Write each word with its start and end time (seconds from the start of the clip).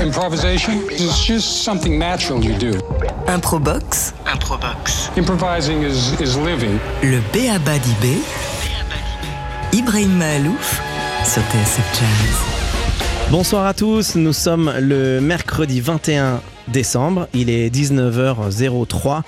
Improvisation 0.00 0.88
is 0.90 1.26
just 1.26 1.62
something 1.62 1.98
natural 1.98 2.42
you 2.42 2.56
do. 2.56 2.72
Improbox. 3.26 4.14
Improbox. 4.24 5.10
Improvising 5.18 5.82
is, 5.82 6.18
is 6.18 6.38
living. 6.38 6.78
Le 7.02 7.20
Béaba 7.34 7.78
d'Ibé. 7.78 8.16
Ibrahim 9.74 10.16
Mahalouf 10.16 10.80
sur 11.24 11.42
TSF 11.42 12.00
Jazz. 12.00 13.30
Bonsoir 13.30 13.66
à 13.66 13.74
tous, 13.74 14.14
nous 14.14 14.32
sommes 14.32 14.72
le 14.80 15.20
mercredi 15.20 15.82
21 15.82 16.40
décembre, 16.68 17.28
il 17.34 17.50
est 17.50 17.68
19h03 17.68 19.20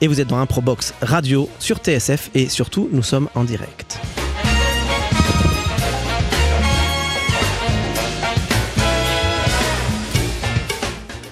et 0.00 0.06
vous 0.06 0.20
êtes 0.20 0.28
dans 0.28 0.38
Improbox 0.38 0.94
Radio 1.02 1.48
sur 1.58 1.78
TSF 1.78 2.30
et 2.34 2.48
surtout 2.48 2.88
nous 2.92 3.02
sommes 3.02 3.28
en 3.34 3.42
direct. 3.42 3.98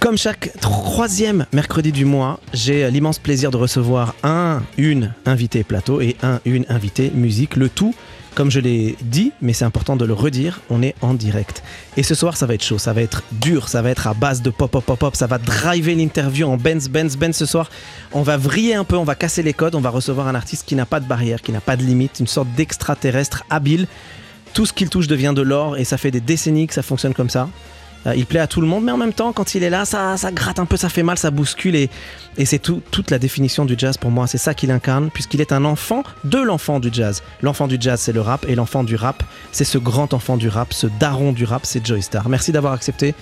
Comme 0.08 0.16
chaque 0.16 0.58
troisième 0.58 1.44
mercredi 1.52 1.92
du 1.92 2.06
mois, 2.06 2.40
j'ai 2.54 2.90
l'immense 2.90 3.18
plaisir 3.18 3.50
de 3.50 3.58
recevoir 3.58 4.14
un, 4.22 4.62
une 4.78 5.12
invité 5.26 5.64
plateau 5.64 6.00
et 6.00 6.16
un, 6.22 6.40
une 6.46 6.64
invité 6.70 7.10
musique. 7.14 7.56
Le 7.56 7.68
tout, 7.68 7.94
comme 8.34 8.50
je 8.50 8.58
l'ai 8.58 8.96
dit, 9.02 9.32
mais 9.42 9.52
c'est 9.52 9.66
important 9.66 9.96
de 9.96 10.06
le 10.06 10.14
redire, 10.14 10.62
on 10.70 10.80
est 10.82 10.94
en 11.02 11.12
direct. 11.12 11.62
Et 11.98 12.02
ce 12.02 12.14
soir, 12.14 12.38
ça 12.38 12.46
va 12.46 12.54
être 12.54 12.64
chaud, 12.64 12.78
ça 12.78 12.94
va 12.94 13.02
être 13.02 13.22
dur, 13.32 13.68
ça 13.68 13.82
va 13.82 13.90
être 13.90 14.06
à 14.06 14.14
base 14.14 14.40
de 14.40 14.48
pop, 14.48 14.70
pop, 14.70 14.82
pop, 14.82 14.98
pop, 14.98 15.14
ça 15.14 15.26
va 15.26 15.36
driver 15.36 15.94
l'interview 15.94 16.48
en 16.48 16.56
Benz, 16.56 16.88
Benz, 16.88 17.18
Benz 17.18 17.36
ce 17.36 17.45
soir. 17.45 17.68
On 18.12 18.22
va 18.22 18.38
vriller 18.38 18.76
un 18.76 18.84
peu, 18.84 18.96
on 18.96 19.04
va 19.04 19.14
casser 19.14 19.42
les 19.42 19.52
codes, 19.52 19.74
on 19.74 19.82
va 19.82 19.90
recevoir 19.90 20.26
un 20.26 20.34
artiste 20.34 20.66
qui 20.66 20.74
n'a 20.74 20.86
pas 20.86 21.00
de 21.00 21.06
barrière, 21.06 21.42
qui 21.42 21.52
n'a 21.52 21.60
pas 21.60 21.76
de 21.76 21.82
limite, 21.82 22.18
une 22.18 22.26
sorte 22.26 22.48
d'extraterrestre 22.56 23.45
habile. 23.50 23.86
Tout 24.54 24.64
ce 24.64 24.72
qu'il 24.72 24.88
touche 24.88 25.06
devient 25.06 25.34
de 25.36 25.42
l'or 25.42 25.76
et 25.76 25.84
ça 25.84 25.98
fait 25.98 26.10
des 26.10 26.22
décennies 26.22 26.66
que 26.66 26.72
ça 26.72 26.82
fonctionne 26.82 27.12
comme 27.12 27.28
ça. 27.28 27.50
Euh, 28.07 28.15
il 28.15 28.27
plaît 28.27 28.41
à 28.41 28.46
tout 28.46 28.60
le 28.60 28.66
monde, 28.66 28.85
mais 28.85 28.93
en 28.93 28.96
même 28.96 29.13
temps, 29.13 29.32
quand 29.32 29.54
il 29.54 29.63
est 29.63 29.71
là, 29.71 29.85
ça, 29.85 30.16
ça 30.16 30.30
gratte 30.30 30.59
un 30.59 30.66
peu, 30.66 30.77
ça 30.77 30.88
fait 30.88 31.02
mal, 31.02 31.18
ça 31.18 31.30
bouscule. 31.30 31.74
Et, 31.77 31.91
et 32.37 32.45
c'est 32.45 32.59
tout, 32.59 32.80
toute 32.90 33.10
la 33.10 33.18
définition 33.18 33.65
du 33.65 33.74
jazz 33.77 33.96
pour 33.96 34.10
moi. 34.10 34.27
C'est 34.27 34.38
ça 34.38 34.55
qu'il 34.55 34.71
incarne, 34.71 35.10
puisqu'il 35.10 35.40
est 35.40 35.52
un 35.52 35.65
enfant 35.65 36.05
de 36.24 36.38
l'enfant 36.38 36.80
du 36.80 36.90
jazz. 36.93 37.23
L'enfant 37.43 37.66
du 37.66 37.77
jazz, 37.80 38.01
c'est 38.01 38.13
le 38.13 38.21
rap, 38.21 38.46
et 38.49 38.55
l'enfant 38.55 38.85
du 38.85 38.96
rap, 38.96 39.23
c'est 39.52 39.65
ce 39.65 39.79
grand 39.79 40.15
enfant 40.15 40.37
du 40.37 40.49
rap, 40.49 40.73
ce 40.73 40.87
daron 41.01 41.32
du 41.32 41.45
rap, 41.45 41.66
c'est 41.66 41.85
Joy 41.85 42.02
Star. 42.02 42.29
Merci 42.29 42.52
d'avoir 42.52 42.73
accepté 42.73 43.15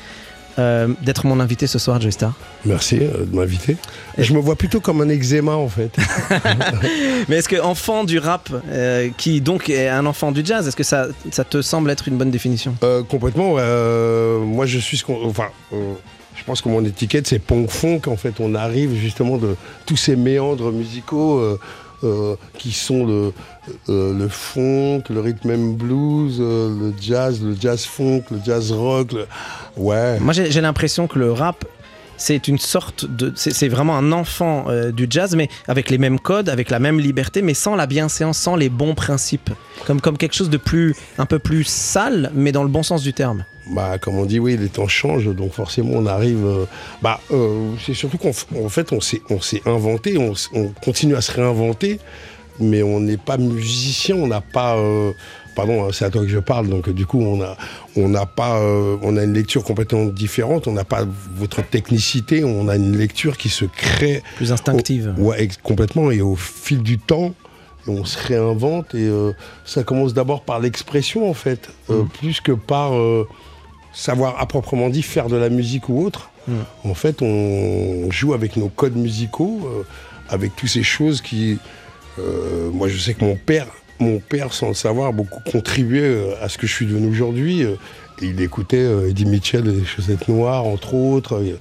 euh, 0.59 0.89
d'être 1.03 1.27
mon 1.27 1.41
invité 1.41 1.67
ce 1.67 1.79
soir, 1.79 2.01
Joy 2.01 2.13
Star. 2.13 2.35
Merci 2.65 2.99
euh, 3.01 3.25
de 3.25 3.37
m'inviter. 3.37 3.77
Je 4.19 4.33
me 4.33 4.41
vois 4.41 4.57
plutôt 4.57 4.81
comme 4.81 5.01
un 5.01 5.09
eczéma 5.09 5.53
en 5.53 5.69
fait. 5.69 5.97
Mais 7.29 7.37
est-ce 7.37 7.49
que 7.49 7.61
enfant 7.61 8.05
du 8.05 8.19
rap, 8.19 8.49
euh, 8.71 9.09
qui 9.17 9.41
donc 9.41 9.69
est 9.69 9.89
un 9.89 10.07
enfant 10.07 10.33
du 10.33 10.45
jazz, 10.45 10.67
est-ce 10.67 10.77
que 10.77 10.83
ça, 10.83 11.09
ça 11.31 11.45
te 11.45 11.63
semble 11.63 11.91
être 11.91 12.09
une 12.09 12.17
bonne 12.17 12.31
définition? 12.31 12.75
Euh, 12.83 13.03
complètement. 13.03 13.57
moi, 14.45 14.67
je 14.67 14.79
suis 14.79 14.97
ce 14.97 15.05
qu'on. 15.05 15.25
Enfin, 15.27 15.49
je 15.71 16.45
pense 16.45 16.61
que 16.61 16.69
mon 16.69 16.85
étiquette, 16.85 17.27
c'est 17.27 17.39
punk 17.39 17.71
funk. 17.71 18.01
En 18.07 18.17
fait, 18.17 18.35
on 18.41 18.55
arrive 18.55 18.95
justement 18.95 19.39
de 19.39 19.57
tous 19.85 19.97
ces 19.97 20.17
méandres 20.17 20.73
musicaux 20.73 21.59
qui 22.59 22.73
sont 22.73 23.07
le, 23.07 23.33
euh, 23.89 24.17
le 24.17 24.29
funk, 24.29 25.03
le 25.11 25.21
rhythm 25.21 25.51
and 25.51 25.73
blues, 25.73 26.39
euh, 26.41 26.69
le 26.69 26.95
jazz, 27.01 27.43
le 27.43 27.57
jazz 27.59 27.85
funk, 27.85 28.23
le 28.31 28.39
jazz 28.45 28.73
rock. 28.73 29.15
Ouais. 29.77 30.19
Moi, 30.21 30.33
j'ai 30.33 30.61
l'impression 30.61 31.07
que 31.07 31.19
le 31.19 31.33
rap, 31.33 31.65
c'est 32.17 32.49
une 32.49 32.59
sorte 32.59 33.05
de. 33.05 33.33
C'est 33.35 33.69
vraiment 33.69 33.97
un 33.97 34.13
enfant 34.13 34.67
euh, 34.69 34.93
du 34.93 35.07
jazz, 35.11 35.35
mais 35.35 35.49
avec 35.67 35.91
les 35.91 35.99
mêmes 35.99 36.21
codes, 36.21 36.49
avec 36.49 36.71
la 36.71 36.79
même 36.79 37.01
liberté, 37.01 37.43
mais 37.43 37.55
sans 37.55 37.75
la 37.75 37.87
bienséance, 37.87 38.39
sans 38.39 38.57
les 38.57 38.69
bons 38.69 38.95
principes. 38.95 39.51
Comme, 39.87 40.01
comme 40.01 40.17
quelque 40.17 40.35
chose 40.35 40.51
de 40.51 40.57
plus. 40.57 40.95
un 41.19 41.27
peu 41.27 41.39
plus 41.39 41.65
sale, 41.65 42.31
mais 42.35 42.53
dans 42.53 42.63
le 42.63 42.69
bon 42.69 42.83
sens 42.83 43.03
du 43.03 43.13
terme. 43.13 43.45
Bah, 43.69 43.99
comme 43.99 44.17
on 44.19 44.27
dit, 44.27 44.39
oui, 44.39 44.57
les 44.57 44.69
temps 44.69 44.87
changent, 44.87 45.27
donc 45.35 45.53
forcément 45.53 45.95
on 45.95 46.07
arrive. 46.07 46.45
euh, 46.45 46.65
bah, 47.03 47.21
euh, 47.33 47.73
c'est 47.85 47.95
surtout 47.95 48.19
qu'en 48.19 48.33
fait, 48.69 48.93
on 48.93 49.01
s'est, 49.01 49.23
on 49.29 49.41
s'est 49.41 49.63
inventé, 49.67 50.17
on, 50.19 50.35
continue 50.85 51.17
à 51.17 51.21
se 51.21 51.33
réinventer, 51.33 51.99
mais 52.61 52.83
on 52.85 53.01
n'est 53.01 53.17
pas 53.17 53.39
musicien, 53.39 54.15
on 54.17 54.29
n'a 54.29 54.41
pas. 54.41 54.77
euh, 54.77 55.13
pardon, 55.57 55.85
hein, 55.85 55.89
c'est 55.93 56.05
à 56.05 56.11
toi 56.11 56.23
que 56.23 56.29
je 56.29 56.39
parle, 56.39 56.69
donc 56.69 56.89
du 56.91 57.07
coup, 57.07 57.21
on 57.21 57.43
a, 57.43 57.57
on 57.97 58.09
n'a 58.09 58.25
pas, 58.27 58.61
on 58.61 59.17
a 59.17 59.25
une 59.25 59.33
lecture 59.33 59.65
complètement 59.65 60.05
différente, 60.05 60.69
on 60.69 60.73
n'a 60.73 60.85
pas 60.85 61.05
votre 61.35 61.63
technicité, 61.63 62.45
on 62.45 62.69
a 62.69 62.77
une 62.77 62.97
lecture 62.97 63.37
qui 63.37 63.49
se 63.49 63.65
crée. 63.65 64.23
Plus 64.37 64.53
instinctive. 64.53 65.13
au- 65.19 65.23
ouais, 65.23 65.49
complètement, 65.65 66.11
et 66.13 66.21
au 66.21 66.37
fil 66.37 66.83
du 66.85 66.99
temps. 66.99 67.35
On 67.89 68.05
se 68.05 68.19
réinvente 68.19 68.97
et 68.97 69.07
euh, 69.07 69.31
ça 69.65 69.85
commence 69.85 70.13
d'abord 70.13 70.43
par 70.43 70.59
l'expression 70.59 71.31
en 71.31 71.35
fait, 71.35 71.69
euh, 71.89 72.03
plus 72.19 72.41
que 72.41 72.51
par 72.51 72.95
euh, 72.97 73.29
savoir 73.97 74.39
à 74.39 74.47
proprement 74.47 74.91
dit 74.91 75.03
faire 75.03 75.29
de 75.29 75.37
la 75.37 75.49
musique 75.49 75.89
ou 75.89 76.05
autre. 76.05 76.31
En 76.85 76.95
fait, 76.95 77.23
on 77.23 78.09
joue 78.13 78.35
avec 78.35 78.57
nos 78.57 78.69
codes 78.69 78.95
musicaux, 78.95 79.61
euh, 79.65 79.83
avec 80.29 80.55
toutes 80.55 80.69
ces 80.69 80.85
choses 80.85 81.21
qui. 81.21 81.59
euh, 82.21 82.71
moi, 82.71 82.87
je 82.89 82.99
sais 82.99 83.15
que 83.15 83.25
mon 83.25 83.35
père, 83.35 83.67
mon 83.99 84.21
père, 84.21 84.53
sans 84.53 84.69
le 84.69 84.75
savoir, 84.75 85.09
a 85.09 85.13
beaucoup 85.13 85.41
contribué 85.51 86.03
euh, 86.03 86.35
à 86.41 86.49
ce 86.49 86.57
que 86.57 86.69
je 86.69 86.73
suis 86.73 86.87
devenu 86.87 87.09
aujourd'hui. 87.09 87.65
Il 88.23 88.41
écoutait 88.41 88.79
euh, 88.79 89.09
Eddie 89.11 89.27
Mitchell 89.27 89.67
et 89.69 89.73
les 89.73 89.85
chaussettes 89.85 90.29
noires, 90.29 90.65
entre 90.65 90.95
autres. 90.95 91.35
Euh, 91.43 91.57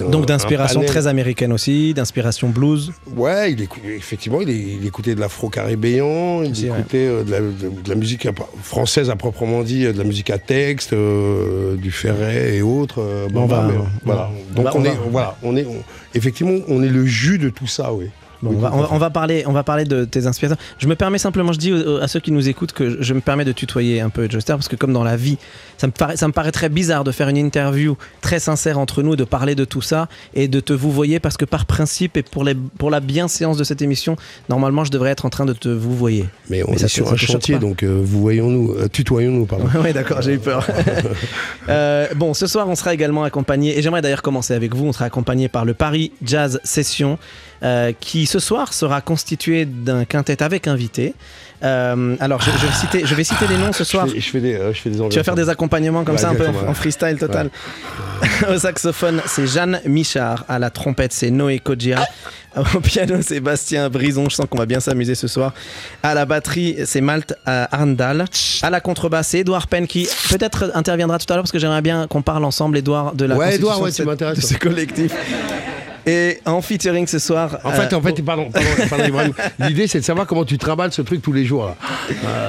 un- 0.00 0.08
Donc 0.08 0.26
d'inspiration 0.26 0.80
très 0.86 1.06
américaine 1.06 1.52
aussi, 1.52 1.92
d'inspiration 1.94 2.48
blues. 2.48 2.92
Ouais, 3.16 3.52
il 3.52 3.60
écou- 3.62 3.80
effectivement, 3.86 4.40
il, 4.40 4.86
écoutait 4.86 5.14
de 5.14 5.20
l'afro-caribéen, 5.20 6.42
il 6.44 6.54
écoutait 6.66 7.06
euh, 7.06 7.22
de, 7.24 7.30
la, 7.30 7.40
de- 7.40 7.82
de 7.82 7.88
la 7.88 7.94
musique 7.94 8.26
française 8.62 9.10
à 9.10 9.16
proprement 9.16 9.62
dit, 9.62 9.84
de 9.84 9.98
la 9.98 10.04
musique 10.04 10.30
à 10.30 10.38
texte, 10.38 10.92
euh, 10.92 11.76
du 11.76 11.90
Ferret 11.90 12.56
et 12.56 12.62
autres. 12.62 13.00
va- 13.46 13.68
mais, 13.70 13.78
on 13.78 13.86
voilà. 14.04 14.30
Donc 14.54 14.66
on 14.74 14.78
on, 14.78 14.82
va- 14.82 14.88
est, 14.88 14.96
voilà, 15.10 15.36
on 15.42 15.56
est, 15.56 15.66
on- 15.66 15.82
effectivement, 16.14 16.58
on 16.68 16.82
est 16.82 16.88
le 16.88 17.04
jus 17.06 17.38
de 17.38 17.48
tout 17.50 17.66
ça, 17.66 17.92
oui. 17.92 18.06
Bon, 18.42 18.50
Oui, 18.50 18.56
on, 18.56 18.60
va, 18.60 18.72
on 18.74 19.02
on 19.02 19.10
parler, 19.10 19.44
on 19.46 19.52
va 19.52 19.62
parler 19.62 19.84
de 19.84 20.04
tes 20.04 20.26
inspirations. 20.26 20.60
Je 20.78 20.86
me 20.86 20.94
permets 20.94 21.18
simplement, 21.18 21.52
je 21.52 21.58
dis 21.58 21.72
à 22.00 22.08
ceux 22.08 22.20
qui 22.20 22.32
nous 22.32 22.48
écoutent 22.48 22.72
que 22.72 23.02
je 23.02 23.14
me 23.14 23.20
permets 23.20 23.44
de 23.44 23.52
tutoyer 23.52 24.00
un 24.00 24.08
peu 24.10 24.28
Joster 24.30 24.52
parce 24.54 24.68
que 24.68 24.76
comme 24.76 24.92
dans 24.92 25.04
la 25.04 25.16
vie, 25.16 25.38
ça 25.78 25.86
me, 25.86 25.92
paraît, 25.92 26.16
ça 26.16 26.26
me 26.26 26.32
paraît 26.32 26.52
très 26.52 26.68
bizarre 26.68 27.04
de 27.04 27.12
faire 27.12 27.28
une 27.28 27.36
interview 27.36 27.96
très 28.20 28.38
sincère 28.38 28.78
entre 28.78 29.02
nous, 29.02 29.16
de 29.16 29.24
parler 29.24 29.54
de 29.54 29.64
tout 29.64 29.82
ça 29.82 30.08
et 30.34 30.48
de 30.48 30.60
te 30.60 30.72
vous 30.72 30.90
voyer 30.90 31.20
parce 31.20 31.36
que 31.36 31.44
par 31.44 31.66
principe 31.66 32.16
et 32.16 32.22
pour, 32.22 32.44
les, 32.44 32.54
pour 32.54 32.90
la 32.90 33.00
bienséance 33.00 33.56
de 33.56 33.64
cette 33.64 33.82
émission, 33.82 34.16
normalement 34.48 34.84
je 34.84 34.90
devrais 34.90 35.10
être 35.10 35.26
en 35.26 35.30
train 35.30 35.44
de 35.46 35.52
te 35.52 35.68
vous 35.68 35.94
voyer. 35.96 36.26
Mais 36.48 36.62
on 36.62 36.70
Mais 36.72 36.78
ça 36.78 36.86
est 36.86 36.88
te- 36.88 36.92
sur 36.92 37.08
ça 37.08 37.14
un 37.14 37.16
chantier, 37.16 37.58
donc 37.58 37.82
euh, 37.82 38.00
vous 38.02 38.20
voyons-nous, 38.20 38.72
euh, 38.72 38.88
tutoyons-nous, 38.88 39.46
pardon. 39.46 39.66
oui, 39.82 39.92
d'accord, 39.92 40.22
j'ai 40.22 40.34
eu 40.34 40.38
peur. 40.38 40.66
Euh, 41.68 42.08
bon, 42.16 42.34
ce 42.34 42.46
soir, 42.48 42.68
on 42.68 42.74
sera 42.74 42.92
également 42.94 43.22
accompagné, 43.22 43.78
et 43.78 43.82
j'aimerais 43.82 44.02
d'ailleurs 44.02 44.22
commencer 44.22 44.54
avec 44.54 44.74
vous, 44.74 44.86
on 44.86 44.92
sera 44.92 45.04
accompagné 45.04 45.48
par 45.48 45.64
le 45.64 45.72
Paris 45.74 46.10
Jazz 46.24 46.60
Session, 46.64 47.16
qui 48.00 48.26
ce 48.30 48.38
soir 48.38 48.72
sera 48.72 49.00
constitué 49.00 49.64
d'un 49.64 50.04
quintet 50.04 50.42
avec 50.42 50.68
invité. 50.68 51.14
Euh, 51.62 52.16
alors, 52.20 52.40
je, 52.40 52.50
je 52.52 52.66
vais 52.66 52.72
citer, 52.72 53.02
je 53.04 53.14
vais 53.14 53.24
citer 53.24 53.46
les 53.48 53.58
noms 53.58 53.72
ce 53.72 53.84
soir. 53.84 54.06
Je 54.06 54.12
fais, 54.14 54.20
je 54.20 54.30
fais 54.30 54.40
des, 54.40 54.54
euh, 54.54 54.72
je 54.72 54.80
fais 54.80 54.90
des 54.90 55.08
Tu 55.08 55.16
vas 55.18 55.24
faire 55.24 55.34
des 55.34 55.48
accompagnements 55.48 56.04
comme 56.04 56.14
Ouais, 56.14 56.20
ça, 56.20 56.30
un 56.30 56.34
peu 56.34 56.46
en, 56.46 56.72
freestyle 56.74 57.18
total. 57.18 57.50
Au 58.48 58.56
saxophone, 58.56 59.20
c'est 59.26 59.46
Jeanne 59.46 59.80
Michard. 59.84 60.44
À 60.48 60.58
la 60.58 60.70
trompette, 60.70 61.12
c'est 61.12 61.30
Noé 61.30 61.58
Kodjia. 61.58 62.06
Au 62.56 62.80
piano, 62.80 63.16
c'est 63.20 63.40
Bastien 63.40 63.90
Brison. 63.90 64.28
Je 64.30 64.36
sens 64.36 64.46
qu'on 64.48 64.58
va 64.58 64.66
bien 64.66 64.80
s'amuser 64.80 65.14
ce 65.14 65.26
soir. 65.28 65.52
À 66.02 66.14
la 66.14 66.24
batterie, 66.24 66.76
c'est 66.84 67.00
Malte 67.00 67.34
euh, 67.48 67.66
Arndal. 67.70 68.24
À 68.62 68.70
la 68.70 68.80
contrebasse, 68.80 69.28
c'est 69.28 69.40
Edouard 69.40 69.66
Penn 69.66 69.86
qui 69.86 70.08
peut-être 70.30 70.70
interviendra 70.74 71.18
tout 71.18 71.30
à 71.32 71.36
l'heure 71.36 71.42
parce 71.44 71.52
que 71.52 71.58
j'aimerais 71.58 71.82
bien 71.82 72.06
qu'on 72.06 72.22
parle 72.22 72.44
ensemble, 72.44 72.78
Edouard, 72.78 73.14
de 73.14 73.24
la 73.24 73.36
Ouais, 73.36 73.56
Edouard, 73.56 73.80
ouais, 73.80 73.90
de, 73.90 73.94
cette- 73.94 74.06
de 74.08 74.40
ce 74.40 74.54
collectif. 74.54 75.12
Et 76.06 76.40
en 76.46 76.62
featuring 76.62 77.06
ce 77.06 77.18
soir. 77.18 77.58
En 77.64 77.70
fait, 77.72 77.92
euh, 77.92 77.96
en 77.96 78.00
fait, 78.02 78.22
pardon, 78.22 78.48
pardon, 78.50 78.68
pardon, 79.16 79.32
l'idée 79.58 79.86
c'est 79.86 80.00
de 80.00 80.04
savoir 80.04 80.26
comment 80.26 80.44
tu 80.44 80.58
travailles 80.58 80.92
ce 80.92 81.02
truc 81.02 81.20
tous 81.22 81.32
les 81.32 81.44
jours. 81.44 81.66
Là. 81.66 81.76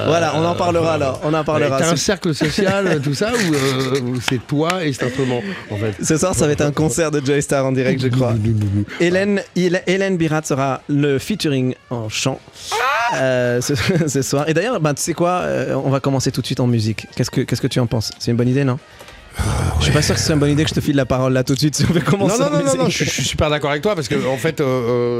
voilà, 0.06 0.32
on 0.36 0.44
en 0.44 0.54
parlera 0.54 0.94
alors. 0.94 1.20
On 1.24 1.32
en 1.34 1.44
parlera. 1.44 1.78
T'as 1.78 1.88
un 1.92 1.96
Ce- 1.96 2.04
cercle 2.04 2.34
social, 2.34 3.00
tout 3.02 3.14
ça, 3.14 3.30
ou 3.32 3.54
euh, 3.54 4.00
ou 4.00 4.20
c'est 4.20 4.44
toi 4.46 4.84
et 4.84 4.92
cet 4.92 5.04
instrument, 5.04 5.40
en 5.70 5.76
fait 5.76 5.94
Ce 6.02 6.16
soir, 6.16 6.34
ça 6.34 6.46
va 6.46 6.52
être 6.52 6.62
un 6.62 6.72
concert 6.72 7.10
de 7.10 7.24
Joy 7.24 7.42
Star 7.42 7.66
en 7.66 7.72
direct, 7.72 8.00
je 8.00 8.08
crois. 8.08 8.34
Hélène, 9.00 9.42
Hélène- 9.56 9.82
Hélène 9.86 10.16
Birat 10.16 10.42
sera 10.44 10.80
le 10.88 11.18
featuring 11.18 11.74
en 11.90 12.08
chant 12.08 12.40
euh, 13.16 13.60
ce, 13.60 13.74
ce 14.08 14.22
soir. 14.22 14.48
Et 14.48 14.54
d'ailleurs, 14.54 14.80
bah, 14.80 14.94
tu 14.94 15.02
sais 15.02 15.14
quoi, 15.14 15.40
euh, 15.42 15.74
on 15.74 15.90
va 15.90 16.00
commencer 16.00 16.30
tout 16.32 16.40
de 16.40 16.46
suite 16.46 16.60
en 16.60 16.66
musique. 16.66 17.06
Qu'est-ce 17.14 17.30
que, 17.30 17.42
qu'est-ce 17.42 17.60
que 17.60 17.66
tu 17.66 17.80
en 17.80 17.86
penses? 17.86 18.10
C'est 18.18 18.30
une 18.30 18.36
bonne 18.36 18.48
idée, 18.48 18.64
non? 18.64 18.78
Je 19.78 19.84
suis 19.84 19.92
pas 19.92 20.02
sûr 20.02 20.14
que 20.14 20.20
ce 20.20 20.26
soit 20.26 20.34
une 20.34 20.40
bonne 20.40 20.50
idée 20.50 20.62
que 20.62 20.70
je 20.70 20.74
te 20.74 20.80
file 20.80 20.96
la 20.96 21.06
parole 21.06 21.32
là 21.32 21.42
tout 21.44 21.54
de 21.54 21.58
suite. 21.58 21.82
Non, 22.12 22.28
non, 22.28 22.38
non, 22.38 22.76
non, 22.78 22.88
je, 22.88 23.04
suis 23.04 23.24
super 23.24 23.50
d'accord 23.50 23.70
avec 23.70 23.82
toi 23.82 23.94
parce 23.94 24.08
que, 24.08 24.26
en 24.26 24.36
fait, 24.36 24.60
euh, 24.60 24.64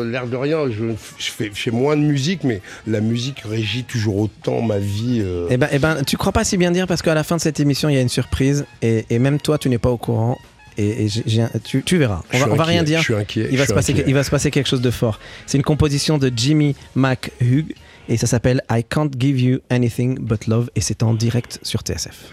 euh, 0.04 0.10
l'air 0.10 0.26
de 0.26 0.36
rien, 0.36 0.66
je, 0.70 0.94
fais, 1.18 1.70
moins 1.70 1.96
de 1.96 2.02
musique, 2.02 2.44
mais 2.44 2.60
la 2.86 3.00
musique 3.00 3.40
régit 3.40 3.84
toujours 3.84 4.18
autant 4.18 4.62
ma 4.62 4.78
vie. 4.78 5.20
euh. 5.20 5.48
Eh 5.50 5.56
ben, 5.56 5.68
eh 5.72 5.78
ben, 5.78 6.04
tu 6.04 6.16
crois 6.16 6.32
pas 6.32 6.44
si 6.44 6.56
bien 6.56 6.70
dire 6.70 6.86
parce 6.86 7.02
qu'à 7.02 7.14
la 7.14 7.24
fin 7.24 7.36
de 7.36 7.40
cette 7.40 7.60
émission, 7.60 7.88
il 7.88 7.94
y 7.94 7.98
a 7.98 8.00
une 8.00 8.08
surprise 8.08 8.66
et, 8.82 9.18
même 9.18 9.40
toi, 9.40 9.58
tu 9.58 9.68
n'es 9.68 9.78
pas 9.78 9.90
au 9.90 9.96
courant. 9.96 10.38
Et, 10.78 11.08
tu, 11.64 11.98
verras. 11.98 12.22
On 12.32 12.54
va, 12.54 12.64
rien 12.64 12.82
dire. 12.82 13.00
Je 13.00 13.04
suis 13.04 13.14
inquiet. 13.14 13.48
Il 13.50 13.58
va, 13.58 13.66
se 13.66 13.74
passer, 13.74 13.92
inquiet. 13.92 14.04
il 14.06 14.14
va 14.14 14.24
se 14.24 14.30
passer 14.30 14.50
quelque 14.50 14.68
chose 14.68 14.80
de 14.80 14.90
fort. 14.90 15.18
C'est 15.46 15.58
une 15.58 15.64
composition 15.64 16.18
de 16.18 16.32
Jimmy 16.34 16.74
McHugh 16.94 17.74
et 18.08 18.16
ça 18.16 18.26
s'appelle 18.26 18.62
I 18.70 18.84
Can't 18.88 19.10
Give 19.18 19.40
You 19.40 19.58
Anything 19.70 20.18
But 20.18 20.46
Love 20.46 20.70
et 20.74 20.80
c'est 20.80 21.02
en 21.02 21.14
direct 21.14 21.58
sur 21.62 21.80
TSF. 21.80 22.32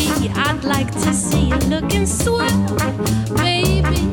I'd 0.63 0.67
like 0.67 0.91
to 0.91 1.11
see 1.11 1.47
you 1.47 1.55
looking 1.69 2.05
swell, 2.05 2.77
baby. 3.35 4.10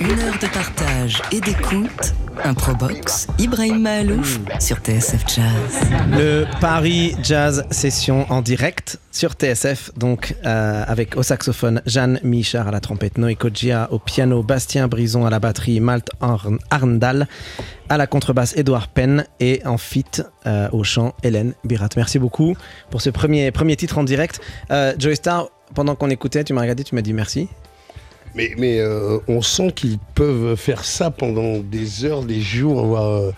Une 0.00 0.18
heure 0.20 0.38
de 0.40 0.46
partage 0.52 1.20
et 1.32 1.40
d'écoute. 1.40 2.14
Improbox, 2.42 3.26
Ibrahim 3.38 3.82
Mahalouf 3.82 4.38
sur 4.60 4.78
TSF 4.78 5.24
Jazz. 5.28 5.80
Le 6.10 6.46
Paris 6.60 7.14
Jazz 7.22 7.66
Session 7.70 8.24
en 8.30 8.40
direct 8.40 8.98
sur 9.12 9.32
TSF, 9.32 9.90
donc 9.98 10.34
euh, 10.46 10.82
avec 10.86 11.16
au 11.18 11.22
saxophone 11.22 11.82
Jeanne 11.84 12.18
Michard 12.22 12.68
à 12.68 12.70
la 12.70 12.80
trompette, 12.80 13.18
Noé 13.18 13.34
Kodjia 13.34 13.88
au 13.92 13.98
piano, 13.98 14.42
Bastien 14.42 14.88
Brison 14.88 15.26
à 15.26 15.30
la 15.30 15.38
batterie, 15.38 15.80
Malte 15.80 16.08
Arn- 16.22 16.58
Arndal 16.70 17.28
à 17.90 17.98
la 17.98 18.06
contrebasse, 18.06 18.56
Edouard 18.56 18.88
Penn 18.88 19.26
et 19.38 19.60
en 19.66 19.76
fit 19.76 20.04
euh, 20.46 20.68
au 20.72 20.82
chant, 20.82 21.12
Hélène 21.22 21.52
Birat. 21.64 21.90
Merci 21.96 22.18
beaucoup 22.18 22.56
pour 22.90 23.02
ce 23.02 23.10
premier, 23.10 23.52
titre 23.76 23.98
en 23.98 24.04
direct. 24.04 24.40
Euh, 24.70 24.94
Joey 24.98 25.16
Star, 25.16 25.48
pendant 25.74 25.94
qu'on 25.94 26.08
écoutait, 26.08 26.42
tu 26.44 26.54
m'as 26.54 26.62
regardé, 26.62 26.84
tu 26.84 26.94
m'as 26.94 27.02
dit 27.02 27.12
merci. 27.12 27.48
Mais, 28.34 28.52
mais 28.58 28.78
euh, 28.78 29.18
on 29.28 29.42
sent 29.42 29.72
qu'ils 29.74 29.98
peuvent 30.14 30.54
faire 30.56 30.84
ça 30.84 31.10
pendant 31.10 31.58
des 31.58 32.04
heures, 32.04 32.22
des 32.22 32.40
jours, 32.40 32.84
voire 32.86 33.08
euh, 33.10 33.32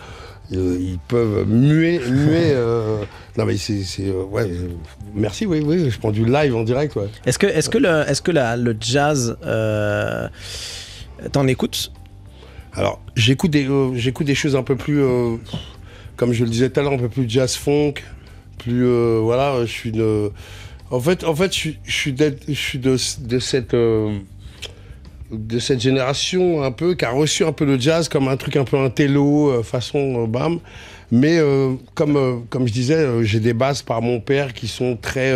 euh, 0.52 0.76
ils 0.80 0.99
peuvent 1.08 1.46
muer, 1.49 1.99
muer. 1.99 2.50
euh, 2.52 3.04
non 3.38 3.46
mais 3.46 3.56
c'est, 3.56 3.82
ouais. 4.11 4.50
Merci, 5.14 5.46
oui, 5.46 5.62
oui. 5.64 5.88
Je 5.90 5.99
prends 5.99 6.11
du 6.12 6.26
live 6.26 6.54
en 6.54 6.62
direct, 6.62 6.94
ouais. 6.96 7.08
Est-ce 7.25 7.38
que, 7.38 7.46
est-ce 7.46 7.70
que, 7.70 7.78
le, 7.78 8.04
est-ce 8.06 8.20
que 8.20 8.30
la- 8.32 8.56
le 8.58 8.76
jazz, 8.78 9.37
t'en 11.32 11.46
écoutes? 11.46 11.92
Alors, 12.75 13.00
j'écoute 13.16 13.50
des, 13.50 13.68
j'écoute 13.94 14.26
des 14.26 14.34
choses 14.34 14.56
un 14.56 14.62
peu 14.62 14.76
plus, 14.76 15.02
comme 16.16 16.32
je 16.32 16.44
le 16.44 16.50
disais 16.50 16.70
tout 16.70 16.80
à 16.80 16.82
l'heure, 16.82 16.92
un 16.92 16.99
peu 16.99 17.08
plus 17.08 17.28
jazz 17.28 17.54
funk, 17.54 17.94
plus, 18.58 18.87
voilà, 19.20 19.61
je 19.64 19.70
suis 19.70 19.92
de, 19.92 20.30
en 20.90 21.00
fait, 21.00 21.25
en 21.25 21.34
fait, 21.34 21.52
je 21.52 21.58
suis, 21.58 21.78
je 21.84 21.92
suis, 21.92 22.12
d'être- 22.12 22.44
je 22.49 22.52
suis 22.54 22.78
de, 22.78 22.96
de 23.26 23.38
cette, 23.38 23.75
de 25.33 25.59
cette 25.59 25.81
génération 25.81 26.62
un 26.62 26.71
peu 26.71 26.95
qui 26.95 27.05
a 27.05 27.11
reçu 27.11 27.45
un 27.45 27.53
peu 27.53 27.65
le 27.65 27.79
jazz 27.81 28.09
comme 28.09 28.29
un 28.29 28.37
truc 28.37 28.57
un 28.57 28.65
peu 28.65 28.77
intello 28.79 29.49
euh, 29.51 29.62
façon 29.62 30.25
euh, 30.25 30.27
bam. 30.27 30.59
Mais 31.11 31.39
euh, 31.39 31.75
comme 31.95 32.17
euh, 32.17 32.37
comme 32.51 32.67
je 32.67 32.73
disais 32.73 32.95
euh, 32.97 33.23
j'ai 33.23 33.41
des 33.41 33.53
bases 33.55 33.83
par 33.83 34.01
mon 34.03 34.21
père 34.21 34.53
qui 34.55 34.69
sont 34.69 34.97
très 35.01 35.33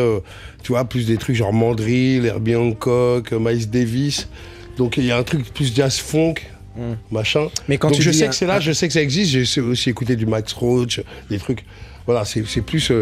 tu 0.62 0.72
vois 0.72 0.84
plus 0.84 1.06
des 1.06 1.16
trucs 1.16 1.36
genre 1.36 1.52
Mandrill 1.52 2.24
Herbie 2.26 2.56
Hancock 2.56 3.32
Miles 3.32 3.68
Davis. 3.70 4.28
Donc 4.76 4.96
il 4.98 5.04
y 5.06 5.10
a 5.12 5.16
un 5.18 5.22
truc 5.22 5.52
plus 5.52 5.74
jazz 5.74 5.96
funk 5.98 6.34
machin. 7.10 7.48
Mais 7.68 7.78
quand 7.78 7.88
donc 7.88 7.96
tu 7.96 8.02
je 8.02 8.10
dis 8.10 8.18
sais 8.18 8.26
un- 8.26 8.28
que 8.28 8.34
c'est 8.34 8.46
là 8.46 8.60
je 8.60 8.72
sais 8.72 8.86
que 8.86 8.92
ça 8.92 9.02
existe. 9.02 9.30
J'ai 9.32 9.60
aussi 9.60 9.88
écouté 9.90 10.14
du 10.16 10.26
Max 10.26 10.52
Roach 10.52 11.00
des 11.30 11.38
trucs. 11.38 11.64
Voilà 12.06 12.24
c'est 12.24 12.42
plus 12.62 12.92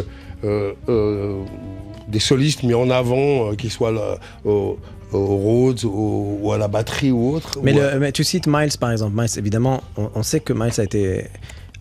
des 2.09 2.19
solistes 2.21 2.63
mis 2.65 2.75
en 2.75 2.91
avant 2.91 3.55
qu'ils 3.55 3.71
soient 3.71 3.93
là, 3.93 4.19
au, 4.45 4.79
au 5.17 5.37
Rhodes 5.37 5.85
au- 5.85 6.39
ou 6.43 6.53
à 6.53 6.59
la 6.59 6.69
batterie 6.69 7.11
ou 7.11 7.35
autre 7.35 7.59
Mais, 7.63 7.73
ou 7.73 7.77
le- 7.79 7.89
à- 7.89 7.95
mais 7.99 8.13
tu 8.13 8.25
cites 8.25 8.47
Miles 8.47 8.77
par 8.79 8.93
exemple. 8.93 9.13
Miles, 9.17 9.29
évidemment, 9.39 9.83
on, 9.97 10.11
on 10.15 10.23
sait 10.23 10.41
que 10.41 10.53
Miles 10.53 10.73
a 10.79 10.83
été 10.85 11.27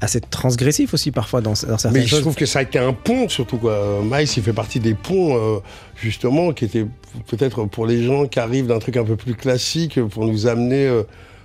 assez 0.02 0.20
transgressif 0.20 0.94
aussi 0.94 1.12
parfois 1.12 1.40
dans, 1.42 1.52
dans 1.52 1.56
certaines 1.78 1.94
Mais 1.94 2.06
je 2.06 2.18
trouve 2.18 2.36
que 2.36 2.46
ça 2.46 2.60
a 2.60 2.62
été 2.64 2.78
un 2.78 2.92
pont, 2.94 3.30
surtout 3.30 3.58
quoi. 3.58 3.72
Euh, 3.72 4.02
Miles, 4.02 4.28
il 4.36 4.44
fait 4.44 4.52
partie 4.54 4.80
des 4.82 4.94
ponts, 4.96 5.38
euh, 5.38 5.60
justement, 5.96 6.52
qui 6.52 6.66
étaient 6.66 6.86
peut-être 7.28 7.66
pour 7.66 7.86
les 7.86 8.04
gens 8.04 8.26
qui 8.28 8.40
arrivent 8.40 8.68
d'un 8.68 8.80
truc 8.80 8.98
un 8.98 9.06
peu 9.06 9.16
plus 9.16 9.36
classique, 9.36 10.00
pour 10.10 10.26
nous 10.26 10.48
amener 10.48 10.88
euh, 10.88 11.04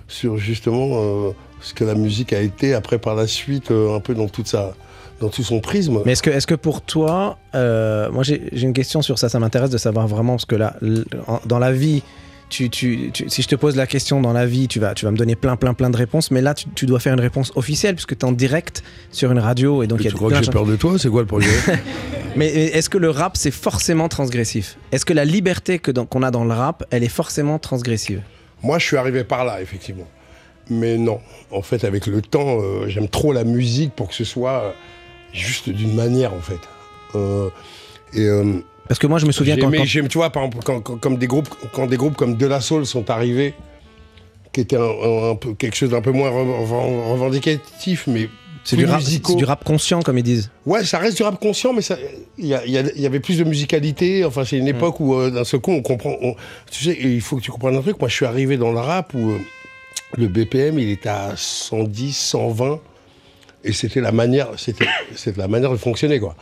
sur 0.09 0.37
justement 0.37 0.89
euh, 0.93 1.31
ce 1.61 1.73
que 1.73 1.85
la 1.85 1.95
musique 1.95 2.33
a 2.33 2.41
été 2.41 2.73
après 2.73 2.99
par 2.99 3.15
la 3.15 3.27
suite, 3.27 3.71
euh, 3.71 3.95
un 3.95 3.99
peu 4.01 4.13
dans 4.13 4.27
toute 4.27 4.47
sa, 4.47 4.73
dans 5.19 5.29
tout 5.29 5.43
son 5.43 5.59
prisme. 5.59 5.99
Mais 6.05 6.13
est-ce 6.13 6.23
que, 6.23 6.29
est 6.29 6.45
que 6.45 6.55
pour 6.55 6.81
toi, 6.81 7.37
euh, 7.55 8.09
moi 8.11 8.23
j'ai 8.23 8.41
une 8.61 8.73
question 8.73 9.01
sur 9.01 9.19
ça, 9.19 9.29
ça 9.29 9.39
m'intéresse 9.39 9.69
de 9.69 9.77
savoir 9.77 10.07
vraiment, 10.07 10.33
parce 10.33 10.45
que 10.45 10.55
là, 10.55 10.75
dans 11.45 11.59
la 11.59 11.71
vie, 11.71 12.03
tu, 12.49 12.69
tu- 12.69 13.11
tu- 13.13 13.29
si 13.29 13.41
je 13.43 13.47
te 13.47 13.55
pose 13.55 13.75
la 13.75 13.85
question 13.85 14.21
dans 14.21 14.33
la 14.33 14.45
vie, 14.45 14.67
tu 14.67 14.79
vas, 14.79 14.93
tu 14.95 15.05
vas 15.05 15.11
me 15.11 15.17
donner 15.17 15.35
plein, 15.35 15.55
plein, 15.55 15.73
plein 15.73 15.89
de 15.89 15.97
réponses, 15.97 16.31
mais 16.31 16.41
là, 16.41 16.53
tu, 16.53 16.85
dois 16.85 16.99
faire 16.99 17.13
une 17.13 17.19
réponse 17.19 17.51
officielle, 17.55 17.93
puisque 17.95 18.17
tu 18.17 18.25
es 18.25 18.27
en 18.27 18.31
direct 18.31 18.83
sur 19.11 19.31
une 19.31 19.39
radio, 19.39 19.83
et 19.83 19.87
donc 19.87 20.03
y 20.03 20.07
a 20.07 20.09
tu 20.09 20.15
crois 20.15 20.31
que 20.31 20.43
j'ai 20.43 20.51
peur 20.51 20.65
de 20.65 20.75
toi 20.75 20.93
C'est 20.97 21.09
quoi 21.09 21.21
le 21.21 21.27
projet 21.27 21.49
Mais 22.35 22.47
est-ce 22.47 22.89
que 22.89 22.97
le 22.97 23.09
rap, 23.09 23.37
c'est 23.37 23.51
forcément 23.51 24.07
transgressif? 24.07 24.77
Est-ce 24.91 25.05
que 25.05 25.13
la 25.13 25.25
liberté 25.25 25.79
qu'on 25.79 26.23
a 26.23 26.31
dans 26.31 26.43
le 26.43 26.53
rap, 26.53 26.85
elle 26.91 27.03
est 27.03 27.07
forcément 27.09 27.59
transgressive? 27.59 28.21
Moi, 28.63 28.79
je 28.79 28.85
suis 28.85 28.97
arrivé 28.97 29.23
par 29.23 29.45
là, 29.45 29.61
effectivement. 29.61 30.07
Mais 30.69 30.97
non, 30.97 31.19
en 31.51 31.61
fait, 31.63 31.83
avec 31.83 32.05
le 32.05 32.21
temps, 32.21 32.59
euh, 32.61 32.87
j'aime 32.87 33.07
trop 33.07 33.33
la 33.33 33.43
musique 33.43 33.95
pour 33.95 34.07
que 34.09 34.13
ce 34.13 34.23
soit 34.23 34.63
euh, 34.63 34.71
juste 35.33 35.69
d'une 35.69 35.93
manière, 35.95 36.33
en 36.33 36.39
fait. 36.41 36.59
Euh, 37.15 37.49
et 38.13 38.21
euh, 38.25 38.63
Parce 38.87 38.99
que 38.99 39.07
moi, 39.07 39.19
je 39.19 39.25
me 39.25 39.31
souviens 39.31 39.57
quand, 39.57 39.71
quand- 39.71 39.83
j'aime, 39.85 40.07
tu 40.07 40.17
vois, 40.17 40.29
par 40.31 40.43
exemple, 40.43 40.63
quand, 40.65 40.81
quand- 40.81 40.97
comme 40.99 41.17
des 41.17 41.27
groupes, 41.27 41.49
quand 41.73 41.87
des 41.87 41.97
groupes 41.97 42.15
comme 42.15 42.35
De 42.35 42.45
La 42.45 42.61
Soul 42.61 42.85
sont 42.85 43.09
arrivés, 43.09 43.53
qui 44.51 44.61
étaient 44.61 44.77
un, 44.77 44.81
un- 44.81 45.31
un 45.31 45.35
peu, 45.35 45.53
quelque 45.53 45.75
chose 45.75 45.91
d'un 45.91 46.01
peu 46.01 46.11
moins 46.11 46.29
re- 46.31 46.65
re- 46.67 47.11
revendicatif, 47.11 48.07
mais 48.07 48.29
c'est 48.63 48.75
du, 48.75 48.85
rap- 48.85 49.01
du 49.37 49.45
rap 49.45 49.63
conscient, 49.63 50.01
comme 50.01 50.17
ils 50.17 50.23
disent. 50.23 50.49
Ouais, 50.65 50.83
ça 50.83 50.97
reste 50.99 51.17
du 51.17 51.23
rap 51.23 51.39
conscient, 51.39 51.71
mais 51.73 51.81
il 52.37 52.45
y, 52.47 53.05
avait 53.05 53.19
plus 53.19 53.37
de 53.37 53.43
musicalité. 53.43 54.25
Enfin, 54.25 54.43
c'est 54.45 54.57
une 54.57 54.65
Mm. 54.65 54.75
époque 54.75 54.99
où, 54.99 55.13
euh, 55.15 55.29
d'un 55.31 55.43
seul 55.43 55.59
coup, 55.59 55.71
on 55.71 55.81
comprend. 55.81 56.15
on- 56.21 56.35
tu 56.71 56.83
sais, 56.83 56.97
il 56.99 57.21
faut 57.21 57.37
que 57.37 57.41
tu 57.41 57.51
comprennes 57.51 57.75
un 57.75 57.81
truc. 57.81 57.99
Moi, 57.99 58.09
je 58.09 58.15
suis 58.15 58.25
arrivé 58.25 58.57
dans 58.57 58.71
le 58.71 58.79
rap 58.79 59.13
où 59.13 59.31
euh, 59.31 59.37
le 60.17 60.27
BPM, 60.27 60.77
il 60.79 60.89
était 60.89 61.09
à 61.09 61.33
110, 61.35 62.15
120, 62.17 62.79
et 63.63 63.73
c'était 63.73 64.01
la 64.01 64.11
manière, 64.11 64.47
c'était, 64.57 64.85
la 65.37 65.47
manière 65.47 65.71
de 65.71 65.77
fonctionner, 65.77 66.19
quoi. 66.19 66.35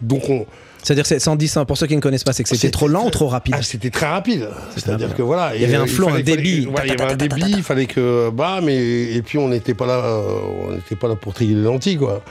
Donc, 0.00 0.28
on, 0.28 0.46
C'est-à-dire, 0.82 1.06
c'est 1.06 1.18
110, 1.18 1.56
hein, 1.56 1.64
pour 1.64 1.76
ceux 1.76 1.86
qui 1.86 1.96
ne 1.96 2.00
connaissent 2.00 2.24
pas, 2.24 2.32
c'est 2.32 2.44
que 2.44 2.48
c'était 2.48 2.70
trop 2.70 2.88
lent 2.88 3.06
ou 3.06 3.10
trop 3.10 3.26
rapide 3.26 3.54
ah, 3.58 3.62
c'était 3.62 3.90
très 3.90 4.06
rapide. 4.06 4.48
C'est-à-dire 4.76 5.14
que 5.14 5.22
voilà. 5.22 5.54
Il 5.56 5.62
y 5.62 5.64
avait 5.64 5.76
un 5.76 5.86
flow, 5.86 6.08
un 6.08 6.20
débit. 6.20 6.68
il 6.84 6.88
y 6.88 6.92
avait 6.92 7.12
un 7.12 7.16
débit, 7.16 7.54
il 7.56 7.62
fallait 7.62 7.86
que. 7.86 8.30
Bah, 8.30 8.60
mais. 8.62 8.76
Et 8.76 9.22
puis 9.22 9.38
on 9.38 9.48
n'était 9.48 9.74
pas 9.74 9.86
là. 9.86 10.04
euh, 10.04 10.40
on 10.68 10.72
n'était 10.72 10.96
pas 10.96 11.08
là 11.08 11.16
pour 11.16 11.34
trier 11.34 11.54
les 11.54 11.62
lentilles, 11.62 11.96
quoi. 11.96 12.22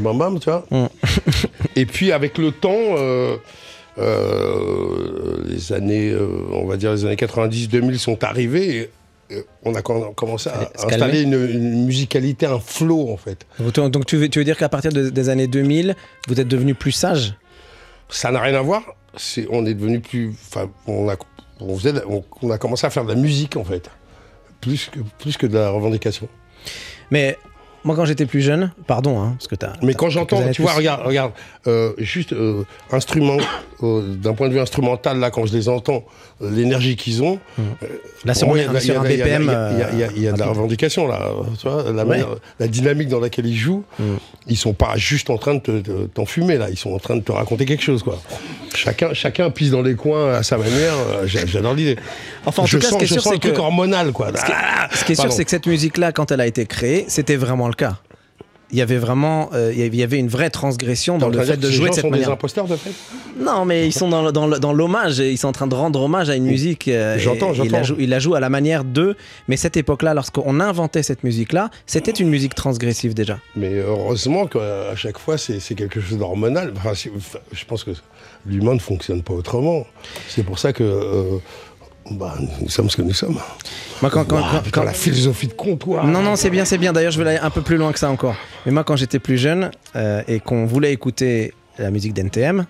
Bam 0.00 0.16
bam, 0.16 0.38
tu 0.38 0.48
vois. 0.48 0.64
Mm. 0.70 0.86
et 1.76 1.86
puis 1.86 2.12
avec 2.12 2.38
le 2.38 2.52
temps. 2.52 2.96
euh, 2.96 3.36
euh, 3.98 5.42
les 5.46 5.72
années, 5.72 6.10
euh, 6.10 6.28
on 6.52 6.66
va 6.66 6.76
dire 6.76 6.92
les 6.92 7.06
années 7.06 7.14
90-2000 7.14 7.96
sont 7.98 8.24
arrivées 8.24 8.76
et, 8.76 8.90
on 9.64 9.74
a 9.74 9.82
com- 9.82 10.12
commencé 10.14 10.48
à 10.48 10.70
installer 10.76 11.22
une, 11.22 11.34
une 11.34 11.84
musicalité, 11.84 12.46
un 12.46 12.60
flow 12.60 13.10
en 13.10 13.16
fait. 13.16 13.46
Donc, 13.90 14.06
tu, 14.06 14.16
veux, 14.16 14.28
tu 14.28 14.38
veux 14.38 14.44
dire 14.44 14.56
qu'à 14.56 14.68
partir 14.68 14.92
de- 14.92 15.10
des 15.10 15.28
années 15.28 15.46
2000, 15.46 15.94
vous 16.28 16.40
êtes 16.40 16.48
devenu 16.48 16.74
plus 16.74 16.92
sage? 16.92 17.34
Ça 18.08 18.30
n'a 18.30 18.40
rien 18.40 18.54
à 18.54 18.62
voir. 18.62 18.82
On 19.50 19.64
est 19.66 19.74
devenu 19.74 20.00
plus. 20.00 20.32
On 20.86 21.08
a, 21.08 21.16
faisait 21.76 21.94
on- 22.08 22.22
on 22.42 22.50
a 22.50 22.58
commencé 22.58 22.86
à 22.86 22.90
faire 22.90 23.04
de 23.04 23.08
la 23.10 23.14
musique 23.18 23.56
en 23.56 23.64
fait, 23.64 23.90
plus 24.60 24.90
que, 24.92 25.00
plus 25.18 25.36
que 25.36 25.46
de 25.46 25.56
la 25.58 25.70
revendication. 25.70 26.28
Mais 27.10 27.36
moi, 27.86 27.96
quand 27.96 28.04
j'étais 28.04 28.26
plus 28.26 28.42
jeune, 28.42 28.70
pardon, 28.86 29.20
hein, 29.20 29.34
parce 29.38 29.48
que 29.48 29.54
t'as. 29.54 29.72
Mais 29.82 29.94
quand 29.94 30.10
j'entends, 30.10 30.42
tu 30.52 30.60
vois, 30.62 30.72
plus. 30.72 30.78
regarde, 30.78 31.06
regarde, 31.06 31.32
euh, 31.66 31.92
juste 31.98 32.32
euh, 32.34 32.64
instrument, 32.92 33.36
euh, 33.82 34.02
d'un 34.16 34.34
point 34.34 34.48
de 34.48 34.54
vue 34.54 34.60
instrumental, 34.60 35.18
là, 35.18 35.30
quand 35.30 35.46
je 35.46 35.52
les 35.54 35.68
entends, 35.68 36.04
l'énergie 36.40 36.96
qu'ils 36.96 37.22
ont. 37.22 37.38
Là, 38.24 38.34
c'est 38.34 38.44
bon, 38.44 38.54
sur 38.80 39.00
un 39.00 39.04
BPM. 39.04 39.50
il 40.16 40.22
y 40.22 40.28
a- 40.28 40.32
de 40.32 40.38
la 40.38 40.46
revendication, 40.46 41.06
là. 41.06 41.30
Tu 41.60 41.68
vois, 41.68 41.84
la, 42.58 42.66
dynamique 42.68 43.08
dans 43.08 43.20
laquelle 43.20 43.46
ils 43.46 43.56
jouent, 43.56 43.84
Mm. 43.98 44.04
ils 44.48 44.56
sont 44.56 44.74
pas 44.74 44.96
juste 44.96 45.30
en 45.30 45.38
train 45.38 45.54
de 45.54 45.60
te- 45.60 45.80
te- 45.80 46.06
t'enfumer, 46.06 46.58
là. 46.58 46.68
Ils 46.70 46.76
sont 46.76 46.92
en 46.92 46.98
train 46.98 47.16
de 47.16 47.22
te 47.22 47.32
raconter 47.32 47.64
quelque 47.64 47.82
chose, 47.82 48.02
quoi. 48.02 48.18
Chacun, 48.74 49.14
chacun 49.14 49.48
pisse 49.50 49.70
dans 49.70 49.80
les 49.80 49.94
coins 49.94 50.34
à 50.34 50.42
sa 50.42 50.58
manière. 50.58 50.94
j'a- 51.24 51.46
J'adore 51.46 51.74
l'idée. 51.74 51.96
Enfin, 52.44 52.64
en 52.64 52.66
je 52.66 52.76
tout 52.76 52.82
cas, 52.82 52.90
ce 52.90 52.96
qui 52.98 53.04
est 53.04 53.06
sûr, 53.06 53.22
c'est 53.22 53.38
que- 53.38 53.56
hormonal, 53.58 54.12
quoi. 54.12 54.30
Ah, 54.48 54.88
Ce 54.92 55.04
qui 55.04 55.12
est 55.12 55.14
sûr, 55.20 55.32
c'est 55.32 55.44
que 55.44 55.50
cette 55.50 55.66
musique-là, 55.66 56.12
quand 56.12 56.30
elle 56.32 56.40
a 56.40 56.46
été 56.46 56.66
créée, 56.66 57.04
c'était 57.08 57.36
vraiment 57.36 57.68
le 57.68 57.74
cas. 57.76 57.98
Il 58.72 58.78
y 58.78 58.82
avait 58.82 58.96
vraiment, 58.96 59.50
euh, 59.52 59.70
il 59.72 59.78
y 59.78 60.02
avait- 60.02 60.16
il 60.16 60.18
une 60.20 60.26
vraie 60.26 60.50
transgression 60.50 61.18
dans 61.18 61.28
le 61.28 61.40
fait 61.40 61.56
de 61.56 61.70
jouer 61.70 61.90
de 61.90 61.94
cette 61.94 62.02
sont 62.02 62.08
des 62.08 62.18
manière. 62.18 62.30
imposteurs, 62.32 62.66
de 62.66 62.74
fait 62.74 62.90
Non, 63.40 63.64
mais 63.64 63.86
ils 63.86 63.92
sont 63.92 64.08
dans, 64.08 64.72
l'hommage, 64.72 65.18
ils 65.18 65.38
sont 65.38 65.46
en 65.46 65.52
train 65.52 65.68
de 65.68 65.74
rendre 65.76 66.00
hommage 66.02 66.30
à 66.30 66.34
une 66.34 66.46
musique. 66.46 66.88
euh, 66.88 67.16
J'entends, 67.16 67.52
et 67.52 67.58
Ils 67.58 67.58
la, 67.58 67.64
j'entends. 67.78 67.82
jouent, 67.84 67.96
ils 68.00 68.08
la 68.08 68.18
jouent 68.18 68.34
à 68.34 68.40
la 68.40 68.48
manière 68.50 68.82
d'eux. 68.82 69.14
Mais 69.46 69.56
cette 69.56 69.76
époque-là, 69.76 70.14
lorsqu'on 70.14 70.58
inventait 70.58 71.04
cette 71.04 71.22
musique-là, 71.22 71.70
c'était 71.86 72.10
une 72.10 72.28
musique 72.28 72.56
transgressive 72.56 73.14
déjà. 73.14 73.38
Mais 73.54 73.72
heureusement 73.74 74.46
qu'à 74.48 74.96
chaque 74.96 75.18
fois, 75.18 75.38
c'est 75.38 75.60
c'est 75.60 75.76
quelque 75.76 76.00
chose 76.00 76.18
d'hormonal. 76.18 76.72
Enfin, 76.76 76.90
je 77.52 77.64
pense 77.66 77.84
que 77.84 77.92
l'humain 78.46 78.74
ne 78.74 78.80
fonctionne 78.80 79.22
pas 79.22 79.34
autrement. 79.34 79.86
C'est 80.28 80.42
pour 80.44 80.58
ça 80.58 80.72
que 80.72 80.82
euh, 80.82 81.38
bah, 82.12 82.34
nous 82.60 82.68
sommes 82.68 82.88
ce 82.90 82.96
que 82.96 83.02
nous 83.02 83.12
sommes. 83.14 83.38
Moi, 84.02 84.10
quand, 84.10 84.24
quand- 84.24 84.36
Ouah, 84.36 84.48
quand- 84.52 84.58
putain, 84.62 84.80
quand- 84.80 84.84
la 84.86 84.92
philosophie 84.92 85.48
de 85.48 85.52
comptoir. 85.54 86.06
Non, 86.06 86.22
non, 86.22 86.36
c'est 86.36 86.50
bien, 86.50 86.64
c'est 86.64 86.78
bien. 86.78 86.92
D'ailleurs, 86.92 87.12
je 87.12 87.22
vais 87.22 87.28
aller 87.30 87.38
un 87.38 87.50
peu 87.50 87.62
plus 87.62 87.76
loin 87.76 87.92
que 87.92 87.98
ça 87.98 88.10
encore. 88.10 88.36
Mais 88.64 88.72
moi, 88.72 88.84
quand 88.84 88.96
j'étais 88.96 89.18
plus 89.18 89.38
jeune 89.38 89.70
euh, 89.96 90.22
et 90.28 90.40
qu'on 90.40 90.66
voulait 90.66 90.92
écouter 90.92 91.52
la 91.78 91.90
musique 91.90 92.14
d'NTM, 92.14 92.66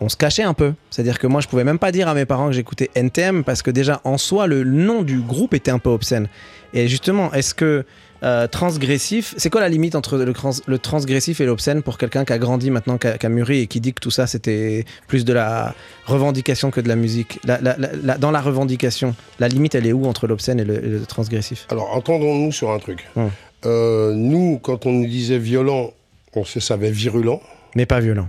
on 0.00 0.08
se 0.08 0.16
cachait 0.16 0.42
un 0.42 0.54
peu. 0.54 0.74
C'est-à-dire 0.90 1.18
que 1.18 1.26
moi, 1.26 1.40
je 1.40 1.48
pouvais 1.48 1.64
même 1.64 1.78
pas 1.78 1.92
dire 1.92 2.08
à 2.08 2.14
mes 2.14 2.24
parents 2.26 2.46
que 2.48 2.52
j'écoutais 2.52 2.90
NTM 2.94 3.44
parce 3.44 3.62
que 3.62 3.70
déjà, 3.70 4.00
en 4.04 4.18
soi, 4.18 4.46
le 4.46 4.64
nom 4.64 5.02
du 5.02 5.20
groupe 5.20 5.54
était 5.54 5.70
un 5.70 5.78
peu 5.78 5.90
obscène. 5.90 6.28
Et 6.72 6.88
justement, 6.88 7.32
est-ce 7.32 7.54
que 7.54 7.84
euh, 8.24 8.46
transgressif, 8.48 9.34
c'est 9.36 9.50
quoi 9.50 9.60
la 9.60 9.68
limite 9.68 9.94
entre 9.94 10.16
le, 10.16 10.32
trans- 10.32 10.50
le 10.66 10.78
transgressif 10.78 11.40
et 11.40 11.46
l'obscène 11.46 11.82
pour 11.82 11.98
quelqu'un 11.98 12.24
qui 12.24 12.32
a 12.32 12.38
grandi 12.38 12.70
maintenant, 12.70 12.96
qui 12.98 13.06
a, 13.06 13.18
qui 13.18 13.26
a 13.26 13.28
mûri 13.28 13.60
et 13.60 13.66
qui 13.66 13.80
dit 13.80 13.92
que 13.92 14.00
tout 14.00 14.10
ça, 14.10 14.26
c'était 14.26 14.84
plus 15.06 15.24
de 15.24 15.32
la 15.32 15.74
revendication 16.06 16.70
que 16.70 16.80
de 16.80 16.88
la 16.88 16.96
musique? 16.96 17.38
La- 17.44 17.60
la- 17.60 17.76
la- 17.76 17.90
la- 18.02 18.18
Dans 18.18 18.30
la 18.30 18.40
revendication, 18.40 19.14
la 19.38 19.48
limite, 19.48 19.74
elle 19.74 19.86
est 19.86 19.92
où 19.92 20.06
entre 20.06 20.26
l'obscène 20.26 20.58
et 20.60 20.64
le- 20.64 20.84
et 20.84 20.88
le 20.88 21.06
transgressif? 21.06 21.66
Alors, 21.70 21.94
entendons-nous 21.94 22.50
sur 22.52 22.70
un 22.70 22.78
truc. 22.78 23.06
Hum. 23.16 23.30
Euh, 23.66 24.12
nous, 24.14 24.58
quand 24.62 24.86
on 24.86 24.92
nous 24.92 25.06
disait 25.06 25.38
violent, 25.38 25.92
on 26.34 26.44
se 26.44 26.60
savait 26.60 26.90
virulent. 26.90 27.40
Mais 27.76 27.86
pas 27.86 28.00
violent. 28.00 28.28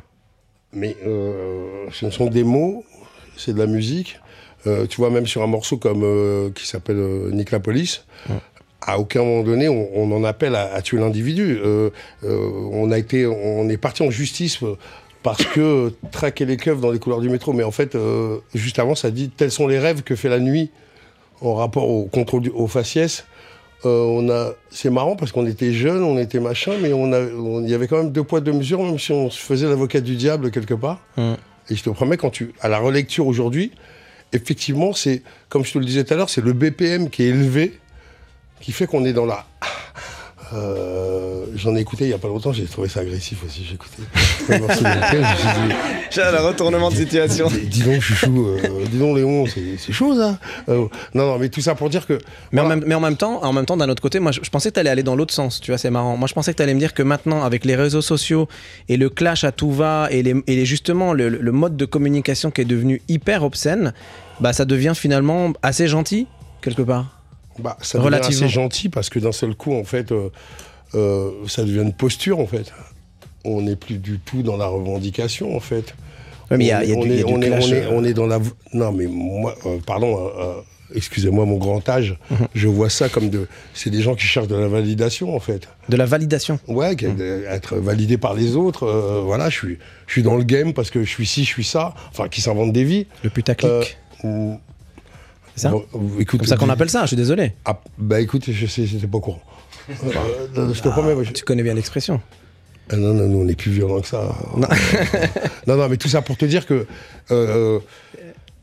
Mais 0.74 0.96
euh, 1.06 1.86
ce 1.92 2.06
ne 2.06 2.12
sont 2.12 2.28
des 2.28 2.44
mots, 2.44 2.84
c'est 3.38 3.54
de 3.54 3.60
la 3.60 3.66
musique. 3.68 4.20
Euh, 4.68 4.88
tu 4.88 4.98
vois, 4.98 5.10
même 5.12 5.28
sur 5.28 5.42
un 5.44 5.48
morceau 5.48 5.78
comme 5.78 6.02
euh, 6.04 6.50
qui 6.56 6.66
s'appelle 6.68 6.98
Nick 7.32 7.52
la 7.52 7.60
Police, 7.60 8.04
à 8.86 9.00
aucun 9.00 9.24
moment 9.24 9.44
donné, 9.44 9.68
on, 9.68 9.90
on 9.96 10.12
en 10.16 10.24
appelle 10.24 10.56
à, 10.56 10.74
à 10.74 10.82
tuer 10.82 11.00
l'individu. 11.00 11.58
Euh, 11.64 11.90
euh, 12.24 12.38
on 12.72 12.92
a 12.92 12.98
été, 12.98 13.26
on 13.26 13.68
est 13.70 13.78
parti 13.78 14.04
en 14.04 14.12
justice 14.12 14.62
euh, 14.64 14.76
parce 15.24 15.44
que 15.46 15.92
traquer 16.12 16.46
les 16.46 16.58
keufs 16.58 16.80
dans 16.80 16.92
les 16.92 17.00
couloirs 17.00 17.22
du 17.22 17.30
métro. 17.30 17.52
Mais 17.54 17.64
en 17.64 17.72
fait, 17.72 17.96
euh, 17.96 18.38
juste 18.54 18.78
avant, 18.80 18.94
ça 18.96 19.10
dit 19.12 19.30
tels 19.30 19.52
sont 19.52 19.68
les 19.68 19.80
rêves 19.80 20.04
que 20.04 20.16
fait 20.16 20.30
la 20.30 20.40
nuit 20.40 20.70
en 21.42 21.56
rapport 21.56 21.90
au 21.90 22.06
contrôle 22.06 22.42
du, 22.44 22.50
au 22.50 22.68
faciès. 22.68 23.26
On 23.84 24.30
a, 24.32 24.54
c'est 24.72 24.90
marrant 24.90 25.16
parce 25.16 25.32
qu'on 25.32 25.46
était 25.46 25.72
jeunes, 25.72 26.02
on 26.04 26.18
était 26.18 26.40
machin, 26.40 26.72
mais 26.82 26.92
on 26.92 27.14
a, 27.14 27.20
on- 27.22 27.62
il 27.62 27.70
y 27.70 27.74
avait 27.76 27.88
quand 27.88 27.98
même 27.98 28.12
deux 28.12 28.24
poids 28.24 28.42
deux 28.42 28.54
mesures, 28.54 28.82
même 28.82 28.98
si 28.98 29.12
on 29.12 29.30
se 29.30 29.40
faisait 29.40 29.68
l'avocat 29.68 30.02
du 30.02 30.16
diable 30.16 30.50
quelque 30.50 30.74
part. 30.74 31.02
Mm. 31.18 31.34
Et 31.70 31.76
je 31.76 31.84
te 31.84 31.92
promets, 31.92 32.18
quand 32.18 32.32
tu, 32.32 32.54
à 32.62 32.68
la 32.68 32.80
relecture 32.80 33.28
aujourd'hui, 33.28 33.72
effectivement, 34.34 34.94
c'est, 34.94 35.22
comme 35.50 35.64
je 35.64 35.74
te 35.74 35.78
le 35.78 35.86
disais 35.86 36.04
tout 36.04 36.14
à 36.16 36.18
l'heure, 36.18 36.32
c'est 36.32 36.44
le 36.44 36.54
BPM 36.54 37.12
qui 37.12 37.24
est 37.24 37.28
élevé, 37.28 37.74
qui 38.62 38.72
fait 38.72 38.88
qu'on 38.88 39.06
est 39.06 39.14
dans 39.14 39.26
la, 39.26 39.46
Euh, 40.54 41.46
J'en 41.56 41.76
ai 41.76 41.80
écouté 41.80 42.06
il 42.06 42.12
y 42.12 42.14
a 42.14 42.18
pas 42.18 42.28
longtemps, 42.28 42.52
j'ai 42.54 42.66
trouvé 42.66 42.88
ça 42.90 43.00
agressif 43.00 43.44
aussi. 43.46 43.64
J'ai 43.68 43.76
écouté 43.76 44.04
J'ai 46.12 46.22
un 46.22 46.40
retournement 46.42 46.90
de 46.90 46.96
situation. 46.96 47.48
dis, 47.48 47.62
dis 47.68 47.82
donc, 47.84 48.00
chouchou, 48.02 48.46
euh, 48.48 48.86
dis 48.92 48.98
donc, 49.00 49.16
Léon, 49.18 49.46
c'est 49.48 49.92
chaud 49.94 50.16
ça. 50.16 50.38
Euh, 50.70 50.88
non, 51.14 51.28
non, 51.28 51.40
mais 51.40 51.50
tout 51.50 51.62
ça 51.62 51.74
pour 51.76 51.90
dire 51.90 52.06
que. 52.06 52.20
Mais, 52.52 52.62
en 52.62 52.68
même, 52.68 52.84
mais 52.86 52.94
en 52.96 53.00
même 53.00 53.16
temps, 53.18 53.44
en 53.44 53.54
même 53.54 53.66
temps, 53.66 53.78
d'un 53.78 53.90
autre 53.90 54.02
côté, 54.02 54.20
moi, 54.20 54.32
je, 54.32 54.42
je 54.44 54.50
pensais 54.50 54.70
que 54.70 54.76
tu 54.76 54.80
allais 54.80 54.90
aller 54.90 55.04
dans 55.04 55.16
l'autre 55.16 55.34
sens. 55.34 55.60
Tu 55.62 55.72
vois, 55.72 55.78
c'est 55.78 55.90
marrant. 55.90 56.16
Moi, 56.18 56.28
je 56.28 56.34
pensais 56.34 56.52
que 56.52 56.58
tu 56.58 56.64
allais 56.64 56.74
me 56.74 56.80
dire 56.80 56.94
que 56.94 57.04
maintenant, 57.04 57.44
avec 57.44 57.66
les 57.66 57.76
réseaux 57.76 58.02
sociaux 58.02 58.48
et 58.90 58.98
le 58.98 59.10
clash 59.10 59.44
à 59.46 59.52
tout 59.52 59.72
va 59.72 60.08
et, 60.12 60.22
les, 60.24 60.36
et 60.48 60.56
les- 60.58 60.66
justement 60.66 61.14
le, 61.14 61.30
le 61.30 61.52
mode 61.52 61.76
de 61.78 61.86
communication 61.86 62.52
qui 62.52 62.62
est 62.62 62.66
devenu 62.66 63.02
hyper 63.08 63.44
obscène, 63.44 63.94
bah, 64.40 64.54
ça 64.54 64.66
devient 64.66 64.94
finalement 64.96 65.54
assez 65.64 65.88
gentil 65.88 66.28
quelque 66.62 66.82
part. 66.84 67.15
Bah, 67.60 67.78
ça 67.82 67.98
devient 67.98 68.06
Relativement. 68.08 68.46
assez 68.46 68.54
gentil 68.54 68.90
parce 68.90 69.10
que 69.10 69.20
d'un 69.20 69.32
seul 69.32 69.56
coup, 69.56 69.74
en 69.74 69.84
fait, 69.84 70.12
euh, 70.12 70.30
euh, 70.94 71.32
ça 71.48 71.64
devient 71.64 71.82
une 71.82 71.94
posture, 71.94 72.40
en 72.40 72.48
fait. 72.48 72.74
On 73.44 73.62
n'est 73.62 73.76
plus 73.76 73.98
du 73.98 74.20
tout 74.20 74.42
dans 74.44 74.58
la 74.58 74.66
revendication, 74.68 75.56
en 75.56 75.60
fait. 75.60 75.94
Ouais, 76.52 76.58
mais 76.58 76.66
il 76.66 76.68
y 76.68 76.72
a- 76.72 76.84
y 76.84 76.92
a 76.92 76.96
est- 76.96 77.02
du- 77.04 77.10
y 77.16 77.22
a 77.22 77.26
on 77.28 77.42
est- 77.42 77.52
on 77.52 77.60
est- 77.60 77.74
euh. 77.86 77.90
on 77.92 78.04
est 78.04 78.14
dans 78.14 78.28
la. 78.28 78.40
Non, 78.74 78.92
mais 78.92 79.08
moi, 79.08 79.56
euh, 79.66 79.78
pardon, 79.86 80.30
excusez-moi 80.94 81.46
mon 81.46 81.58
grand 81.58 81.88
âge, 81.90 82.18
Mhm. 82.30 82.48
je 82.54 82.68
vois 82.68 82.90
ça 82.90 83.10
comme 83.10 83.30
de. 83.30 83.48
C'est 83.74 83.90
des 83.90 84.02
gens 84.02 84.16
qui 84.16 84.26
cherchent 84.26 84.48
de 84.48 84.56
la 84.56 84.68
validation, 84.68 85.36
en 85.36 85.40
fait. 85.40 85.68
De 85.90 85.98
la 85.98 86.06
validation. 86.06 86.60
Ouais, 86.68 86.96
Mhm. 87.02 87.44
être 87.50 87.78
validé 87.78 88.18
par 88.18 88.34
les 88.36 88.56
autres. 88.56 88.84
euh, 88.84 89.22
voilà, 89.24 89.50
je 89.50 89.56
suis, 89.58 89.78
je 90.08 90.12
suis 90.12 90.24
dans 90.24 90.36
le 90.38 90.44
game 90.44 90.74
parce 90.74 90.92
que 90.92 91.04
je 91.04 91.10
suis 91.10 91.26
ci, 91.26 91.44
je 91.44 91.50
suis 91.50 91.64
ça. 91.64 91.94
Enfin, 92.12 92.28
qui 92.30 92.42
s'inventent 92.42 92.74
des 92.74 92.84
vies. 92.84 93.08
Le 93.24 93.30
putaclic. 93.32 93.98
Euh, 94.26 94.54
ça 95.56 95.70
bon, 95.72 95.86
écoute, 96.20 96.40
Comme 96.40 96.48
ça 96.48 96.58
qu'on 96.58 96.70
appelle 96.70 96.90
ça, 96.90 97.02
je 97.04 97.08
suis 97.08 97.16
désolé. 97.18 97.54
Ah, 97.66 97.80
bah 97.98 98.20
écoute, 98.22 98.44
je 98.52 98.66
sais, 98.66 98.86
j'étais 98.86 99.08
pas 99.08 99.18
au 99.18 99.22
courant. 99.22 99.42
Euh, 99.90 100.74
je 100.74 100.82
te 100.82 100.90
promets, 100.90 101.14
moi, 101.14 101.24
je- 101.24 101.32
Tu 101.32 101.44
connais 101.44 101.64
bien 101.64 101.74
l'expression. 101.74 102.20
Ah 102.92 102.98
non, 102.98 103.14
non, 103.14 103.28
nous, 103.28 103.40
on 103.40 103.48
est 103.48 103.56
plus 103.56 103.72
violents 103.72 104.02
que 104.02 104.08
ça. 104.08 104.36
Non. 104.56 104.68
non, 105.68 105.76
non, 105.78 105.90
mais 105.90 105.98
tout 105.98 106.08
ça 106.10 106.22
pour 106.22 106.38
te 106.38 106.46
dire 106.46 106.66
que. 106.66 106.86
euh, 107.32 107.80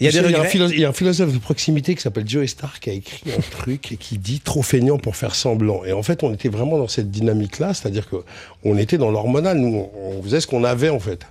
Il 0.01 0.07
y 0.07 0.09
a 0.09 0.13
des 0.13 0.19
sais, 0.19 0.25
il 0.25 0.31
y 0.31 0.35
a 0.35 0.39
un 0.39 0.43
regrets. 0.43 0.49
philo- 0.51 0.69
il 0.71 0.81
y 0.81 0.85
a 0.85 0.89
un 0.89 0.93
philosophe 0.93 1.33
de 1.33 1.39
proximité 1.39 1.95
qui 1.95 2.03
s'appelle 2.03 2.29
Joe 2.29 2.47
Starr 2.49 2.79
qui 2.81 2.91
a 2.91 2.93
écrit 2.93 3.31
un 3.37 3.41
truc 3.59 3.93
et 3.93 3.97
qui 3.97 4.19
dit 4.19 4.41
trop 4.41 4.63
feignant 4.63 4.99
pour 4.99 5.17
faire 5.17 5.35
semblant. 5.35 5.85
Et 5.85 5.93
en 5.93 6.03
fait, 6.03 6.23
on 6.23 6.33
était 6.35 6.49
vraiment 6.49 6.79
dans 6.79 6.89
cette 6.89 7.11
dynamique-là, 7.11 7.75
c'est-à-dire 7.75 8.09
que 8.09 8.17
on 8.65 8.77
était 8.79 8.99
dans 8.99 9.11
l'hormonal, 9.11 9.59
nous, 9.59 9.77
on 9.77 10.19
on 10.19 10.23
faisait 10.23 10.41
ce 10.41 10.47
qu'on 10.47 10.63
avait 10.65 10.89
en 10.91 11.01
fait. 11.01 11.27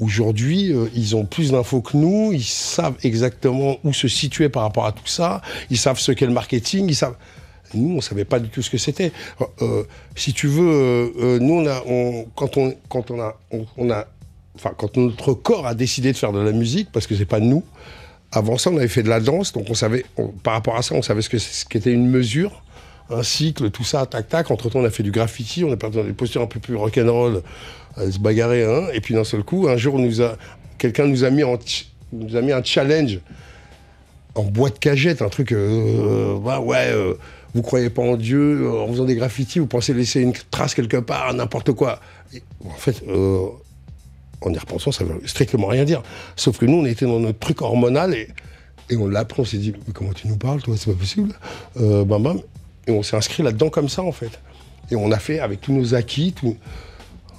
Aujourd'hui, 0.00 0.72
euh, 0.72 0.88
ils 0.94 1.14
ont 1.14 1.24
plus 1.24 1.52
d'infos 1.52 1.80
que 1.80 1.96
nous, 1.96 2.32
ils 2.32 2.42
savent 2.42 2.96
exactement 3.04 3.76
où 3.84 3.92
se 3.92 4.08
situer 4.08 4.48
par 4.48 4.64
rapport 4.64 4.86
à 4.86 4.92
tout 4.92 5.06
ça, 5.06 5.40
ils 5.70 5.78
savent 5.78 6.00
ce 6.00 6.10
qu'est 6.10 6.26
le 6.26 6.32
marketing, 6.32 6.88
ils 6.88 6.96
savent. 6.96 7.16
Nous, 7.74 7.96
on 7.96 8.00
savait 8.00 8.24
pas 8.24 8.38
du 8.38 8.48
tout 8.48 8.62
ce 8.62 8.70
que 8.70 8.78
c'était. 8.78 9.12
Euh, 9.40 9.44
euh, 9.62 9.82
si 10.14 10.32
tu 10.32 10.46
veux, 10.46 11.38
nous, 11.40 11.64
quand 12.34 12.56
on, 12.56 12.70
a, 13.20 13.36
on, 13.50 13.66
on 13.76 13.90
a, 13.90 14.06
quand 14.76 14.96
notre 14.96 15.32
corps 15.32 15.66
a 15.66 15.74
décidé 15.74 16.12
de 16.12 16.16
faire 16.16 16.32
de 16.32 16.40
la 16.40 16.52
musique, 16.52 16.90
parce 16.92 17.06
que 17.06 17.16
c'est 17.16 17.24
pas 17.24 17.40
nous. 17.40 17.64
Avant 18.32 18.58
ça, 18.58 18.70
on 18.70 18.76
avait 18.76 18.88
fait 18.88 19.02
de 19.04 19.08
la 19.08 19.20
danse, 19.20 19.52
donc 19.52 19.66
on 19.70 19.74
savait, 19.74 20.04
par 20.42 20.54
rapport 20.54 20.76
à 20.76 20.82
ça, 20.82 20.94
on 20.94 21.02
savait 21.02 21.22
ce 21.22 21.28
que 21.28 21.38
ce 21.38 21.64
qu'était 21.64 21.92
une 21.92 22.08
mesure, 22.08 22.63
un 23.10 23.22
cycle, 23.22 23.70
tout 23.70 23.84
ça, 23.84 24.06
tac 24.06 24.28
tac. 24.28 24.50
Entre 24.50 24.70
temps, 24.70 24.80
on 24.80 24.84
a 24.84 24.90
fait 24.90 25.02
du 25.02 25.10
graffiti, 25.10 25.64
on 25.64 25.76
parti 25.76 25.96
dans 25.96 26.04
des 26.04 26.12
postures 26.12 26.42
un 26.42 26.46
peu 26.46 26.60
plus 26.60 26.76
rock'n'roll, 26.76 27.42
à 27.96 28.10
se 28.10 28.18
bagarrer, 28.18 28.64
hein. 28.64 28.88
Et 28.92 29.00
puis 29.00 29.14
d'un 29.14 29.24
seul 29.24 29.42
coup, 29.42 29.68
un 29.68 29.76
jour, 29.76 29.98
a, 30.22 30.36
quelqu'un 30.78 31.06
nous 31.06 31.24
a 31.24 31.30
mis 31.30 31.42
a 31.42 32.56
un 32.56 32.62
challenge 32.62 33.20
en 34.34 34.42
boîte 34.42 34.78
cagette, 34.78 35.22
un 35.22 35.28
truc, 35.28 35.52
euh, 35.52 36.36
bah 36.40 36.58
ouais, 36.58 36.90
euh, 36.90 37.14
vous 37.54 37.62
croyez 37.62 37.88
pas 37.88 38.02
en 38.02 38.16
Dieu, 38.16 38.62
euh, 38.62 38.82
en 38.82 38.88
faisant 38.88 39.04
des 39.04 39.14
graffitis, 39.14 39.60
vous 39.60 39.66
pensez 39.66 39.94
laisser 39.94 40.20
une 40.20 40.32
trace 40.50 40.74
quelque 40.74 40.96
part, 40.96 41.32
n'importe 41.34 41.72
quoi. 41.72 42.00
En 42.64 42.70
fait, 42.70 43.02
euh, 43.08 43.46
en 44.40 44.52
y 44.52 44.58
repensant, 44.58 44.90
ça 44.90 45.04
veut 45.04 45.20
strictement 45.26 45.68
rien 45.68 45.84
dire. 45.84 46.02
Sauf 46.36 46.58
que 46.58 46.66
nous, 46.66 46.78
on 46.78 46.84
était 46.84 47.06
dans 47.06 47.20
notre 47.20 47.38
truc 47.38 47.62
hormonal 47.62 48.14
et, 48.14 48.28
on 48.96 49.08
l'a 49.08 49.26
on 49.38 49.44
s'est 49.44 49.56
dit, 49.56 49.72
mais 49.86 49.92
comment 49.92 50.12
tu 50.12 50.28
nous 50.28 50.36
parles, 50.36 50.62
toi, 50.62 50.74
c'est 50.76 50.90
pas 50.90 50.98
possible. 50.98 51.32
Euh. 51.80 52.04
Et 52.86 52.90
on 52.90 53.02
s'est 53.02 53.16
inscrit 53.16 53.42
là-dedans 53.42 53.70
comme 53.70 53.88
ça, 53.88 54.02
en 54.02 54.12
fait. 54.12 54.40
Et 54.90 54.96
on 54.96 55.10
a 55.12 55.18
fait 55.18 55.40
avec 55.40 55.60
tous 55.60 55.72
nos 55.72 55.94
acquis, 55.94 56.32
tout. 56.32 56.56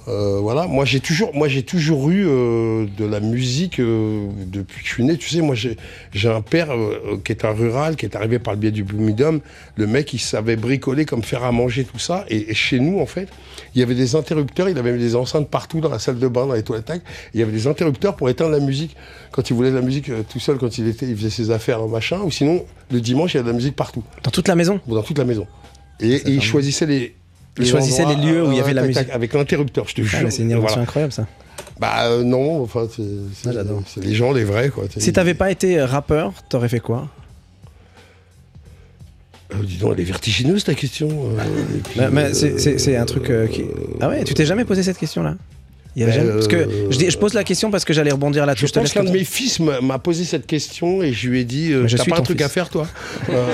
Euh, 0.08 0.38
voilà, 0.40 0.68
moi 0.68 0.84
j'ai 0.84 1.00
toujours, 1.00 1.34
moi 1.34 1.48
j'ai 1.48 1.64
toujours 1.64 2.10
eu 2.10 2.26
euh, 2.28 2.86
de 2.96 3.04
la 3.04 3.18
musique 3.18 3.80
euh, 3.80 4.28
depuis 4.46 4.82
que 4.82 4.88
je 4.88 4.92
suis 4.92 5.04
né. 5.04 5.16
Tu 5.16 5.28
sais, 5.28 5.40
moi 5.40 5.56
j'ai, 5.56 5.76
un 6.28 6.42
père 6.42 6.68
qui 7.24 7.32
est 7.32 7.44
un 7.44 7.52
rural, 7.52 7.96
qui 7.96 8.06
est 8.06 8.14
arrivé 8.14 8.38
par 8.38 8.54
le 8.54 8.60
biais 8.60 8.70
du 8.70 8.84
Boomidom. 8.84 9.40
Le 9.76 9.86
mec, 9.86 10.12
il 10.12 10.20
savait 10.20 10.56
bricoler 10.56 11.04
comme 11.06 11.22
faire 11.22 11.42
à 11.42 11.50
manger 11.50 11.84
tout 11.84 11.98
ça. 11.98 12.24
Et, 12.28 12.50
et 12.50 12.54
chez 12.54 12.78
nous, 12.78 13.00
en 13.00 13.06
fait, 13.06 13.28
il 13.74 13.80
y 13.80 13.82
avait 13.82 13.94
des 13.94 14.14
interrupteurs. 14.14 14.68
Il 14.68 14.78
avait 14.78 14.92
mis 14.92 15.00
des 15.00 15.16
enceintes 15.16 15.48
partout 15.50 15.80
dans 15.80 15.90
la 15.90 15.98
salle 15.98 16.18
de 16.18 16.28
bain, 16.28 16.46
dans 16.46 16.54
les 16.54 16.62
toilettes. 16.62 16.92
Il 17.34 17.40
y 17.40 17.42
avait 17.42 17.52
des 17.52 17.66
interrupteurs 17.66 18.14
pour 18.14 18.28
éteindre 18.28 18.52
la 18.52 18.60
musique 18.60 18.96
quand 19.32 19.50
il 19.50 19.54
voulait 19.54 19.70
de 19.70 19.76
la 19.76 19.82
musique 19.82 20.10
tout 20.28 20.40
seul, 20.40 20.58
quand 20.58 20.78
il 20.78 20.86
était, 20.86 21.06
il 21.06 21.16
faisait 21.16 21.30
ses 21.30 21.50
affaires, 21.50 21.86
machin. 21.88 22.20
Ou 22.22 22.30
sinon, 22.30 22.64
le 22.92 23.00
dimanche, 23.00 23.34
il 23.34 23.38
y 23.38 23.40
avait 23.40 23.46
de 23.46 23.52
la 23.52 23.56
musique 23.56 23.76
partout, 23.76 24.04
Dans 24.22 24.30
toute 24.30 24.46
la 24.46 24.54
maison? 24.54 24.80
dans 24.86 25.02
toute 25.02 25.18
la 25.18 25.24
maison. 25.24 25.46
Et, 25.98 26.14
et 26.14 26.30
il 26.30 26.42
choisissait 26.42 26.86
les 26.86 27.14
Il 27.58 27.66
choisissait 27.66 28.04
endroits, 28.04 28.24
les 28.24 28.32
lieux 28.32 28.44
où 28.46 28.52
il 28.52 28.58
y 28.58 28.60
avait 28.60 28.74
la 28.74 28.82
tac, 28.82 28.92
tac, 28.92 29.02
musique. 29.04 29.14
avec 29.14 29.32
l'interrupteur, 29.34 29.88
je 29.88 29.94
te 29.94 30.00
Ah, 30.02 30.04
jure. 30.04 30.32
c'est 30.32 30.42
une 30.42 30.52
invention 30.52 30.80
incroyable 30.80 31.12
ça. 31.12 31.26
Bah 31.78 32.04
euh, 32.06 32.22
non, 32.22 32.62
enfin, 32.62 32.86
c'est 32.94 33.02
Ah, 33.48 33.50
c'est 33.86 34.02
les 34.04 34.14
gens, 34.14 34.32
les 34.32 34.44
vrais, 34.44 34.70
quoi. 34.70 34.84
Si 34.96 35.12
t'avais 35.12 35.34
pas 35.34 35.50
été 35.50 35.80
rappeur, 35.82 36.32
t'aurais 36.48 36.68
fait 36.68 36.80
quoi? 36.80 37.08
Euh, 39.54 39.62
dis 39.62 39.76
donc, 39.78 39.92
elle 39.94 40.00
est 40.00 40.04
vertigineuse 40.04 40.64
ta 40.64 40.74
question. 40.74 41.08
euh, 41.08 41.40
et 41.76 41.78
puis, 41.78 42.00
Mais, 42.00 42.10
mais 42.10 42.34
c'est- 42.34 42.88
euh, 42.88 43.00
un 43.00 43.04
truc 43.04 43.30
euh, 43.30 43.46
qui. 43.46 43.64
Ah 44.00 44.08
ouais, 44.08 44.24
tu 44.24 44.34
t'es 44.34 44.44
jamais 44.46 44.64
posé 44.64 44.82
cette 44.82 44.98
question-là? 44.98 45.36
Il 45.96 46.00
y 46.00 46.02
avait 46.04 46.12
Ben, 46.12 46.18
jamais- 46.26 46.32
Parce 46.34 46.48
que 46.48 46.56
euh, 46.56 46.66
je, 46.90 46.98
dis- 46.98 47.10
je 47.10 47.16
pose 47.16 47.32
la 47.32 47.42
question 47.42 47.70
parce 47.70 47.86
que 47.86 47.94
j'allais 47.94 48.10
rebondir 48.12 48.42
Je 48.42 48.46
là-dessus. 48.48 48.66
te 48.66 48.78
pense 48.78 48.92
qu'un 48.92 49.02
de 49.02 49.10
mes 49.10 49.24
fils 49.24 49.58
m'a 49.60 49.98
posé 49.98 50.24
cette 50.24 50.46
question 50.46 51.02
et 51.02 51.14
je 51.14 51.28
lui 51.30 51.40
ai 51.40 51.44
dit 51.44 51.72
euh, 51.72 51.88
je 51.88 51.96
T'as 51.96 52.04
pas 52.04 52.18
un 52.18 52.20
truc 52.20 52.36
fils. 52.36 52.44
à 52.46 52.48
faire, 52.50 52.68
toi 52.68 52.86
Euh, 53.30 53.46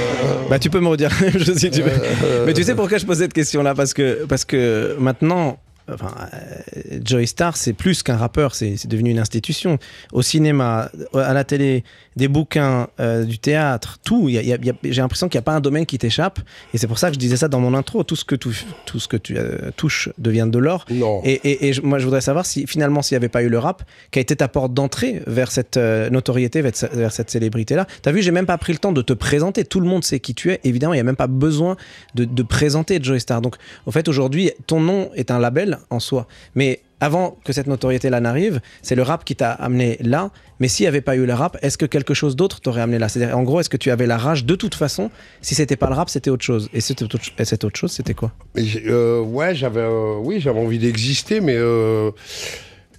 Bah 0.50 0.58
tu 0.58 0.68
peux 0.68 0.80
me 0.80 0.88
redire 0.88 1.10
si 1.56 1.70
tu 1.70 1.82
veux. 1.82 1.90
euh, 2.24 2.44
Mais 2.44 2.52
tu 2.52 2.64
sais 2.64 2.74
pourquoi 2.74 2.98
je 2.98 3.06
pose 3.06 3.18
cette 3.18 3.32
question-là? 3.32 3.74
Parce 3.76 3.94
que, 3.94 4.24
parce 4.28 4.44
que 4.44 4.96
maintenant, 4.98 5.58
enfin, 5.94 6.14
euh, 6.34 7.00
Joey 7.04 7.26
Star, 7.26 7.56
c'est 7.56 7.72
plus 7.72 8.02
qu'un 8.02 8.16
rappeur, 8.16 8.54
c'est 8.54 8.86
devenu 8.86 9.10
une 9.10 9.18
institution. 9.18 9.78
Au 10.12 10.22
cinéma, 10.22 10.90
à 11.14 11.32
la 11.34 11.44
télé, 11.44 11.84
des 12.16 12.28
bouquins, 12.28 12.88
euh, 13.00 13.24
du 13.24 13.38
théâtre, 13.38 13.98
tout. 14.04 14.28
J'ai 14.28 15.00
l'impression 15.02 15.28
qu'il 15.28 15.38
n'y 15.38 15.42
a 15.42 15.44
pas 15.44 15.54
un 15.54 15.60
domaine 15.60 15.86
qui 15.86 15.98
t'échappe. 15.98 16.40
Et 16.74 16.78
c'est 16.78 16.86
pour 16.86 16.98
ça 16.98 17.08
que 17.08 17.14
je 17.14 17.18
disais 17.18 17.36
ça 17.36 17.48
dans 17.48 17.60
mon 17.60 17.74
intro. 17.74 18.02
Tout 18.04 18.16
ce 18.16 18.24
que 18.24 18.34
tu, 18.34 18.50
tout 18.86 18.98
ce 18.98 19.08
que 19.08 19.16
tu 19.16 19.36
euh, 19.38 19.70
touches 19.76 20.08
devient 20.18 20.48
de 20.50 20.58
l'or. 20.58 20.84
Et, 21.24 21.32
et- 21.44 21.68
et 21.68 21.80
moi, 21.82 21.98
je 21.98 22.04
voudrais 22.04 22.20
savoir 22.20 22.44
si 22.46 22.66
finalement, 22.66 23.02
s'il 23.02 23.14
n'y 23.14 23.18
avait 23.18 23.28
pas 23.28 23.42
eu 23.42 23.48
le 23.48 23.58
rap, 23.58 23.82
qui 24.10 24.18
a 24.18 24.22
été 24.22 24.36
ta 24.36 24.48
porte 24.48 24.74
d'entrée 24.74 25.22
vers 25.26 25.50
cette 25.50 25.76
euh, 25.76 26.10
notoriété, 26.10 26.60
vers, 26.60 26.72
vers 26.92 27.12
cette 27.12 27.30
célébrité-là. 27.30 27.86
T'as 28.02 28.12
vu, 28.12 28.22
j'ai 28.22 28.30
même 28.30 28.46
pas 28.46 28.58
pris 28.58 28.72
le 28.72 28.78
temps 28.78 28.92
de 28.92 29.02
te 29.02 29.12
présenter. 29.12 29.64
Tout 29.64 29.80
le 29.80 29.86
monde 29.86 30.04
sait 30.04 30.20
qui 30.20 30.34
tu 30.34 30.50
es. 30.50 30.60
Évidemment, 30.64 30.92
il 30.92 30.96
n'y 30.96 31.00
a 31.00 31.04
même 31.04 31.16
pas 31.16 31.26
besoin 31.26 31.76
de, 32.14 32.24
de 32.24 32.42
présenter 32.42 32.98
Joey 33.02 33.20
Star. 33.20 33.40
Donc, 33.40 33.56
en 33.86 33.90
fait, 33.90 34.08
aujourd'hui, 34.08 34.50
ton 34.66 34.80
nom 34.80 35.10
est 35.14 35.30
un 35.30 35.38
label 35.38 35.78
en 35.90 36.00
soi. 36.00 36.26
Mais 36.54 36.80
avant 37.00 37.36
que 37.44 37.52
cette 37.52 37.66
notoriété-là 37.66 38.20
n'arrive, 38.20 38.60
c'est 38.80 38.94
le 38.94 39.02
rap 39.02 39.24
qui 39.24 39.34
t'a 39.34 39.50
amené 39.52 39.96
là. 40.00 40.30
Mais 40.60 40.68
s'il 40.68 40.84
n'y 40.84 40.88
avait 40.88 41.00
pas 41.00 41.16
eu 41.16 41.26
le 41.26 41.34
rap, 41.34 41.58
est-ce 41.62 41.76
que 41.76 41.86
quelque 41.86 42.14
chose 42.14 42.36
d'autre 42.36 42.60
t'aurait 42.60 42.80
amené 42.82 42.98
là? 42.98 43.08
C'est-à-dire, 43.08 43.36
en 43.36 43.42
gros, 43.42 43.58
est-ce 43.60 43.68
que 43.70 43.76
tu 43.76 43.90
avais 43.90 44.06
la 44.06 44.16
rage 44.16 44.44
de 44.44 44.54
toute 44.54 44.76
façon? 44.76 45.10
Si 45.40 45.54
c'était 45.56 45.76
pas 45.76 45.88
le 45.88 45.94
rap, 45.94 46.08
c'était 46.08 46.30
autre 46.30 46.44
chose. 46.44 46.68
Et 46.72 46.80
c'était 46.80 47.02
autre, 47.04 47.18
et 47.38 47.44
cette 47.44 47.64
autre 47.64 47.76
chose, 47.78 47.90
c'était 47.90 48.14
quoi? 48.14 48.30
Euh, 48.56 49.20
ouais, 49.20 49.54
j'avais 49.54 49.80
euh, 49.80 50.14
oui, 50.20 50.40
j'avais 50.40 50.60
envie 50.60 50.78
d'exister, 50.78 51.40
mais 51.40 51.56
euh, 51.56 52.10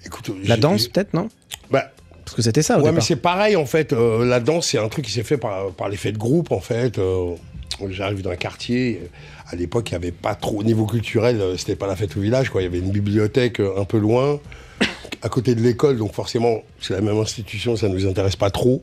écoute, 0.06 0.32
La 0.46 0.58
danse, 0.58 0.90
peut-être, 0.90 1.14
non? 1.14 1.30
Bah, 1.72 1.86
Parce 2.26 2.36
que 2.36 2.42
c'était 2.42 2.62
ça 2.62 2.80
au 2.80 2.84
ouais, 2.84 2.92
mais 2.92 3.00
c'est 3.02 3.16
pareil 3.16 3.56
en 3.56 3.66
fait. 3.66 3.94
la 3.94 4.40
danse, 4.42 4.68
c'est 4.68 4.80
un 4.80 4.90
truc 4.90 5.06
qui 5.06 5.12
s'est 5.12 5.24
fait 5.24 5.38
par, 5.38 5.72
par 5.72 5.88
l'effet 5.88 6.12
de 6.12 6.18
groupe 6.18 6.52
en 6.52 6.60
fait. 6.60 7.00
J'arrive 7.90 8.22
d'un 8.22 8.36
quartier. 8.36 9.02
euh, 9.04 9.08
À 9.54 9.56
l'époque, 9.56 9.92
il 9.92 9.94
n'y 9.94 9.98
avait 9.98 10.12
pas 10.12 10.34
trop 10.34 10.62
au 10.62 10.64
niveau 10.64 10.88
culturel. 10.88 11.40
euh, 11.40 11.56
C'était 11.58 11.76
pas 11.76 11.86
la 11.86 11.96
fête 11.96 12.18
au 12.18 12.22
village. 12.22 12.50
Quoi. 12.50 12.62
Il 12.62 12.64
y 12.64 12.68
avait 12.68 12.80
une 12.80 12.90
bibliothèque 12.90 13.60
euh, 13.60 13.80
un 13.80 13.86
peu 13.86 14.00
loin, 14.00 14.40
à 15.22 15.30
côté 15.30 15.54
de 15.54 15.62
l'école. 15.62 15.98
Donc 15.98 16.12
forcément, 16.14 16.64
c'est 16.82 16.96
la 16.96 17.02
même 17.02 17.18
institution. 17.20 17.76
Ça 17.76 17.88
ne 17.88 17.94
nous 17.94 18.08
intéresse 18.08 18.36
pas 18.36 18.50
trop 18.50 18.82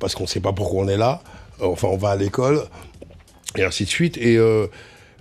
parce 0.00 0.16
qu'on 0.16 0.24
ne 0.24 0.28
sait 0.28 0.40
pas 0.40 0.52
pourquoi 0.52 0.82
on 0.82 0.88
est 0.88 0.96
là. 0.96 1.22
Euh, 1.62 1.66
Enfin, 1.66 1.86
on 1.92 1.96
va 1.96 2.10
à 2.10 2.16
l'école 2.16 2.60
et 3.56 3.62
ainsi 3.62 3.84
de 3.84 3.88
suite. 3.88 4.16
Et 4.16 4.36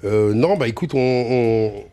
non, 0.03 0.57
bah 0.57 0.67
écoute, 0.67 0.95
on, 0.95 1.83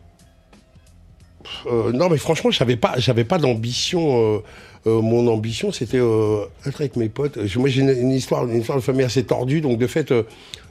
on- 1.67 1.91
non, 1.93 2.09
mais 2.09 2.17
franchement, 2.17 2.49
j'avais 2.49 2.77
pas, 2.77 2.93
j'avais 2.97 3.25
pas 3.25 3.37
d'ambition. 3.37 4.41
mon 4.85 5.27
ambition, 5.27 5.71
c'était 5.71 5.99
être 6.65 6.81
avec 6.81 6.95
mes 6.95 7.09
potes. 7.09 7.37
Moi, 7.57 7.69
j'ai 7.69 7.81
une, 7.81 8.11
histoire, 8.11 8.47
une 8.47 8.59
histoire 8.59 8.79
de 8.79 8.83
famille 8.83 9.05
assez 9.05 9.23
tordue, 9.23 9.61
donc 9.61 9.77
de 9.77 9.85
fait, 9.85 10.11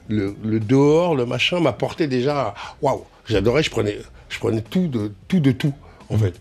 le, 0.07 0.35
le 0.43 0.59
dehors, 0.59 1.15
le 1.15 1.25
machin, 1.25 1.59
m'apportait 1.59 2.07
déjà. 2.07 2.53
Waouh, 2.81 3.03
j'adorais. 3.27 3.63
Je 3.63 3.69
prenais, 3.69 3.97
je 4.29 4.39
prenais 4.39 4.61
tout 4.61 4.87
de 4.87 5.11
tout 5.27 5.39
de 5.39 5.51
tout, 5.51 5.73
en 6.09 6.17
fait. 6.17 6.33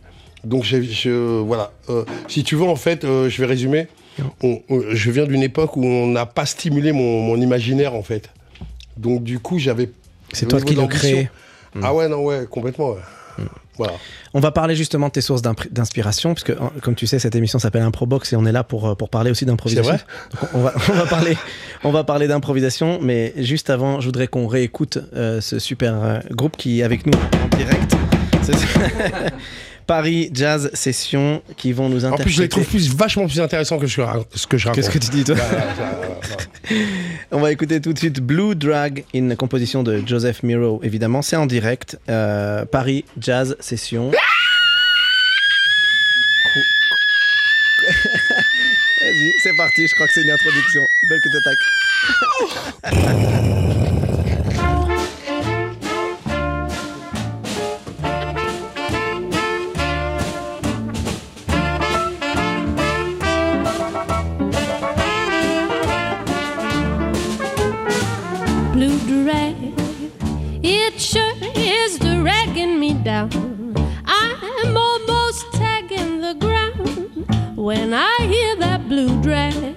Donc, 0.44 0.64
je, 0.64 1.40
voilà. 1.40 1.70
Euh, 1.90 2.04
si 2.28 2.42
tu 2.44 2.56
veux, 2.56 2.64
en 2.64 2.76
fait, 2.76 3.04
euh, 3.04 3.28
je 3.28 3.40
vais 3.40 3.46
résumer. 3.46 3.88
On- 4.42 4.60
on- 4.68 4.82
je 4.90 5.10
viens 5.10 5.24
d'une 5.26 5.42
époque 5.42 5.76
où 5.76 5.84
on 5.84 6.06
n'a 6.06 6.26
pas 6.26 6.46
stimulé 6.46 6.92
mon, 6.92 7.22
mon 7.22 7.36
imaginaire, 7.40 7.94
en 7.94 8.02
fait. 8.02 8.30
Donc, 8.96 9.22
du 9.22 9.38
coup, 9.38 9.58
j'avais. 9.58 9.90
C'est 10.32 10.46
toi 10.46 10.60
qui 10.60 10.74
l'as 10.74 10.86
créé. 10.98 11.30
Ah 11.82 11.94
ouais, 11.94 12.08
non, 12.08 12.24
ouais, 12.24 12.46
complètement. 12.50 12.90
ouais. 12.92 13.44
Voilà. 13.80 13.94
On 14.34 14.40
va 14.40 14.50
parler 14.50 14.76
justement 14.76 15.06
de 15.06 15.12
tes 15.12 15.22
sources 15.22 15.40
d'inspiration, 15.40 16.34
puisque 16.34 16.52
comme 16.82 16.94
tu 16.94 17.06
sais, 17.06 17.18
cette 17.18 17.34
émission 17.34 17.58
s'appelle 17.58 17.80
Improbox 17.80 18.30
et 18.34 18.36
on 18.36 18.44
est 18.44 18.52
là 18.52 18.62
pour, 18.62 18.86
euh, 18.86 18.94
pour 18.94 19.08
parler 19.08 19.30
aussi 19.30 19.46
d'improvisation. 19.46 19.96
On 20.52 20.60
va, 20.60 20.74
on 20.90 20.92
va 20.92 21.06
parler, 21.06 21.38
on 21.82 21.90
va 21.90 22.04
parler 22.04 22.28
d'improvisation, 22.28 22.98
mais 23.00 23.32
juste 23.38 23.70
avant, 23.70 24.00
je 24.00 24.06
voudrais 24.06 24.26
qu'on 24.26 24.48
réécoute 24.48 24.98
euh, 25.14 25.40
ce 25.40 25.58
super 25.58 25.94
euh, 25.94 26.18
groupe 26.30 26.58
qui 26.58 26.80
est 26.80 26.82
avec 26.82 27.06
nous 27.06 27.18
en 27.42 27.56
direct. 27.56 27.96
Paris 29.90 30.30
Jazz 30.32 30.70
Session 30.72 31.42
qui 31.56 31.72
vont 31.72 31.88
nous 31.88 32.04
En 32.04 32.12
interpréter. 32.12 32.22
plus, 32.22 32.30
je 32.36 32.42
les 32.42 32.48
trouve 32.48 32.64
plus, 32.64 32.94
vachement 32.94 33.26
plus 33.26 33.40
intéressants 33.40 33.76
que 33.76 33.88
ce 33.88 33.96
que, 33.96 34.02
ra- 34.02 34.20
ce 34.36 34.46
que 34.46 34.56
je 34.56 34.68
raconte. 34.68 34.76
Qu'est-ce 34.84 34.90
que 34.90 34.98
tu 35.04 35.10
dis 35.10 35.24
toi. 35.24 35.34
On 37.32 37.40
va 37.40 37.50
écouter 37.50 37.80
tout 37.80 37.92
de 37.92 37.98
suite 37.98 38.20
Blue 38.20 38.54
Drag, 38.54 39.02
une 39.12 39.34
composition 39.34 39.82
de 39.82 40.00
Joseph 40.06 40.44
Miro, 40.44 40.78
évidemment. 40.84 41.22
C'est 41.22 41.34
en 41.34 41.46
direct. 41.46 41.98
Euh, 42.08 42.64
Paris 42.66 43.04
Jazz 43.20 43.56
Session. 43.58 44.12
Vas-y, 49.00 49.32
c'est 49.42 49.56
parti. 49.56 49.88
Je 49.88 49.94
crois 49.96 50.06
que 50.06 50.12
c'est 50.12 50.22
une 50.22 50.30
introduction. 50.30 50.82
Belle 51.08 51.20
que 51.24 51.30
t'attaques. 51.32 51.58
dragging 72.52 72.80
me 72.80 72.94
down. 72.94 73.30
I'm 74.06 74.76
almost 74.76 75.52
tagging 75.52 76.20
the 76.20 76.34
ground 76.34 77.56
when 77.56 77.94
I 77.94 78.16
hear 78.22 78.56
that 78.56 78.88
blue 78.88 79.22
drag. 79.22 79.76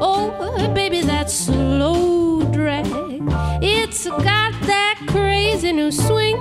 Oh, 0.00 0.70
baby, 0.74 1.00
that 1.02 1.30
slow 1.30 2.42
drag. 2.52 2.86
It's 3.60 4.06
got 4.06 4.52
that 4.70 5.00
crazy 5.08 5.72
new 5.72 5.90
swing. 5.90 6.36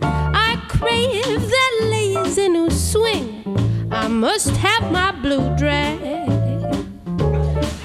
I 0.00 0.56
crave 0.68 1.24
that 1.24 1.78
lazy 1.82 2.48
new 2.48 2.70
swing. 2.70 3.44
I 3.90 4.08
must 4.08 4.56
have 4.56 4.90
my 4.90 5.12
blue 5.12 5.54
drag. 5.56 6.00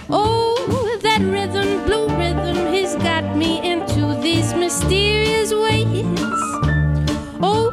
Oh, 0.09 0.99
that 1.01 1.19
rhythm, 1.21 1.83
blue 1.85 2.07
rhythm, 2.17 2.73
he's 2.73 2.95
got 2.95 3.35
me 3.35 3.59
into 3.69 4.15
these 4.21 4.53
mysterious 4.53 5.53
ways. 5.53 6.52
Oh, 7.45 7.71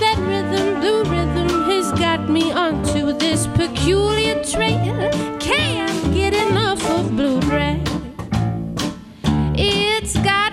that 0.00 0.16
rhythm, 0.20 0.80
blue 0.80 1.02
rhythm, 1.04 1.48
has 1.68 1.92
got 1.92 2.30
me 2.30 2.50
onto 2.50 3.12
this 3.12 3.46
peculiar 3.46 4.42
trail. 4.42 5.10
Can't 5.38 6.14
get 6.14 6.32
enough 6.32 6.82
of 6.88 7.14
blue 7.14 7.38
drag. 7.42 7.86
It's 9.54 10.16
got 10.16 10.51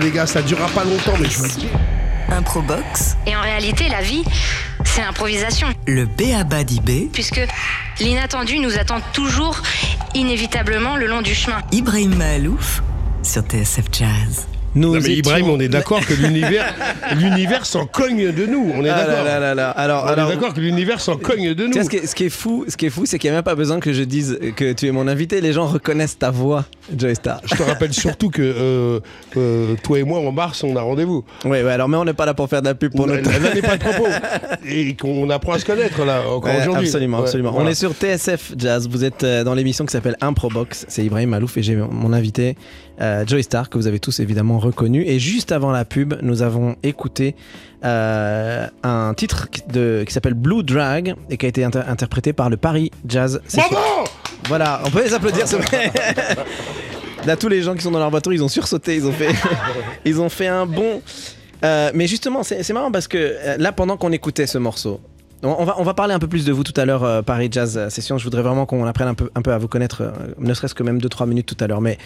les 0.00 0.10
gars. 0.10 0.26
Ça 0.26 0.42
durera 0.42 0.68
pas 0.68 0.84
longtemps, 0.84 1.14
mais 1.20 1.28
je 1.28 1.38
vous 1.38 1.48
dis. 1.48 1.68
Improbox, 2.30 3.16
Et 3.26 3.36
en 3.36 3.40
réalité, 3.40 3.88
la 3.88 4.00
vie, 4.02 4.24
c'est 4.84 5.00
l'improvisation. 5.02 5.68
le 5.86 6.06
B.A.B.A. 6.06 6.64
d'IB, 6.64 7.12
Puisque 7.12 7.40
l'inattendu 8.00 8.58
nous 8.58 8.76
attend 8.78 9.00
toujours, 9.12 9.62
inévitablement, 10.14 10.96
le 10.96 11.06
long 11.06 11.22
du 11.22 11.34
chemin. 11.34 11.58
Ibrahim 11.72 12.16
Mahalouf 12.16 12.82
sur 13.22 13.42
TSF 13.42 13.84
Jazz. 13.92 14.46
Nous 14.76 14.88
Non, 14.88 14.92
mais 14.92 14.98
étions- 14.98 15.14
Ibrahim, 15.14 15.48
on 15.50 15.58
est 15.58 15.68
d'accord 15.68 16.04
que 16.06 16.12
l'univers, 16.14 16.72
l'univers 17.18 17.64
s'en 17.66 17.86
cogne 17.86 18.30
de 18.30 18.46
nous. 18.46 18.70
On 18.74 18.84
est 18.84 18.90
Ah 18.90 19.04
d'accord. 19.06 19.24
là 19.24 19.40
là 19.40 19.54
là. 19.54 19.70
Alors, 19.70 20.04
On 20.04 20.08
alors, 20.08 20.30
est 20.30 20.34
d'accord 20.34 20.52
que 20.54 20.60
l'univers 20.60 21.00
s'en 21.00 21.16
cogne 21.16 21.54
de 21.54 21.66
nous. 21.66 21.72
Ce, 21.82 21.88
qui 21.88 21.96
est, 21.96 22.06
ce 22.06 22.14
qui 22.14 22.24
est 22.24 22.28
fou, 22.30 22.66
ce 22.68 22.76
qui 22.76 22.86
est 22.86 22.90
fou, 22.90 23.06
c'est 23.06 23.18
qu'il 23.18 23.30
n'y 23.30 23.34
a 23.34 23.38
même 23.38 23.42
pas 23.44 23.54
besoin 23.54 23.80
que 23.80 23.92
je 23.94 24.02
dise 24.02 24.38
que 24.54 24.72
tu 24.74 24.86
es 24.86 24.90
mon 24.92 25.08
invité. 25.08 25.40
Les 25.40 25.54
gens 25.54 25.66
reconnaissent 25.66 26.18
ta 26.18 26.30
voix, 26.30 26.66
Joy 26.96 27.14
Star. 27.16 27.40
Je 27.44 27.54
te 27.56 27.62
rappelle 27.62 27.92
surtout 27.94 28.28
que 28.30 28.42
euh, 28.42 29.00
euh, 29.38 29.74
toi 29.82 29.98
et 29.98 30.02
moi, 30.04 30.18
en 30.20 30.30
mars, 30.30 30.62
on 30.62 30.76
a 30.76 30.82
rendez-vous. 30.82 31.24
Oui, 31.46 31.50
ouais, 31.62 31.70
alors 31.70 31.88
mais 31.88 31.96
on 31.96 32.04
n'est 32.04 32.12
pas 32.12 32.26
là 32.26 32.34
pour 32.34 32.48
faire 32.48 32.60
de 32.60 32.66
la 32.68 32.74
pub 32.74 32.94
pour 32.94 33.06
notre. 33.06 33.28
là 33.30 33.54
n'est 33.54 33.62
pas 33.62 33.78
de 33.78 33.82
propos. 33.82 34.06
Et 34.68 34.94
qu'on 34.94 35.30
apprend 35.30 35.52
à 35.52 35.58
se 35.58 35.64
connaître, 35.64 36.04
là, 36.04 36.20
encore 36.28 36.50
Ouais, 36.52 36.60
aujourd'hui. 36.60 36.86
absolument, 36.86 37.18
Ouais, 37.18 37.22
absolument. 37.24 37.50
voilà. 37.52 37.66
On 37.66 37.70
est 37.70 37.74
sur 37.74 37.92
TSF 37.92 38.52
Jazz. 38.58 38.88
Vous 38.90 39.04
êtes 39.04 39.24
euh, 39.24 39.42
dans 39.42 39.54
l'émission 39.54 39.86
qui 39.86 39.92
s'appelle 39.92 40.16
Improbox. 40.20 40.84
C'est 40.88 41.02
Ibrahim 41.04 41.30
Malouf 41.30 41.56
et 41.56 41.62
j'ai 41.62 41.76
mon 41.76 42.12
invité 42.12 42.56
euh, 43.00 43.24
Joey 43.26 43.42
Star 43.42 43.68
que 43.70 43.76
vous 43.78 43.86
avez 43.86 43.98
tous 44.00 44.20
évidemment 44.20 44.58
reconnu. 44.58 45.02
Et 45.06 45.18
juste 45.18 45.52
avant 45.52 45.70
la 45.70 45.84
pub, 45.84 46.14
nous 46.22 46.42
avons 46.42 46.76
écouté 46.82 47.34
euh, 47.84 48.66
un 48.82 49.14
titre 49.14 49.48
qui- 49.50 49.62
de- 49.70 50.04
qui 50.06 50.12
s'appelle 50.12 50.34
Blue 50.34 50.62
Drag 50.62 51.14
et 51.30 51.36
qui 51.36 51.46
a 51.46 51.48
été 51.48 51.62
inter- 51.64 51.82
interprété 51.86 52.32
par 52.32 52.48
le 52.50 52.56
Paris 52.56 52.90
Jazz. 53.06 53.40
Bravo 53.54 53.76
Voilà, 54.48 54.80
on 54.84 54.90
peut 54.90 55.02
les 55.04 55.12
applaudir. 55.14 55.44
Là, 57.26 57.36
tous 57.36 57.48
les 57.48 57.62
gens 57.62 57.74
qui 57.74 57.82
sont 57.82 57.90
dans 57.90 57.98
leur 57.98 58.10
voiture, 58.10 58.32
ils 58.32 58.42
ont 58.44 58.48
sursauté, 58.48 58.94
ils 58.96 59.06
ont 59.06 59.12
fait, 59.12 59.34
ils 60.04 60.20
ont 60.20 60.28
fait 60.28 60.46
un 60.46 60.64
bon. 60.66 61.02
Euh, 61.64 61.90
mais 61.94 62.06
justement, 62.06 62.42
c'est 62.42 62.62
c'est 62.62 62.72
marrant 62.72 62.92
parce 62.92 63.08
que 63.08 63.16
euh, 63.18 63.56
là, 63.58 63.72
pendant 63.72 63.96
qu'on 63.96 64.12
écoutait 64.12 64.46
ce 64.46 64.58
morceau, 64.58 65.00
on, 65.58 65.64
va, 65.64 65.74
on 65.78 65.82
va 65.82 65.94
parler 65.94 66.14
un 66.14 66.18
peu 66.18 66.26
plus 66.28 66.44
de 66.44 66.52
vous 66.52 66.62
tout 66.64 66.78
à 66.80 66.84
l'heure, 66.84 67.04
euh, 67.04 67.22
Paris 67.22 67.48
Jazz 67.50 67.88
Session. 67.88 68.18
Je 68.18 68.24
voudrais 68.24 68.42
vraiment 68.42 68.66
qu'on 68.66 68.84
apprenne 68.86 69.08
un 69.08 69.14
peu, 69.14 69.30
un 69.34 69.42
peu 69.42 69.52
à 69.52 69.58
vous 69.58 69.68
connaître, 69.68 70.02
euh, 70.02 70.10
ne 70.38 70.54
serait-ce 70.54 70.74
que 70.74 70.82
même 70.82 70.98
2-3 70.98 71.26
minutes 71.26 71.46
tout 71.46 71.56
à 71.62 71.66
l'heure. 71.66 71.80
Mais 71.80 71.98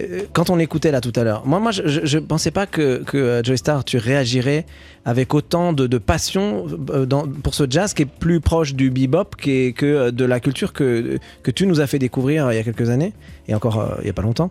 euh, 0.00 0.22
quand 0.32 0.50
on 0.50 0.58
écoutait 0.58 0.90
là 0.90 1.00
tout 1.00 1.12
à 1.16 1.24
l'heure, 1.24 1.46
moi, 1.46 1.60
moi 1.60 1.70
je, 1.72 1.82
je 2.04 2.18
pensais 2.18 2.50
pas 2.50 2.66
que, 2.66 3.02
que 3.04 3.16
euh, 3.18 3.56
Star, 3.56 3.84
tu 3.84 3.98
réagirais 3.98 4.66
avec 5.04 5.32
autant 5.34 5.72
de, 5.72 5.98
passion 5.98 6.66
euh, 6.90 7.06
pour 7.42 7.54
ce 7.54 7.64
jazz 7.68 7.94
qui 7.94 8.02
est 8.02 8.06
plus 8.06 8.40
proche 8.40 8.74
du 8.74 8.90
bebop 8.90 9.36
que 9.36 9.72
euh, 9.82 10.10
de 10.10 10.24
la 10.24 10.38
culture 10.40 10.72
que, 10.72 11.18
que 11.42 11.50
tu 11.50 11.66
nous 11.66 11.80
as 11.80 11.86
fait 11.86 11.98
découvrir 11.98 12.46
euh, 12.46 12.52
il 12.52 12.56
y 12.56 12.60
a 12.60 12.62
quelques 12.62 12.90
années 12.90 13.12
et 13.48 13.54
encore 13.54 13.80
euh, 13.80 13.94
il 14.02 14.06
y 14.06 14.10
a 14.10 14.12
pas 14.12 14.22
longtemps. 14.22 14.50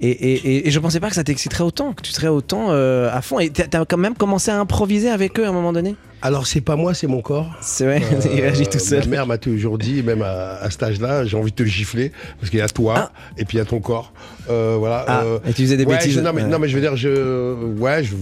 Et, 0.00 0.10
et, 0.10 0.68
et- 0.68 0.70
je 0.70 0.78
pensais 0.78 1.00
pas 1.00 1.08
que 1.08 1.14
ça 1.14 1.24
t'exciterait 1.24 1.64
autant, 1.64 1.92
que 1.92 2.02
tu 2.02 2.12
serais 2.12 2.28
autant 2.28 2.66
euh, 2.70 3.08
à 3.12 3.22
fond. 3.22 3.38
Et 3.38 3.50
t'as 3.50 3.80
as 3.80 3.84
quand 3.84 3.96
même 3.96 4.14
commencé 4.14 4.50
à 4.50 4.60
improviser 4.60 5.08
avec 5.08 5.38
eux 5.38 5.44
à 5.46 5.48
un 5.48 5.52
moment 5.52 5.72
donné? 5.72 5.96
Alors, 6.24 6.46
c'est 6.46 6.62
pas 6.62 6.74
moi, 6.74 6.94
c'est 6.94 7.06
mon 7.06 7.20
corps. 7.20 7.54
C'est 7.60 7.84
vrai, 7.84 8.00
Euh, 8.02 8.20
il 8.34 8.40
réagit 8.40 8.66
tout 8.66 8.78
seul. 8.78 9.00
Ma 9.00 9.06
mère 9.10 9.26
m'a 9.26 9.36
toujours 9.38 9.76
dit, 9.76 10.02
même 10.02 10.22
à, 10.22 10.54
à 10.56 10.70
cet 10.70 10.82
âge-là, 10.82 11.26
j'ai 11.26 11.36
envie 11.36 11.50
de 11.50 11.56
te 11.56 11.64
gifler 11.64 12.12
parce 12.40 12.48
qu'il 12.48 12.58
y 12.58 12.62
a 12.62 12.68
toi 12.68 13.10
et 13.36 13.44
puis 13.44 13.58
il 13.58 13.60
y 13.60 13.62
a 13.62 13.66
ton 13.66 13.78
corps. 13.80 14.10
Euh, 14.48 14.76
voilà. 14.78 15.04
Ah, 15.06 15.22
euh, 15.24 15.38
et 15.46 15.52
tu 15.52 15.62
faisais 15.62 15.76
des 15.76 15.84
ouais, 15.84 15.96
bêtises. 15.98 16.14
je- 16.14 16.20
non, 16.20 16.32
mais, 16.32 16.42
Ouais. 16.42 16.48
non, 16.48 16.58
mais 16.58 16.68
je 16.68 16.74
veux 16.74 16.80
dire, 16.80 16.96
je, 16.96 17.54
ouais, 17.78 18.02
je, 18.04 18.14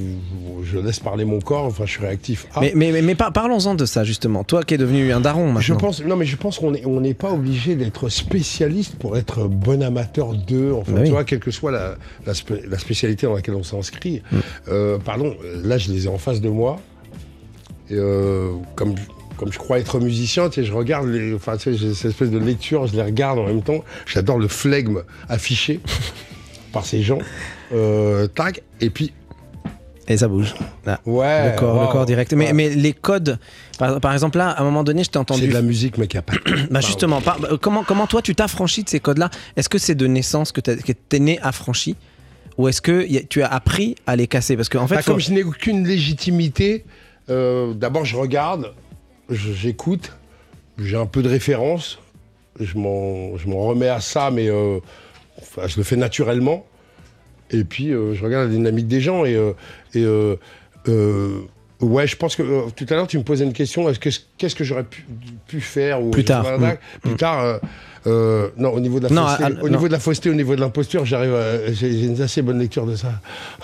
je 0.64 0.78
laisse 0.78 0.98
parler 0.98 1.24
mon 1.24 1.38
corps. 1.40 1.64
Enfin, 1.64 1.84
je 1.86 1.92
suis 1.92 2.00
réactif. 2.02 2.46
Ah, 2.54 2.58
Mais, 2.60 2.72
mais, 2.74 2.90
mais, 2.90 3.02
mais 3.02 3.14
par- 3.14 3.32
parlons-en 3.32 3.76
de 3.76 3.84
ça 3.86 4.02
justement. 4.02 4.42
Toi 4.42 4.64
qui 4.64 4.74
es 4.74 4.78
devenu 4.78 5.12
un 5.12 5.20
daron 5.20 5.46
maintenant. 5.46 5.60
Je 5.60 5.74
pense, 5.74 6.02
non, 6.04 6.16
mais 6.16 6.26
je 6.26 6.36
pense 6.36 6.58
qu'on 6.58 6.72
n'est 6.72 6.84
on 6.84 7.00
pas 7.14 7.30
obligé 7.30 7.76
d'être 7.76 8.08
spécialiste 8.08 8.96
pour 8.96 9.16
être 9.16 9.46
bon 9.46 9.80
amateur 9.82 10.32
d'eux. 10.34 10.72
Enfin, 10.72 10.90
Bah 10.92 10.98
tu 10.98 11.04
oui. 11.04 11.10
vois, 11.10 11.22
quelle 11.24 11.38
que 11.40 11.50
soit 11.52 11.70
la, 11.70 11.94
la, 12.26 12.32
spé- 12.34 12.62
la 12.68 12.78
spécialité 12.78 13.26
dans 13.26 13.34
laquelle 13.34 13.54
on 13.54 13.62
s'inscrit. 13.62 14.22
Mm. 14.32 14.36
Euh, 14.68 14.98
pardon, 14.98 15.34
là, 15.62 15.78
je 15.78 15.92
les 15.92 16.06
ai 16.06 16.08
en 16.08 16.18
face 16.18 16.40
de 16.40 16.48
moi. 16.48 16.80
Et 17.92 17.96
euh, 17.98 18.52
comme, 18.74 18.94
comme 19.36 19.52
je 19.52 19.58
crois 19.58 19.78
être 19.78 20.00
musicien, 20.00 20.48
tu 20.48 20.60
sais, 20.60 20.64
je 20.66 20.72
regarde 20.72 21.08
les, 21.08 21.34
enfin, 21.34 21.56
tu 21.56 21.64
sais, 21.64 21.74
j'ai 21.74 21.92
cette 21.94 22.12
espèce 22.12 22.30
de 22.30 22.38
lecture, 22.38 22.86
je 22.86 22.94
les 22.96 23.02
regarde 23.02 23.38
en 23.38 23.44
même 23.46 23.62
temps. 23.62 23.84
J'adore 24.06 24.38
le 24.38 24.48
flegme 24.48 25.02
affiché 25.28 25.80
par 26.72 26.86
ces 26.86 27.02
gens. 27.02 27.18
Euh, 27.74 28.26
tac, 28.28 28.62
et 28.80 28.88
puis, 28.90 29.12
Et 30.08 30.16
ça 30.16 30.26
bouge. 30.28 30.54
Là. 30.86 31.00
ouais. 31.06 31.52
le, 31.52 31.58
corps, 31.58 31.82
le 31.82 31.92
corps 31.92 32.06
direct. 32.06 32.32
Mais, 32.32 32.46
Ouais. 32.46 32.52
mais 32.54 32.70
les 32.70 32.92
codes, 32.94 33.38
par, 33.78 34.00
par 34.00 34.12
exemple 34.14 34.38
là, 34.38 34.48
à 34.50 34.62
un 34.62 34.64
moment 34.64 34.84
donné, 34.84 35.04
je 35.04 35.08
t'ai 35.08 35.12
c'est 35.14 35.18
entendu. 35.18 35.48
de 35.48 35.52
la 35.52 35.62
musique, 35.62 35.98
mec, 35.98 36.14
y 36.14 36.16
a 36.18 36.22
pas. 36.22 36.34
Bah 36.70 36.80
justement, 36.80 37.20
par- 37.20 37.38
comment, 37.60 37.84
comment 37.84 38.06
toi 38.06 38.22
tu 38.22 38.34
t'affranchis 38.34 38.84
de 38.84 38.88
ces 38.88 39.00
codes-là? 39.00 39.28
Est-ce 39.56 39.68
que 39.68 39.78
c'est 39.78 39.94
de 39.94 40.06
naissance 40.06 40.50
que 40.52 40.60
que 40.60 40.92
t'es 40.92 41.18
né 41.18 41.38
affranchi? 41.42 41.96
Ou 42.58 42.68
est-ce 42.68 42.80
que 42.82 43.04
a- 43.18 43.22
tu 43.28 43.42
as 43.42 43.48
appris 43.48 43.96
à 44.06 44.16
les 44.16 44.26
casser? 44.26 44.56
Parce 44.56 44.68
qu'en 44.68 44.86
fait, 44.86 44.96
Bah, 44.96 45.02
faut- 45.02 45.12
Comme 45.12 45.20
je 45.20 45.32
n'ai 45.32 45.42
aucune 45.42 45.86
légitimité, 45.86 46.84
euh, 47.30 47.74
d'abord 47.74 48.04
je 48.04 48.16
regarde, 48.16 48.74
j'écoute, 49.30 50.12
j'ai 50.78 50.96
un 50.96 51.06
peu 51.06 51.22
de 51.22 51.28
référence, 51.28 51.98
je 52.58 52.76
m'en 52.76 53.66
remets 53.66 53.88
à 53.88 54.00
ça, 54.00 54.30
mais 54.30 54.48
euh, 54.48 54.80
je 55.66 55.76
le 55.76 55.82
fais 55.82 55.96
naturellement. 55.96 56.66
Et 57.50 57.64
puis 57.64 57.92
euh, 57.92 58.14
je 58.14 58.24
regarde 58.24 58.48
la 58.48 58.54
dynamique 58.54 58.88
des 58.88 59.00
gens 59.00 59.24
et, 59.24 59.36
ouais, 61.82 62.06
je 62.06 62.16
pense 62.16 62.36
que 62.36 62.42
euh, 62.42 62.62
tout 62.74 62.86
à 62.88 62.94
l'heure 62.94 63.06
tu 63.06 63.18
me 63.18 63.22
posais 63.24 63.44
une 63.44 63.52
question, 63.52 63.88
est-ce 63.88 63.98
que 63.98 64.08
qu'est-ce 64.38 64.54
que 64.54 64.64
j'aurais 64.64 64.84
pu, 64.84 65.04
pu 65.46 65.60
faire 65.60 66.02
ou 66.02 66.10
Plus 66.10 66.24
tard, 66.24 66.46
plus 67.02 67.16
tard. 67.16 67.40
euh, 67.44 67.58
euh, 68.08 68.48
non, 68.56 68.70
au 68.70 68.80
niveau 68.80 68.98
de 68.98 69.04
la 69.06 69.10
Non, 69.14 69.26
fausseté, 69.28 69.44
ah, 69.46 69.62
au 69.62 69.68
non. 69.68 69.76
niveau 69.76 69.86
de 69.86 69.92
la 69.92 70.00
fausseté, 70.00 70.28
au 70.28 70.34
niveau 70.34 70.56
de 70.56 70.60
l'imposture, 70.60 71.04
j'arrive, 71.04 71.34
à- 71.34 71.72
j'ai 71.72 72.06
une 72.06 72.20
assez 72.20 72.42
bonne 72.42 72.58
lecture 72.58 72.84
de 72.84 72.96
ça. 72.96 73.12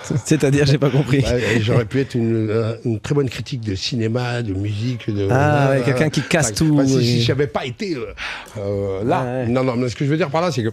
c'est-à-dire, 0.24 0.64
j'ai 0.64 0.78
pas 0.78 0.90
compris. 0.90 1.24
J'aurais 1.61 1.85
pu 1.87 1.98
être 2.00 2.14
une, 2.14 2.78
une 2.85 3.00
très 3.00 3.14
bonne 3.16 3.28
critique 3.28 3.62
de 3.62 3.74
cinéma, 3.74 4.42
de 4.42 4.52
musique. 4.52 5.11
De, 5.11 5.26
Ah, 5.28 5.70
ouais, 5.70 5.83
quelqu'un 5.85 6.09
qui 6.09 6.22
casse 6.22 6.54
tout, 6.54 6.81
si 6.87 7.02
si 7.04 7.22
j'avais 7.22 7.48
pas 7.48 7.66
été 7.66 7.94
là. 7.96 8.62
Ouais. 8.62 9.46
Non, 9.48 9.64
non, 9.64 9.74
mais 9.76 9.88
ce 9.88 9.96
que 9.96 10.04
je 10.04 10.11
veux 10.11 10.16
dire 10.16 10.31
par 10.31 10.40
là, 10.42 10.52
c'est 10.52 10.62
que. 10.62 10.70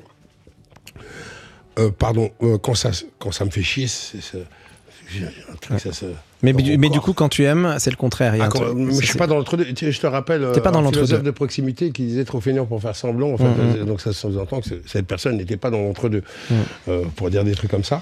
pardon, 1.97 2.29
quand, 2.61 2.75
ça, 2.75 2.91
quand 3.19 3.31
ça 3.31 3.45
me 3.45 3.49
fait 3.49 3.63
chier, 3.63 3.87
c'est. 3.87 4.17
un 4.37 5.55
truc, 5.59 5.79
ça 5.79 5.91
se- 5.91 6.05
Mais, 6.53 6.63
du, 6.63 6.77
mais 6.77 6.89
coup, 6.99 7.13
quand 7.13 7.29
tu 7.29 7.43
aimes, 7.43 7.75
c'est 7.79 7.89
le 7.89 7.95
contraire. 7.95 8.35
il 8.35 8.39
y 8.39 8.41
a 8.41 8.45
Ah, 8.45 8.49
truc- 8.49 8.73
mais 8.75 8.93
je 8.93 9.05
suis 9.05 9.17
pas 9.17 9.27
dans 9.27 9.35
l'entre-deux. 9.37 9.65
Tu 9.73 9.85
sais, 9.85 9.91
Je 9.91 9.99
te 9.99 10.07
rappelle, 10.07 10.41
pas 10.61 10.69
euh, 10.69 10.71
dans 10.73 10.79
un 10.79 10.91
philosophe 10.91 11.23
de 11.23 11.31
proximité 11.31 11.91
qui 11.91 12.03
disait 12.07 12.25
trop 12.25 12.41
feignant 12.41 12.65
pour 12.65 12.81
faire 12.81 12.95
semblant. 12.95 13.31
En 13.33 13.37
fait, 13.37 13.43
Mhm. 13.43 13.75
Euh, 13.81 13.83
donc 13.85 14.01
ça 14.01 14.13
sous-entend 14.13 14.61
que 14.61 14.67
ce- 14.67 14.75
cette 14.85 15.07
personne 15.07 15.37
n'était 15.37 15.57
pas 15.57 15.69
dans 15.69 15.81
l'entre-deux 15.81 16.23
Mhm. 16.49 16.57
euh, 16.89 17.03
pour 17.15 17.29
dire 17.29 17.43
des 17.43 17.53
trucs 17.55 17.71
comme 17.71 17.83
ça. 17.83 18.01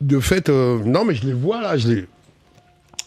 De 0.00 0.18
fait, 0.18 0.48
euh, 0.48 0.80
non, 0.84 1.04
mais 1.04 1.14
je 1.14 1.24
les 1.26 1.32
vois 1.32 1.60
là, 1.62 1.76
je 1.76 1.88
les. 1.88 2.04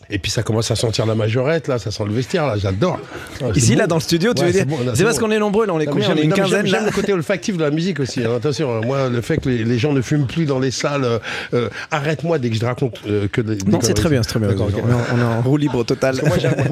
Et 0.10 0.20
puis 0.20 0.32
ça 0.32 0.44
commence 0.44 0.70
à 0.70 0.76
sentir 0.76 1.06
la 1.06 1.16
majorette 1.16 1.68
là, 1.68 1.80
ça 1.80 1.90
sent 1.90 2.04
le 2.06 2.14
vestiaire 2.14 2.46
là, 2.46 2.58
j'adore. 2.58 3.00
Ah, 3.42 3.46
Ici, 3.56 3.74
bon. 3.74 3.80
là, 3.80 3.88
dans 3.88 3.96
le 3.96 4.02
studio, 4.02 4.34
tu 4.34 4.42
Ouais, 4.44 4.52
veux 4.52 4.66
dire 4.66 4.66
c'est 4.94 5.04
parce 5.04 5.18
qu'on 5.18 5.32
est 5.32 5.40
nombreux, 5.40 5.66
là, 5.66 5.74
on 5.74 5.80
est 5.80 5.86
Non, 5.86 5.94
combien 5.94 6.12
On 6.12 6.16
est 6.16 6.22
une 6.24 6.30
non, 6.30 6.36
quinzaine, 6.36 6.68
là 6.68 6.82
le 6.82 6.92
côté 6.92 7.12
olfactif 7.14 7.58
de 7.58 7.64
la 7.64 7.72
musique 7.72 8.00
aussi. 8.00 8.24
hein. 8.24 8.36
Attention, 8.38 8.72
hein, 8.78 8.82
moi, 8.86 9.10
le 9.10 9.22
fait 9.22 9.38
que 9.38 9.50
les, 9.50 9.64
les 9.64 9.78
gens 9.80 9.94
ne 9.94 10.02
fument 10.02 10.28
plus 10.28 10.46
dans 10.46 10.60
les 10.60 10.70
salles, 10.72 11.04
euh, 11.06 11.20
euh, 11.54 11.70
arrête-moi 11.92 12.38
dès 12.40 12.50
que 12.52 12.56
je 12.56 12.66
raconte 12.66 13.00
euh, 13.08 13.28
que 13.28 13.42
des, 13.42 13.58
Non, 13.70 13.80
c'est 13.82 13.94
très 13.96 14.10
bien, 14.10 14.22
c'est 14.22 14.30
très 14.30 14.40
bien. 14.40 14.50
D'accord, 14.50 14.68
ok. 14.68 14.84
On 15.14 15.20
est 15.20 15.24
en- 15.24 15.42
roue 15.42 15.58
libre 15.58 15.84
totale. 15.84 16.18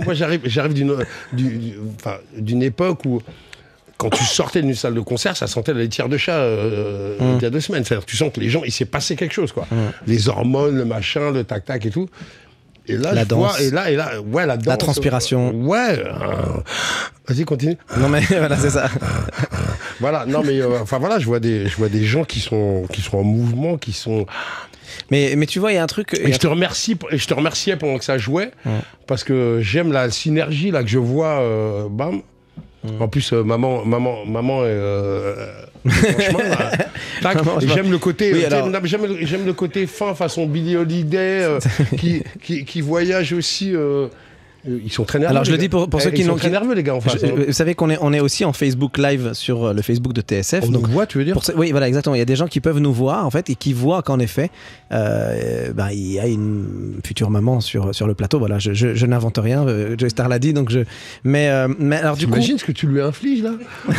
Moi, 0.06 0.14
j'arrive- 0.14 0.74
d'une, 2.38 2.64
époque 2.64 3.06
où, 3.06 3.22
quand 3.98 4.10
tu 4.10 4.24
sortais 4.24 4.62
d'une 4.62 4.76
salle 4.76 4.96
de 4.96 5.00
concert, 5.00 5.36
ça 5.38 5.48
sentait 5.48 5.74
la 5.74 5.80
laitière 5.80 6.10
de 6.10 6.18
chat 6.18 6.34
euh, 6.36 7.16
Hum. 7.20 7.38
il 7.40 7.44
y 7.44 7.46
a 7.46 7.50
deux 7.50 7.60
semaines. 7.62 7.84
C'est-à-dire, 7.86 8.06
tu 8.06 8.18
sens 8.18 8.32
que 8.34 8.40
les 8.40 8.50
gens, 8.50 8.62
il 8.66 8.72
s'est 8.72 8.86
passé 8.86 9.16
quelque 9.16 9.34
chose, 9.34 9.52
quoi. 9.52 9.68
Les 10.08 10.30
hormones, 10.30 10.78
le 10.78 10.86
machin, 10.86 11.32
le 11.32 11.44
tac-tac 11.44 11.86
et 11.86 11.90
tout. 11.90 12.10
Et 12.88 12.98
là, 12.98 13.14
La 13.14 13.24
vois- 13.24 13.48
danse. 13.50 13.62
et 13.62 13.72
là, 13.72 13.90
et 13.92 13.96
là, 13.96 14.22
ouais, 14.22 14.46
la 14.46 14.58
danse. 14.58 14.78
transpiration. 14.78 15.52
Ouais. 15.52 16.00
euh, 16.00 16.12
Vas-y, 17.28 17.46
continue. 17.46 17.78
Non, 17.98 18.10
mais 18.10 18.20
voilà, 18.30 18.58
c'est 18.58 18.70
ça. 18.72 18.90
Voilà, 20.00 20.26
non, 20.26 20.44
mais 20.44 20.60
euh, 20.60 20.82
enfin 20.82 20.98
voilà, 21.00 21.20
je 21.20 21.26
vois 21.26 21.40
des, 21.40 21.68
je 21.68 21.78
vois 21.78 21.88
des 21.90 22.04
gens 22.04 22.26
qui 22.26 22.40
sont, 22.42 22.86
qui 22.92 23.02
sont 23.02 23.18
en 23.18 23.24
mouvement, 23.24 23.78
qui 23.78 23.94
sont. 23.94 24.26
Mais, 25.12 25.34
mais 25.38 25.46
tu 25.46 25.60
vois, 25.60 25.72
il 25.72 25.76
y 25.76 25.78
a 25.78 25.84
un 25.84 25.88
truc. 25.88 26.14
Et 26.14 26.34
je 26.34 26.38
te 26.40 26.48
remercie, 26.48 26.98
et 27.10 27.18
je 27.18 27.28
te 27.28 27.34
remerciais 27.34 27.78
pendant 27.78 27.98
que 27.98 28.04
ça 28.06 28.18
jouait, 28.18 28.52
parce 29.08 29.24
que 29.24 29.60
j'aime 29.62 29.92
la 29.94 30.10
synergie 30.12 30.72
là 30.72 30.84
que 30.84 30.90
je 30.90 31.00
vois, 31.00 31.40
euh, 31.40 31.88
bam. 31.90 32.22
En 33.00 33.08
plus, 33.08 33.32
euh, 33.34 33.44
maman, 33.44 33.86
maman, 33.86 34.26
maman 34.26 34.60
euh, 34.64 35.36
tac. 37.22 37.36
Maman, 37.46 37.60
j'aime 37.62 37.92
le 37.92 37.98
côté, 37.98 38.34
Oui, 38.34 38.44
euh, 38.44 38.48
alors- 38.48 38.86
j'aime, 38.86 39.06
le- 39.06 39.46
le 39.46 39.54
côté 39.54 39.88
fin 39.88 40.14
façon 40.16 40.46
Billy 40.46 40.76
Holiday, 40.76 41.44
euh, 41.44 41.60
qui, 41.98 42.24
qui, 42.42 42.66
qui 42.66 42.82
voyage 42.82 43.34
aussi. 43.34 43.74
Ils 44.66 44.92
sont 44.92 45.04
très 45.04 45.20
nerveux. 45.20 45.32
Alors, 45.32 45.44
je 45.44 45.52
le 45.52 45.58
dis 45.58 45.70
pour- 45.70 45.90
pour 45.90 46.00
Eh, 46.00 46.04
ceux 46.04 46.12
qui 46.12 46.24
sont 46.24 46.36
très 46.36 46.50
nerveux 46.50 46.74
les 46.74 46.84
gars 46.84 46.96
en 46.96 47.02
face. 47.02 47.18
Je- 47.22 47.26
hein. 47.26 47.32
vous 47.48 47.54
savez 47.54 47.76
qu'on 47.76 47.90
est, 47.90 47.98
on 48.02 48.14
est 48.14 48.20
aussi 48.20 48.46
en 48.46 48.54
Facebook 48.54 48.98
Live 48.98 49.32
sur 49.34 49.66
euh, 49.66 49.74
le 49.74 49.82
Facebook 49.82 50.14
de 50.14 50.22
TSF. 50.22 50.64
On 50.64 50.72
donc 50.72 50.88
nous 50.88 50.94
voit, 50.94 51.06
tu 51.06 51.18
veux 51.18 51.26
dire 51.26 51.34
Pour 51.34 51.44
oui, 51.58 51.72
voilà, 51.72 51.88
exactement. 51.88 52.16
Il 52.16 52.20
y 52.20 52.22
a 52.22 52.26
des 52.26 52.36
gens 52.36 52.48
qui 52.48 52.60
peuvent 52.62 52.80
nous 52.80 52.94
voir, 52.94 53.26
en 53.26 53.30
fait, 53.30 53.50
et 53.50 53.56
qui 53.56 53.74
voient 53.74 54.02
qu'en 54.02 54.20
effet, 54.20 54.50
euh, 54.92 55.72
bah, 55.74 55.92
il 55.94 56.12
y 56.14 56.20
a 56.20 56.28
une 56.28 56.96
future 57.06 57.30
maman 57.30 57.60
sur, 57.62 57.94
sur 57.94 58.08
le 58.08 58.14
plateau. 58.14 58.40
Voilà, 58.40 58.60
je, 58.60 58.74
je, 58.74 58.94
je 58.96 59.06
n'invente 59.06 59.38
rien. 59.38 59.68
euh, 59.68 59.96
Joy 59.98 60.10
Star 60.10 60.30
l'a 60.30 60.40
dit, 60.40 60.54
donc 60.54 60.70
je. 60.70 60.80
Mais, 61.24 61.50
euh, 61.50 61.68
mais 61.80 61.98
alors, 61.98 62.16
du 62.16 62.26
coup. 62.28 62.34
T'imagines 62.34 62.58
ce 62.58 62.64
que 62.66 62.72
tu 62.72 62.88
lui 62.88 63.02
infliges 63.02 63.44
là 63.44 63.52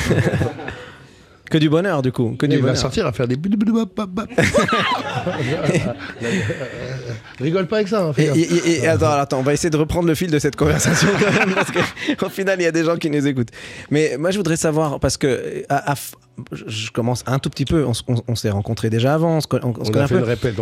Que 1.54 1.58
du 1.60 1.68
bonheur, 1.68 2.02
du 2.02 2.10
coup. 2.10 2.34
Que 2.36 2.46
du 2.46 2.56
il 2.56 2.58
va 2.58 2.62
bonheur. 2.62 2.76
sortir 2.76 3.06
à 3.06 3.12
faire 3.12 3.28
des. 3.28 3.36
Rigole 7.40 7.66
pas 7.68 7.76
avec 7.76 7.86
ça. 7.88 8.06
hein, 8.06 8.12
Et, 8.18 8.24
et- 8.24 8.80
et- 8.82 8.88
attends, 8.88 9.12
attends, 9.12 9.38
on 9.38 9.42
va 9.42 9.52
essayer 9.52 9.70
de 9.70 9.76
reprendre 9.76 10.08
le 10.08 10.16
fil 10.16 10.30
de 10.32 10.38
cette 10.40 10.56
conversation 10.56 11.06
quand 11.20 11.32
même, 11.32 11.54
parce 11.54 11.70
qu'au 12.18 12.28
final, 12.38 12.60
il 12.60 12.64
y 12.64 12.66
a 12.66 12.72
des 12.72 12.82
gens 12.82 12.96
qui 12.96 13.08
nous 13.08 13.24
écoutent. 13.26 13.50
Mais 13.90 14.16
moi, 14.18 14.32
je 14.32 14.36
voudrais 14.38 14.56
savoir, 14.56 14.98
parce 14.98 15.16
que 15.16 15.62
à- 15.68 15.92
à 15.92 15.94
je 16.50 16.90
commence 16.90 17.22
un 17.28 17.38
tout 17.38 17.50
petit 17.50 17.64
peu, 17.64 17.84
on, 17.84 17.92
on- 18.08 18.22
on 18.26 18.34
s'est 18.34 18.50
rencontrés 18.50 18.90
déjà 18.90 19.14
avant, 19.14 19.36
on 19.36 19.40
se, 19.40 19.46
on- 19.52 19.56
se 19.56 19.62
On 19.62 19.72
connaît 19.92 20.00
a 20.00 20.04
un 20.04 20.08
peu. 20.08 20.16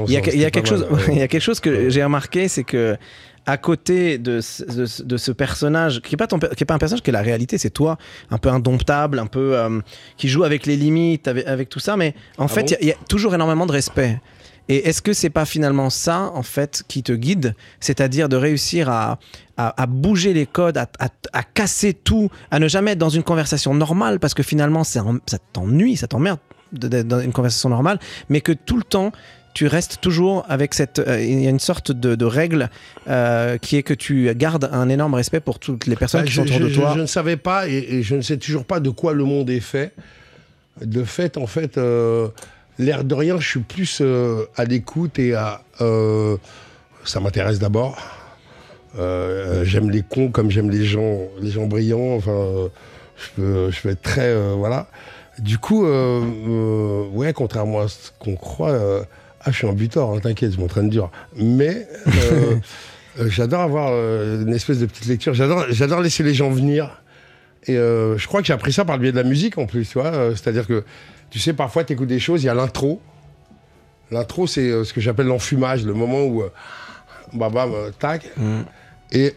Il 0.06 0.12
y 0.12 0.16
a, 0.16 0.18
ensemble, 0.18 0.18
il 0.18 0.18
y 0.18 0.18
a 0.18 0.22
c'était 0.26 0.50
quelque 0.50 0.68
chose, 0.68 0.86
ouais. 0.90 1.00
il 1.08 1.18
y 1.18 1.22
a 1.22 1.28
quelque 1.28 1.40
chose 1.42 1.60
que 1.60 1.88
j'ai 1.88 2.04
remarqué, 2.04 2.48
c'est 2.48 2.64
que 2.64 2.98
à 3.46 3.56
côté 3.56 4.18
de 4.18 4.40
ce, 4.40 4.62
de 4.64 4.86
ce- 4.86 5.02
de 5.02 5.16
ce 5.16 5.32
personnage, 5.32 6.00
qui 6.02 6.14
est 6.14 6.16
pas 6.16 6.26
ton 6.28 6.38
per- 6.38 6.50
qui 6.56 6.62
est 6.62 6.66
pas 6.66 6.74
un 6.74 6.78
personnage, 6.78 7.02
qui 7.02 7.10
est 7.10 7.12
la 7.12 7.22
réalité, 7.22 7.58
c'est 7.58 7.70
toi, 7.70 7.98
un 8.30 8.38
peu 8.38 8.48
indomptable, 8.48 9.18
un 9.18 9.26
peu 9.26 9.56
euh, 9.56 9.80
qui 10.16 10.28
joue 10.28 10.44
avec 10.44 10.64
les 10.66 10.76
limites, 10.76 11.26
avec, 11.28 11.46
avec 11.46 11.68
tout 11.68 11.80
ça, 11.80 11.96
mais 11.96 12.14
en 12.38 12.46
fait, 12.48 12.60
bon 12.62 12.66
il 12.66 12.70
y 12.70 12.74
a- 12.74 12.78
il 12.82 12.88
y, 12.88 12.92
a 12.92 12.96
toujours 13.08 13.34
énormément 13.34 13.66
de 13.66 13.72
respect. 13.72 14.20
Et 14.68 14.88
est-ce 14.88 15.02
que 15.02 15.12
c'est 15.12 15.28
pas 15.28 15.44
finalement 15.44 15.90
ça, 15.90 16.30
en 16.34 16.44
fait, 16.44 16.84
qui 16.86 17.02
te 17.02 17.10
guide, 17.12 17.56
c'est-à-dire 17.80 18.28
de 18.28 18.36
réussir 18.36 18.88
à, 18.88 19.18
à, 19.56 19.82
à 19.82 19.86
bouger 19.86 20.32
les 20.34 20.46
codes, 20.46 20.78
à, 20.78 20.86
casser 21.42 21.94
tout, 21.94 22.30
à 22.52 22.60
ne 22.60 22.68
jamais 22.68 22.92
être 22.92 22.98
dans 22.98 23.08
une 23.08 23.24
conversation 23.24 23.74
normale, 23.74 24.20
parce 24.20 24.34
que 24.34 24.44
finalement, 24.44 24.84
ça 24.84 25.02
t'ennuie, 25.52 25.96
ça 25.96 26.06
t'emmerde 26.06 26.38
dans 26.72 27.20
une 27.20 27.32
conversation 27.32 27.68
normale, 27.70 27.98
mais 28.28 28.40
que 28.40 28.52
tout 28.52 28.76
le 28.76 28.84
temps, 28.84 29.10
tu 29.54 29.66
restes 29.66 29.98
toujours 30.00 30.44
avec 30.48 30.74
cette. 30.74 30.98
euh, 30.98 31.20
Il 31.22 31.42
y 31.42 31.46
a 31.46 31.50
une 31.50 31.58
sorte 31.60 31.92
de, 31.92 32.14
de 32.14 32.24
règle 32.24 32.70
euh, 33.08 33.58
qui 33.58 33.76
est 33.76 33.82
que 33.82 33.94
tu 33.94 34.32
gardes 34.34 34.68
un 34.72 34.88
énorme 34.88 35.14
respect 35.14 35.40
pour 35.40 35.58
toutes 35.58 35.86
les 35.86 35.96
personnes 35.96 36.22
Bah, 36.22 36.26
qui 36.26 36.32
je, 36.32 36.36
sont 36.36 36.42
autour 36.46 36.58
je- 36.58 36.64
de 36.64 36.74
toi. 36.74 36.92
je 36.96 37.00
ne 37.00 37.06
savais 37.06 37.36
pas 37.36 37.68
et, 37.68 37.72
et 37.76 38.02
je 38.02 38.14
ne 38.14 38.22
sais 38.22 38.36
toujours 38.36 38.64
pas 38.64 38.80
de 38.80 38.90
quoi 38.90 39.12
le 39.12 39.24
monde 39.24 39.50
est 39.50 39.60
fait. 39.60 39.92
De 40.80 41.04
fait, 41.04 41.36
en 41.36 41.46
fait, 41.46 41.76
euh, 41.76 42.28
l'air 42.78 43.04
de 43.04 43.14
rien, 43.14 43.38
je 43.38 43.46
suis 43.48 43.60
plus 43.60 44.00
à 44.56 44.64
l'écoute 44.64 45.18
et 45.18 45.34
à. 45.34 45.60
ça 47.04 47.20
m'intéresse 47.20 47.58
d'abord. 47.58 47.98
J'aime 48.96 49.90
les 49.90 50.02
cons 50.02 50.30
comme 50.30 50.50
j'aime 50.50 50.70
les 50.70 50.84
gens, 50.84 51.18
les 51.40 51.50
gens 51.50 51.66
brillants. 51.66 52.14
Enfin, 52.16 52.68
je 53.16 53.28
peux, 53.36 53.70
je 53.70 53.80
peux 53.82 53.88
être 53.90 54.02
très, 54.02 54.34
voilà. 54.54 54.86
Du 55.38 55.58
coup, 55.58 55.84
ouais, 55.86 57.32
contrairement 57.32 57.80
à 57.80 57.88
ce 57.88 58.10
qu'on 58.18 58.36
croit, 58.36 58.78
ah, 59.44 59.50
je 59.50 59.56
suis 59.56 59.66
un 59.66 59.72
butor, 59.72 60.14
hein, 60.14 60.20
t'inquiète, 60.20 60.52
je 60.52 60.60
m'entraîne 60.60 60.88
dur. 60.88 61.10
Mais 61.36 61.86
euh, 62.06 62.56
euh, 63.18 63.28
j'adore 63.28 63.60
avoir 63.60 63.90
euh, 63.90 64.42
une 64.42 64.54
espèce 64.54 64.78
de 64.78 64.86
petite 64.86 65.06
lecture. 65.06 65.34
J'adore, 65.34 66.00
laisser 66.00 66.22
les 66.22 66.34
gens 66.34 66.50
venir. 66.50 67.02
Et 67.66 67.76
euh, 67.76 68.18
je 68.18 68.26
crois 68.26 68.40
que 68.40 68.46
j'ai 68.46 68.52
appris 68.52 68.72
ça 68.72 68.84
par 68.84 68.96
le 68.96 69.02
biais 69.02 69.12
de 69.12 69.16
la 69.16 69.22
musique 69.22 69.58
en 69.58 69.66
plus, 69.66 69.88
tu 69.88 69.98
vois. 69.98 70.12
C'est-à-dire 70.30 70.66
que, 70.66 70.84
tu 71.30 71.38
sais, 71.38 71.52
parfois 71.52 71.84
tu 71.84 71.92
écoutes 71.92 72.08
des 72.08 72.18
choses, 72.18 72.42
il 72.42 72.46
y 72.46 72.48
a 72.48 72.54
l'intro. 72.54 73.00
L'intro, 74.10 74.46
c'est 74.46 74.84
ce 74.84 74.92
que 74.92 75.00
j'appelle 75.00 75.26
l'enfumage, 75.26 75.84
le 75.84 75.94
moment 75.94 76.24
où, 76.24 76.42
euh, 76.42 76.52
bam, 77.32 77.52
bam, 77.52 77.72
tac, 77.98 78.28
bam, 78.36 78.64
Et 79.12 79.34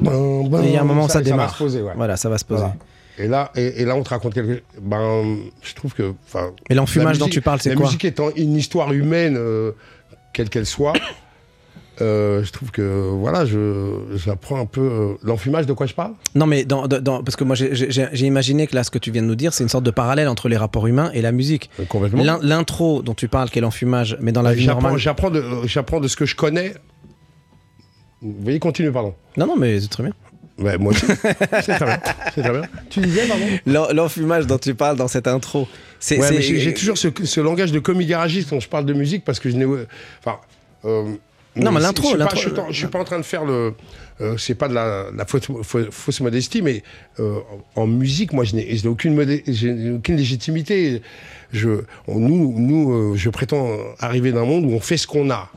il 0.00 0.70
y 0.70 0.76
a 0.76 0.80
un 0.80 0.84
moment 0.84 1.04
où 1.04 1.08
ça, 1.08 1.18
va 1.18 1.24
démarre. 1.24 1.52
se 1.52 1.58
poser, 1.58 1.82
ouais. 1.82 1.92
Voilà, 1.96 2.16
ça 2.16 2.28
va 2.28 2.38
se 2.38 2.44
poser. 2.44 2.60
Voilà. 2.60 2.76
Et 3.18 3.28
là, 3.28 3.50
et, 3.56 3.80
et 3.80 3.84
là, 3.84 3.96
on 3.96 4.02
te 4.02 4.10
raconte 4.10 4.34
quelque 4.34 4.62
Ben, 4.80 5.36
je 5.62 5.74
trouve 5.74 5.94
que. 5.94 6.12
Et 6.68 6.74
l'enfumage 6.74 7.18
la 7.18 7.24
dont 7.26 7.28
tu 7.30 7.40
parles, 7.40 7.60
c'est 7.62 7.70
La 7.70 7.76
quoi 7.76 7.86
musique 7.86 8.04
étant 8.04 8.28
une 8.36 8.54
histoire 8.56 8.92
humaine, 8.92 9.36
euh, 9.38 9.72
quelle 10.34 10.50
qu'elle 10.50 10.66
soit, 10.66 10.92
euh, 12.02 12.44
je 12.44 12.52
trouve 12.52 12.70
que, 12.70 12.82
voilà, 13.14 13.44
j'apprends 14.16 14.60
un 14.60 14.66
peu. 14.66 14.82
euh, 14.82 15.14
l'enfumage, 15.22 15.64
de 15.64 15.72
quoi 15.72 15.86
je 15.86 15.94
parle 15.94 16.12
Non, 16.34 16.44
mais 16.46 16.66
dans, 16.66 16.86
dans- 16.88 17.00
dans- 17.00 17.22
parce 17.24 17.36
que 17.36 17.44
moi 17.44 17.56
j'ai- 17.56 18.26
imaginé 18.26 18.66
que 18.66 18.74
là, 18.74 18.84
ce 18.84 18.90
que 18.90 18.98
tu 18.98 19.10
viens 19.10 19.22
de 19.22 19.26
nous 19.28 19.34
dire, 19.34 19.54
c'est 19.54 19.62
une 19.64 19.70
sorte 19.70 19.84
de 19.84 19.90
parallèle 19.90 20.28
entre 20.28 20.50
les 20.50 20.58
rapports 20.58 20.86
humains 20.86 21.10
et 21.14 21.22
la 21.22 21.32
musique. 21.32 21.70
Complètement. 21.88 22.22
L'in- 22.22 22.38
L'intro 22.42 23.00
dont 23.00 23.14
tu 23.14 23.28
parles, 23.28 23.48
qui 23.48 23.58
est 23.58 23.62
l'enfumage, 23.62 24.18
mais 24.20 24.32
dans 24.32 24.42
la 24.42 24.52
vie 24.52 24.66
normale. 24.66 24.98
j'apprends, 24.98 25.30
de, 25.30 25.42
j'apprends 25.64 26.00
de 26.00 26.08
ce 26.08 26.16
que 26.16 26.26
je 26.26 26.36
connais. 26.36 26.74
Vous 28.20 28.34
voyez, 28.42 28.58
continue, 28.58 28.90
pardon. 28.92 29.14
Non, 29.36 29.46
non, 29.46 29.56
mais 29.56 29.80
c'est 29.80 29.88
très 29.88 30.02
bien. 30.02 30.12
Ouais, 30.58 30.78
moi 30.78 30.92
aussi. 30.92 31.04
c'est 31.62 31.74
très 31.74 31.84
bien. 31.84 32.00
C'est 32.34 32.42
très 32.42 32.50
bien. 32.50 32.62
Tu 32.90 33.00
disais, 33.00 33.26
pardon 33.26 33.44
L'en- 33.66 33.92
L'enfumage 33.92 34.46
dont 34.46 34.58
tu 34.58 34.74
parles 34.74 34.96
dans 34.96 35.08
cette 35.08 35.26
intro, 35.28 35.68
c'est. 36.00 36.18
Ouais, 36.18 36.40
j'ai, 36.40 36.72
toujours 36.74 36.96
ce, 36.96 37.08
ce 37.24 37.40
langage 37.40 37.72
de 37.72 37.78
commis 37.78 38.06
garagiste 38.06 38.50
quand 38.50 38.60
je 38.60 38.68
parle 38.68 38.86
de 38.86 38.94
musique 38.94 39.24
parce 39.24 39.38
que 39.40 39.50
je 39.50 39.56
n'ai. 39.56 39.66
Enfin. 39.66 40.38
euh, 40.84 41.12
Non, 41.56 41.72
mais 41.72 41.80
l'intro, 41.80 42.04
Je 42.04 42.16
suis, 42.16 42.18
je, 42.34 42.38
suis 42.38 42.50
pas- 42.50 42.66
je 42.70 42.76
suis 42.76 42.86
pas 42.86 42.98
en 43.00 43.04
train 43.04 43.18
de 43.18 43.24
faire 43.24 43.44
le. 43.44 43.74
euh, 44.22 44.36
c'est 44.38 44.54
pas 44.54 44.68
de 44.68 44.74
la, 44.74 45.10
de 45.10 45.16
la 45.18 45.26
fausse, 45.26 45.42
fausse- 45.62 45.90
fausse 45.90 46.20
modestie, 46.20 46.62
mais 46.62 46.82
euh, 47.20 47.38
en 47.74 47.86
musique, 47.86 48.32
moi, 48.32 48.44
je 48.44 48.56
n'ai, 48.56 48.86
aucune, 48.86 49.14
légitimité. 50.16 51.02
Je, 51.52 51.82
on- 52.08 52.18
nous, 52.18 52.58
nous 52.58 52.92
euh, 52.92 53.16
je 53.16 53.28
prétends 53.30 53.68
arriver 54.00 54.32
d'un 54.32 54.44
monde 54.44 54.64
où 54.64 54.70
on 54.70 54.80
fait 54.80 54.96
ce 54.96 55.06
qu'on 55.06 55.30
a. 55.30 55.50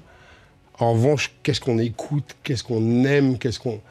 En 0.78 0.94
revanche, 0.94 1.32
qu'est-ce 1.44 1.60
qu'on 1.62 1.78
écoute, 1.80 2.36
qu'est-ce 2.44 2.64
qu'on 2.64 3.04
aime, 3.06 3.38
qu'est-ce 3.38 3.60
qu'on, 3.60 3.82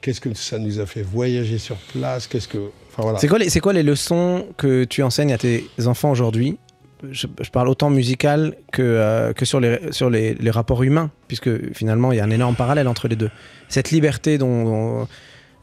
qu'est-ce 0.00 0.20
que 0.20 0.32
ça 0.34 0.58
nous 0.58 0.80
a 0.80 0.86
fait 0.86 1.02
voyager 1.02 1.58
sur 1.58 1.76
place, 1.76 2.26
qu'est-ce 2.26 2.48
que, 2.48 2.70
enfin 2.88 3.02
voilà. 3.02 3.18
C'est 3.18 3.60
quoi, 3.60 3.72
les, 3.72 3.82
leçons 3.82 4.46
que 4.56 4.84
tu 4.84 5.02
enseignes 5.02 5.32
à 5.32 5.38
tes 5.38 5.68
enfants 5.86 6.10
aujourd'hui? 6.10 6.58
Je, 7.10 7.26
parle 7.52 7.68
autant 7.68 7.90
musical 7.90 8.56
que, 8.72 8.82
euh, 8.82 9.32
que 9.32 9.44
sur, 9.44 9.60
les, 9.60 9.92
sur 9.92 10.08
les, 10.08 10.36
rapports 10.50 10.82
humains, 10.82 11.10
puisque 11.28 11.74
finalement 11.74 12.10
il 12.10 12.16
y 12.16 12.20
a 12.20 12.24
un 12.24 12.30
énorme 12.30 12.56
parallèle 12.56 12.88
entre 12.88 13.06
les 13.06 13.16
deux. 13.16 13.30
Cette 13.68 13.90
liberté 13.90 14.38
dont, 14.38 15.06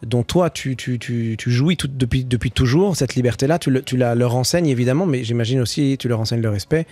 dont, 0.03 0.23
toi 0.23 0.51
tu, 0.51 0.75
tu, 0.75 0.99
tu, 0.99 1.37
jouis 1.51 1.75
depuis, 1.89 2.23
depuis 2.23 2.51
toujours, 2.51 2.95
cette 2.95 3.15
liberté-là, 3.15 3.57
tu, 3.57 3.81
tu 3.83 3.97
la 3.97 4.13
leur 4.13 4.35
enseignes 4.35 4.67
évidemment, 4.67 5.07
mais 5.07 5.23
j'imagine 5.23 5.59
aussi 5.59 5.97
tu 5.99 6.07
leur 6.07 6.19
enseignes 6.19 6.41
le 6.41 6.49
respect. 6.49 6.85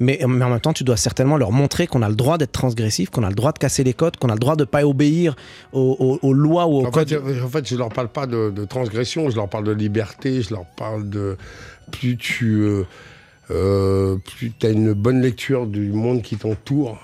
Mais, 0.00 0.18
mais 0.26 0.44
en 0.44 0.50
même 0.50 0.60
temps, 0.60 0.72
tu 0.72 0.82
dois 0.82 0.96
certainement 0.96 1.36
leur 1.36 1.52
montrer 1.52 1.86
qu'on 1.86 2.02
a 2.02 2.08
le 2.08 2.16
droit 2.16 2.36
d'être 2.36 2.50
transgressif, 2.52 3.10
qu'on 3.10 3.22
a 3.22 3.28
le 3.28 3.34
droit 3.36 3.52
de 3.52 3.58
casser 3.58 3.84
les 3.84 3.94
codes, 3.94 4.16
qu'on 4.16 4.28
a 4.28 4.34
le 4.34 4.40
droit 4.40 4.56
de 4.56 4.62
ne 4.62 4.66
pas 4.66 4.84
obéir 4.84 5.36
aux, 5.72 5.96
aux- 6.22 6.26
aux 6.28 6.32
lois 6.32 6.66
ou 6.66 6.78
aux 6.80 6.86
En 6.86 6.90
codes. 6.90 7.08
fait, 7.08 7.40
en 7.40 7.48
fait, 7.48 7.68
je 7.68 7.76
leur 7.76 7.90
parle 7.90 8.08
pas 8.08 8.26
de, 8.26 8.50
de 8.50 8.64
transgression, 8.64 9.30
je 9.30 9.36
leur 9.36 9.48
parle 9.48 9.64
de 9.64 9.72
liberté, 9.72 10.42
je 10.42 10.50
leur 10.52 10.64
parle 10.76 11.08
de 11.08 11.36
plus 11.92 12.16
tu 12.16 12.62
euh, 12.62 12.82
euh, 13.52 14.16
plus 14.36 14.52
as 14.64 14.68
une 14.68 14.94
bonne 14.94 15.20
lecture 15.20 15.66
du 15.68 15.92
monde 15.92 16.22
qui 16.22 16.36
t'entoure, 16.36 16.98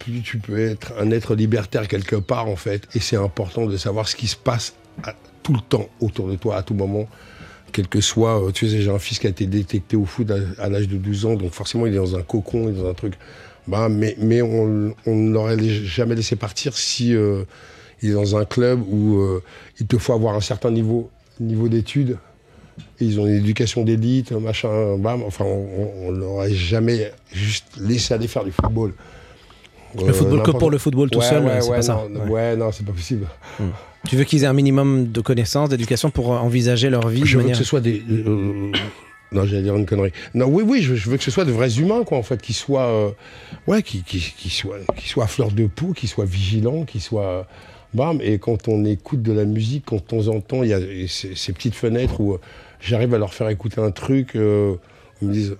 plus 0.00 0.22
tu 0.22 0.38
peux 0.38 0.58
être 0.58 0.92
un 0.98 1.10
être 1.10 1.34
libertaire 1.34 1.86
quelque 1.88 2.16
part 2.16 2.48
en 2.48 2.56
fait. 2.56 2.88
Et 2.94 3.00
c'est 3.00 3.16
important 3.16 3.66
de 3.66 3.76
savoir 3.76 4.08
ce 4.08 4.16
qui 4.16 4.26
se 4.26 4.36
passe 4.36 4.74
à- 5.04 5.14
tout 5.44 5.52
le 5.52 5.60
temps 5.60 5.88
autour 6.00 6.28
de 6.28 6.34
toi, 6.34 6.56
à 6.56 6.62
tout 6.64 6.74
moment. 6.74 7.06
Quel 7.72 7.88
que 7.88 8.00
soit, 8.00 8.42
euh, 8.42 8.50
tu 8.52 8.68
sais, 8.68 8.80
j'ai 8.80 8.90
un 8.90 8.98
fils 8.98 9.18
qui 9.18 9.26
a 9.26 9.30
été 9.30 9.46
détecté 9.46 9.96
au 9.96 10.04
foot 10.04 10.30
à, 10.58 10.68
l'âge 10.68 10.88
de 10.88 10.96
12 10.96 11.26
ans, 11.26 11.34
donc 11.34 11.52
forcément 11.52 11.86
il 11.86 11.92
est 11.92 11.98
dans 11.98 12.16
un 12.16 12.22
cocon, 12.22 12.68
il 12.68 12.76
est 12.76 12.82
dans 12.82 12.88
un 12.88 12.94
truc. 12.94 13.14
Bah, 13.66 13.88
mais 13.88 14.16
mais 14.18 14.42
on, 14.42 14.94
ne 15.06 15.32
l'aurait 15.32 15.58
jamais 15.58 16.14
laissé 16.14 16.36
partir 16.36 16.76
si 16.76 17.14
euh, 17.14 17.42
il 18.02 18.10
est 18.10 18.14
dans 18.14 18.36
un 18.36 18.44
club 18.44 18.80
où 18.88 19.16
euh, 19.16 19.42
il 19.80 19.86
te 19.86 19.98
faut 19.98 20.12
avoir 20.12 20.36
un 20.36 20.40
certain 20.40 20.70
niveau, 20.70 21.10
niveau 21.40 21.68
d'études. 21.68 22.18
Ils 23.00 23.18
ont 23.20 23.26
une 23.26 23.34
éducation 23.34 23.82
d'élite, 23.84 24.32
machin, 24.32 24.96
bam. 24.98 25.22
Enfin, 25.22 25.44
on, 25.44 26.06
on 26.06 26.10
l'aurait 26.12 26.52
jamais 26.52 27.10
juste 27.32 27.66
laissé 27.80 28.14
aller 28.14 28.28
faire 28.28 28.44
du 28.44 28.52
football. 28.52 28.92
Le 30.04 30.12
football 30.12 30.42
que 30.42 30.50
pour 30.50 30.70
le 30.70 30.78
football 30.78 31.10
tout 31.10 31.18
Ouais, 31.18 31.24
seul, 31.24 31.44
ouais, 31.44 31.60
c'est 31.60 31.70
ouais, 31.70 31.76
pas 31.76 31.82
ça. 31.82 32.04
non, 32.10 32.20
Ouais. 32.24 32.30
ouais, 32.30 32.56
non, 32.56 32.70
c'est 32.72 32.84
pas 32.84 32.92
possible. 32.92 33.26
Tu 34.08 34.16
veux 34.16 34.24
qu'ils 34.24 34.44
aient 34.44 34.48
un 34.48 34.52
minimum 34.52 35.10
de 35.10 35.20
connaissances, 35.20 35.68
d'éducation 35.68 36.10
pour 36.10 36.32
euh, 36.34 36.38
envisager 36.38 36.90
leur 36.90 37.08
vie 37.08 37.22
Je 37.24 37.32
de 37.32 37.36
veux 37.38 37.38
manière... 37.38 37.52
que 37.58 37.64
ce 37.64 37.68
soit 37.68 37.80
des. 37.80 38.02
euh, 38.08 38.70
non, 39.32 39.44
j'allais 39.44 39.62
dire 39.62 39.76
une 39.76 39.86
connerie. 39.86 40.12
Non, 40.34 40.46
oui, 40.46 40.62
oui, 40.66 40.80
je, 40.82 40.94
je 40.94 41.10
veux 41.10 41.16
que 41.16 41.24
ce 41.24 41.30
soit 41.32 41.44
de 41.44 41.50
vrais 41.52 41.78
humains, 41.78 42.04
quoi, 42.04 42.16
en 42.18 42.22
fait, 42.22 42.40
qui 42.40 42.52
soient. 42.52 42.86
euh, 42.86 43.10
ouais, 43.66 43.82
qui, 43.82 44.02
qui, 44.04 44.20
qui 44.36 44.50
soient, 44.50 44.78
qui 44.96 45.08
soient 45.08 45.24
à 45.24 45.26
fleur 45.26 45.50
de 45.50 45.66
peau, 45.66 45.92
qui 45.92 46.06
soient 46.06 46.24
vigilants, 46.24 46.84
qui 46.84 47.00
soient. 47.00 47.46
Bam, 47.94 48.18
et 48.20 48.38
quand 48.38 48.68
on 48.68 48.84
écoute 48.84 49.22
de 49.22 49.32
la 49.32 49.44
musique, 49.44 49.84
quand 49.86 49.96
de 49.96 50.00
temps 50.02 50.28
en 50.28 50.40
temps, 50.40 50.62
il 50.62 50.68
y 50.68 50.74
a 50.74 50.80
ces, 51.08 51.34
ces 51.34 51.52
petites 51.52 51.74
fenêtres 51.74 52.20
où 52.20 52.34
euh, 52.34 52.38
j'arrive 52.80 53.14
à 53.14 53.18
leur 53.18 53.32
faire 53.32 53.48
écouter 53.48 53.80
un 53.80 53.90
truc, 53.90 54.36
euh, 54.36 54.74
ils 55.22 55.28
me 55.28 55.32
disent. 55.32 55.56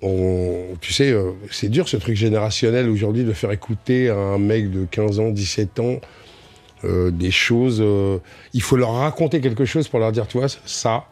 On, 0.00 0.76
tu 0.80 0.92
sais, 0.92 1.10
euh, 1.10 1.32
c'est 1.50 1.68
dur 1.68 1.88
ce 1.88 1.96
truc 1.96 2.16
générationnel 2.16 2.88
aujourd'hui 2.88 3.24
de 3.24 3.32
faire 3.32 3.50
écouter 3.50 4.10
à 4.10 4.16
un 4.16 4.38
mec 4.38 4.70
de 4.70 4.84
15 4.84 5.18
ans, 5.18 5.30
17 5.30 5.80
ans, 5.80 6.00
euh, 6.84 7.10
des 7.10 7.30
choses. 7.30 7.80
euh, 7.80 8.18
il 8.54 8.62
faut 8.62 8.76
leur 8.76 8.92
raconter 8.94 9.40
quelque 9.40 9.64
chose 9.64 9.88
pour 9.88 9.98
leur 10.00 10.12
dire, 10.12 10.26
tu 10.26 10.38
vois, 10.38 10.48
ça, 10.48 11.04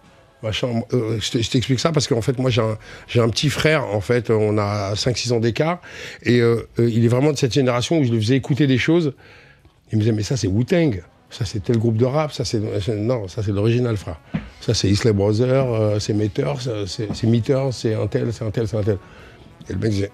machin. 0.42 0.82
euh, 0.92 1.18
je 1.20 1.30
te- 1.32 1.38
je 1.42 1.50
t'explique 1.50 1.80
ça 1.80 1.92
parce 1.92 2.06
qu'en 2.06 2.20
fait, 2.22 2.38
moi, 2.38 2.50
j'ai 2.50 2.60
un, 2.62 2.76
un 3.22 3.28
petit 3.28 3.50
frère, 3.50 3.84
en 3.86 4.00
fait, 4.00 4.30
on 4.30 4.58
a 4.58 4.94
5-6 4.94 5.32
ans 5.32 5.40
d'écart, 5.40 5.80
et 6.22 6.40
il 6.78 7.04
est 7.04 7.08
vraiment 7.08 7.32
de 7.32 7.36
cette 7.38 7.52
génération 7.54 7.98
où 7.98 8.04
je 8.04 8.12
lui 8.12 8.20
faisais 8.20 8.36
écouter 8.36 8.66
des 8.66 8.78
choses. 8.78 9.14
Il 9.92 9.96
me 9.98 10.02
disait, 10.02 10.12
mais 10.12 10.22
ça, 10.22 10.36
c'est 10.36 10.48
Wu-Tang. 10.48 11.02
Ça, 11.30 11.44
c'est 11.44 11.60
tel 11.62 11.76
groupe 11.78 11.96
de 11.96 12.04
rap. 12.04 12.32
Ça, 12.32 12.44
c'est. 12.44 12.60
Non, 12.88 13.26
ça, 13.26 13.42
c'est 13.42 13.50
l'original, 13.50 13.96
frère. 13.96 14.20
Ça, 14.60 14.74
c'est 14.74 14.88
Isley 14.88 15.12
Brothers, 15.12 16.00
c'est 16.00 16.12
Meters, 16.14 16.60
c'est 16.86 17.12
c'est 17.14 17.26
Meters, 17.26 17.72
c'est 17.72 17.94
un 17.94 18.06
tel, 18.06 18.32
c'est 18.32 18.44
un 18.44 18.50
tel, 18.50 18.68
c'est 18.68 18.76
un 18.76 18.82
tel. 18.84 18.98
Et 19.68 19.72
le 19.72 19.78
mec 19.80 19.90
disait, 19.90 20.10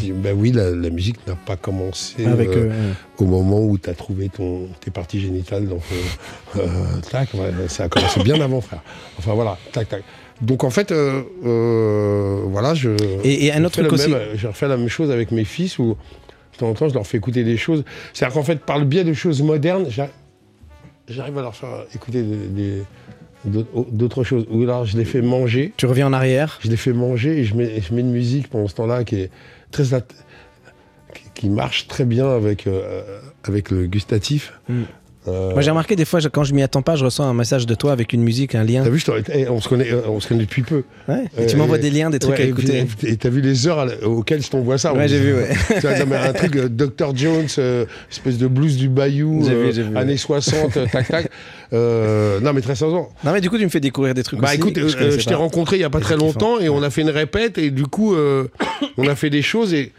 Dis, 0.00 0.12
ben 0.12 0.36
oui, 0.38 0.52
la, 0.52 0.70
la 0.70 0.90
musique 0.90 1.26
n'a 1.26 1.34
pas 1.34 1.56
commencé 1.56 2.24
Avec 2.26 2.48
euh, 2.50 2.68
ouais. 2.68 2.74
au 3.18 3.24
moment 3.26 3.60
où 3.60 3.78
tu 3.78 3.88
as 3.90 3.94
trouvé 3.94 4.28
ton, 4.28 4.68
tes 4.80 4.90
parties 4.90 5.20
génitales. 5.20 5.66
Donc, 5.66 5.82
euh, 5.92 6.58
euh, 6.60 7.00
tac, 7.10 7.32
ouais, 7.34 7.50
ça 7.68 7.84
a 7.84 7.88
commencé 7.88 8.20
bien 8.22 8.40
avant, 8.40 8.60
frère. 8.60 8.82
Enfin 9.18 9.34
voilà, 9.34 9.56
tac, 9.72 9.88
tac. 9.88 10.02
Donc 10.40 10.64
en 10.64 10.70
fait, 10.70 10.90
euh, 10.92 11.22
euh, 11.44 12.40
voilà, 12.46 12.74
je. 12.74 12.90
Et- 13.22 13.46
et 13.46 13.52
un 13.52 13.64
autre 13.64 13.80
truc 13.80 13.92
aussi- 13.92 14.12
J'ai 14.34 14.48
refait 14.48 14.66
la 14.68 14.76
même 14.76 14.88
chose 14.88 15.10
avec 15.10 15.30
mes 15.30 15.44
fils 15.44 15.78
où 15.78 15.96
de 16.52 16.58
temps 16.58 16.68
en 16.68 16.74
temps, 16.74 16.88
je 16.88 16.94
leur 16.94 17.06
fais 17.06 17.16
écouter 17.18 17.44
des 17.44 17.56
choses. 17.56 17.84
C'est-à-dire 18.12 18.34
qu'en 18.34 18.42
fait, 18.42 18.60
par 18.60 18.78
le 18.78 18.84
biais 18.84 19.04
de 19.04 19.12
choses 19.14 19.40
modernes, 19.42 19.86
j'a- 19.88 20.10
j'arrive 21.08 21.38
à 21.38 21.42
leur 21.42 21.54
faire 21.54 21.84
écouter 21.94 22.24
d'autres 23.44 24.22
choses. 24.24 24.46
Ou 24.50 24.62
alors, 24.62 24.84
je 24.84 24.96
les 24.96 25.04
fais 25.04 25.22
manger 25.22 25.72
Tu 25.76 25.86
reviens 25.86 26.06
en 26.06 26.12
arrière. 26.12 26.58
je 26.62 26.68
les 26.70 26.76
fais 26.76 26.92
manger 26.92 27.38
et 27.38 27.44
je 27.44 27.54
mets, 27.56 27.80
je 27.80 27.94
mets 27.94 28.00
une 28.02 28.12
musique 28.12 28.48
pendant 28.48 28.68
ce 28.68 28.74
temps-là 28.74 29.04
qui 29.04 29.16
est 29.16 29.30
très 29.72 29.94
qui, 31.34 31.50
marche 31.50 31.88
très 31.88 32.04
bien 32.04 32.28
avec 32.30 32.68
euh, 32.68 33.20
le 33.70 33.86
gustatif. 33.86 34.52
Mm. 34.68 34.82
Euh, 35.28 35.52
Moi 35.52 35.60
j'ai 35.62 35.70
remarqué 35.70 35.94
des 35.94 36.04
fois 36.04 36.18
je- 36.18 36.26
quand 36.28 36.42
je 36.42 36.52
m'y 36.52 36.62
attends 36.62 36.82
pas, 36.82 36.96
je 36.96 37.04
reçois 37.04 37.26
un 37.26 37.34
message 37.34 37.64
de 37.66 37.74
toi 37.76 37.92
avec 37.92 38.12
une 38.12 38.22
musique, 38.22 38.56
un 38.56 38.64
lien. 38.64 38.82
T'as 38.82 38.90
vu, 38.90 38.98
je 38.98 39.04
t'aurais- 39.04 39.22
eh, 39.32 39.48
on 39.48 39.60
se 39.60 39.68
connaît, 39.68 39.92
euh, 39.92 40.00
on 40.08 40.18
se 40.18 40.26
connaît 40.26 40.40
depuis 40.40 40.62
peu. 40.62 40.82
Ouais. 41.08 41.24
Et 41.38 41.46
tu 41.46 41.54
Euh, 41.54 41.58
m'envoies 41.58 41.78
des 41.78 41.90
liens, 41.90 42.10
des 42.10 42.18
trucs 42.18 42.36
Ouais, 42.38 42.42
à 42.42 42.46
écouter. 42.46 42.84
Et 43.04 43.16
t'as 43.16 43.28
vu 43.28 43.40
les 43.40 43.68
heures 43.68 43.86
auxquelles 44.04 44.42
je 44.42 44.50
t'envoie 44.50 44.78
ça 44.78 44.92
Ouais, 44.94 45.06
j'ai 45.06 45.20
vu, 45.20 45.34
ouais. 45.34 45.48
Un 46.28 46.32
truc, 46.32 46.56
euh, 46.56 46.68
Dr. 46.68 47.14
Jones, 47.14 47.46
espèce 48.10 48.36
de 48.38 48.46
blues 48.48 48.76
du 48.76 48.88
Bayou, 48.88 49.42
vu, 49.44 49.70
vu, 49.70 49.96
années 49.96 50.12
ouais. 50.12 50.16
60, 50.16 50.76
euh, 50.76 50.86
tac 50.90 51.06
tac. 51.08 51.28
Non, 51.72 52.52
mais 52.52 52.60
très 52.60 52.74
sérieusement. 52.74 53.08
Non 53.24 53.32
mais 53.32 53.40
du 53.40 53.48
coup 53.48 53.56
tu 53.58 53.64
me 53.64 53.70
fais 53.70 53.80
découvrir 53.80 54.12
des 54.14 54.22
trucs 54.22 54.40
Bah 54.40 54.48
aussi 54.48 54.56
écoute, 54.56 54.74
je 54.76 54.88
je 55.18 55.24
t'ai 55.26 55.34
rencontré 55.34 55.76
il 55.76 55.80
y 55.80 55.84
a 55.84 55.90
pas 55.90 56.00
très 56.00 56.16
longtemps 56.16 56.58
et 56.60 56.68
on 56.68 56.82
a 56.82 56.90
fait 56.90 57.00
une 57.02 57.08
répète 57.10 57.56
et 57.58 57.70
du 57.70 57.84
coup 57.86 58.14
on 58.98 59.06
a 59.08 59.14
fait 59.14 59.30
des 59.30 59.40
choses 59.42 59.72
et 59.72 59.92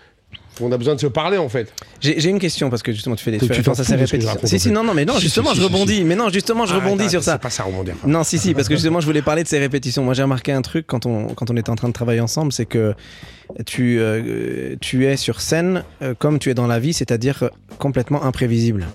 on 0.62 0.72
a 0.72 0.78
besoin 0.78 0.96
de 0.96 1.00
se 1.00 1.08
parler 1.08 1.38
en 1.38 1.50
fait. 1.50 1.74
J'ai 2.02 2.30
une 2.30 2.40
question 2.40 2.70
parce 2.70 2.84
que 2.84 2.92
justement 2.92 3.16
tu 3.16 3.24
fais 3.24 3.32
des 3.32 3.38
Tu- 3.40 3.48
tu 3.48 3.54
répétitions. 3.54 4.28
raconte, 4.30 4.48
Si 4.48 4.60
si 4.60 4.72
non 4.72 4.84
non 4.84 4.94
mais 4.94 5.06
non 5.06 5.16
Si, 5.16 5.22
justement 5.22 5.52
si, 5.54 5.60
je 5.60 5.64
rebondis 5.64 5.98
si. 5.98 6.04
mais 6.04 6.16
non 6.16 6.30
justement 6.30 6.66
je 6.66 6.72
Arrête, 6.74 6.84
rebondis 6.84 7.02
arrête, 7.04 7.12
sur 7.12 7.24
ça. 7.24 7.34
C'est 7.34 7.42
pas 7.42 7.50
ça 7.50 7.64
rebondir. 7.64 7.96
Non, 8.06 8.24
si, 8.24 8.38
si, 8.40 8.54
parce 8.54 8.68
que 8.68 8.76
justement, 8.76 9.00
je 9.02 9.06
voulais 9.06 9.22
parler 9.22 9.44
de 9.44 9.48
ces 9.48 9.60
répétitions. 9.60 10.04
Moi, 10.04 10.14
j'ai 10.14 10.24
remarqué 10.24 10.52
un 10.52 10.62
truc 10.62 10.86
quand 10.88 11.06
on, 11.06 11.28
quand 11.28 11.50
on 11.50 11.58
était 11.58 11.70
en 11.70 11.76
train 11.76 11.88
de 11.88 11.94
travailler 11.94 12.20
ensemble, 12.22 12.52
c'est 12.54 12.66
que 12.66 12.94
tu, 13.66 14.00
euh, 14.00 14.76
tu 14.82 15.06
es 15.06 15.18
sur 15.18 15.42
scène 15.42 15.84
euh, 16.02 16.14
comme 16.18 16.40
tu 16.40 16.50
es 16.50 16.54
dans 16.54 16.68
la 16.68 16.80
vie, 16.80 16.94
c'est-à-dire 16.94 17.44
euh, 17.44 17.50
complètement 17.80 18.24
imprévisible. 18.24 18.88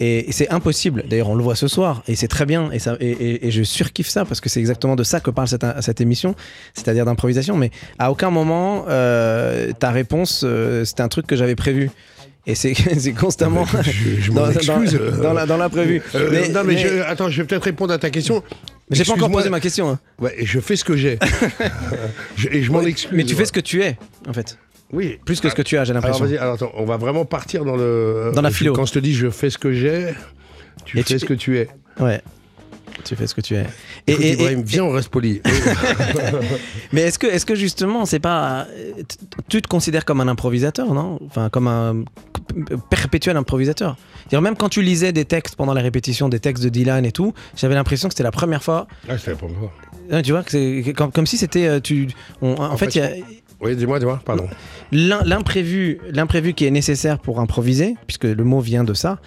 Et, 0.00 0.28
et 0.28 0.32
c'est 0.32 0.48
impossible. 0.50 1.04
D'ailleurs, 1.08 1.28
on 1.28 1.34
le 1.34 1.42
voit 1.42 1.56
ce 1.56 1.66
soir, 1.68 2.02
et 2.06 2.14
c'est 2.14 2.28
très 2.28 2.46
bien. 2.46 2.70
Et, 2.70 2.78
ça, 2.78 2.96
et, 3.00 3.10
et- 3.10 3.46
et 3.48 3.50
je 3.50 3.62
surkiffe 3.64 4.08
ça 4.08 4.24
parce 4.24 4.40
que 4.40 4.48
c'est 4.48 4.60
exactement 4.60 4.94
de 4.96 5.02
ça 5.02 5.18
que 5.20 5.30
parle 5.30 5.48
cette, 5.48 5.64
cette 5.80 6.00
émission, 6.00 6.34
c'est-à-dire 6.74 7.04
d'improvisation. 7.04 7.56
Mais 7.56 7.70
à 7.98 8.10
aucun 8.12 8.30
moment, 8.30 8.84
euh, 8.88 9.72
ta 9.72 9.90
réponse, 9.90 10.42
euh, 10.44 10.84
c'était 10.84 11.02
un 11.02 11.08
truc 11.08 11.26
que 11.26 11.34
j'avais 11.36 11.56
prévu. 11.56 11.90
Et 12.46 12.54
c'est 12.54 12.72
constamment. 13.20 13.64
Je, 13.82 14.20
je 14.20 14.30
m'en 14.32 14.42
dans, 14.42 14.50
excuse. 14.50 14.92
dans- 14.92 14.98
euh, 15.00 15.10
dans 15.22 15.32
la- 15.32 15.46
dans 15.46 15.56
l'imprévu. 15.56 16.00
euh, 16.14 16.28
Mais- 16.30 16.48
non 16.48 16.60
mais, 16.64 16.74
mais- 16.74 16.78
je- 16.78 17.02
attends, 17.02 17.28
je 17.28 17.42
vais 17.42 17.46
peut-être 17.46 17.64
répondre 17.64 17.92
à 17.92 17.98
ta 17.98 18.08
question. 18.10 18.42
mais 18.88 18.96
j'ai 18.96 19.04
pas 19.04 19.12
encore 19.14 19.30
posé 19.30 19.50
ma 19.50 19.60
question. 19.60 19.90
hein. 19.90 19.98
Ouais, 20.20 20.34
je 20.42 20.60
fais 20.60 20.76
ce 20.76 20.84
que 20.84 20.96
j'ai. 20.96 21.18
Je- 22.36 22.48
et 22.48 22.62
je 22.62 22.70
m'en 22.70 22.78
Ouais, 22.78 22.90
excuse. 22.90 23.10
Mais 23.12 23.24
tu 23.24 23.34
fais 23.34 23.44
ce 23.44 23.52
que 23.52 23.60
tu 23.60 23.82
es, 23.82 23.98
en 24.28 24.32
fait. 24.32 24.56
Oui. 24.92 25.18
Plus 25.24 25.40
que 25.40 25.48
ce 25.50 25.54
que 25.54 25.62
tu 25.62 25.76
as, 25.76 25.84
j'ai 25.84 25.92
l'impression. 25.92 26.24
alors 26.40 26.54
attends, 26.54 26.72
on 26.74 26.84
va 26.84 26.96
vraiment 26.96 27.24
partir 27.24 27.64
dans 27.64 27.76
le. 27.76 28.30
Dans 28.34 28.42
la 28.42 28.50
philo. 28.50 28.72
Quand 28.72 28.86
je 28.86 28.92
te 28.94 28.98
dis 28.98 29.14
je 29.14 29.28
fais 29.30 29.50
ce 29.50 29.58
que 29.58 29.72
j'ai, 29.72 30.14
tu 30.84 30.98
Et 30.98 31.02
fais 31.02 31.14
tu- 31.14 31.18
ce 31.20 31.24
que 31.26 31.34
tu 31.34 31.58
es. 31.58 31.68
Ouais. 32.00 32.20
Tu 33.04 33.14
fais 33.14 33.26
ce 33.28 33.34
que 33.34 33.40
tu 33.40 33.54
es. 33.54 33.64
Et, 34.06 34.12
Écoute, 34.12 34.24
et- 34.24 34.32
Ibrahim, 34.32 34.58
et- 34.60 34.62
viens, 34.64 34.84
on 34.84 34.90
reste 34.90 35.08
poli. 35.10 35.40
mais 36.92 37.02
est-ce 37.02 37.18
que, 37.18 37.26
est-ce 37.26 37.46
que 37.46 37.54
justement, 37.54 38.06
c'est 38.06 38.18
pas. 38.18 38.66
t- 38.96 39.16
Tu 39.48 39.62
te 39.62 39.68
considères 39.68 40.04
comme 40.04 40.20
un 40.20 40.28
improvisateur, 40.28 40.92
non? 40.94 41.18
Enfin, 41.26 41.48
comme 41.48 41.68
un 41.68 42.04
perpétuel 42.90 43.36
improvisateur. 43.36 43.96
C'est-à-dire, 44.20 44.42
Même 44.42 44.56
quand 44.56 44.68
tu 44.68 44.82
lisais 44.82 45.12
des 45.12 45.24
textes 45.24 45.56
pendant 45.56 45.74
la 45.74 45.82
répétition, 45.82 46.28
des 46.28 46.40
textes 46.40 46.64
de 46.64 46.68
Dylan 46.70 47.04
et 47.04 47.12
tout, 47.12 47.34
j'avais 47.56 47.74
l'impression 47.74 48.08
que 48.08 48.14
c'était 48.14 48.24
la 48.24 48.30
première 48.32 48.62
fois. 48.62 48.86
ah, 49.08 49.16
savais 49.18 49.36
pas 49.36 49.46
encore. 49.46 49.72
Hein, 50.10 50.22
Tu 50.22 50.32
vois, 50.32 50.42
que 50.42 50.90
comme, 50.92 51.12
comme 51.12 51.26
si 51.26 51.36
c'était. 51.36 51.66
euh, 51.66 51.80
Tu, 51.80 52.08
on- 52.42 52.54
en, 52.60 52.76
fait, 52.76 52.94
il 52.94 52.98
y 52.98 53.02
a 53.02 53.10
Oui, 53.60 53.74
dis-moi, 53.76 53.98
dis-moi, 53.98 54.20
pardon. 54.24 54.48
l'im- 54.92 55.22
l'imprévu, 55.24 55.98
l'imprévu 56.12 56.54
qui 56.54 56.64
est 56.66 56.70
nécessaire 56.70 57.18
pour 57.18 57.40
improviser, 57.40 57.96
puisque 58.06 58.24
le 58.24 58.44
mot 58.44 58.60
vient 58.60 58.84
de 58.84 58.94
ça. 58.94 59.18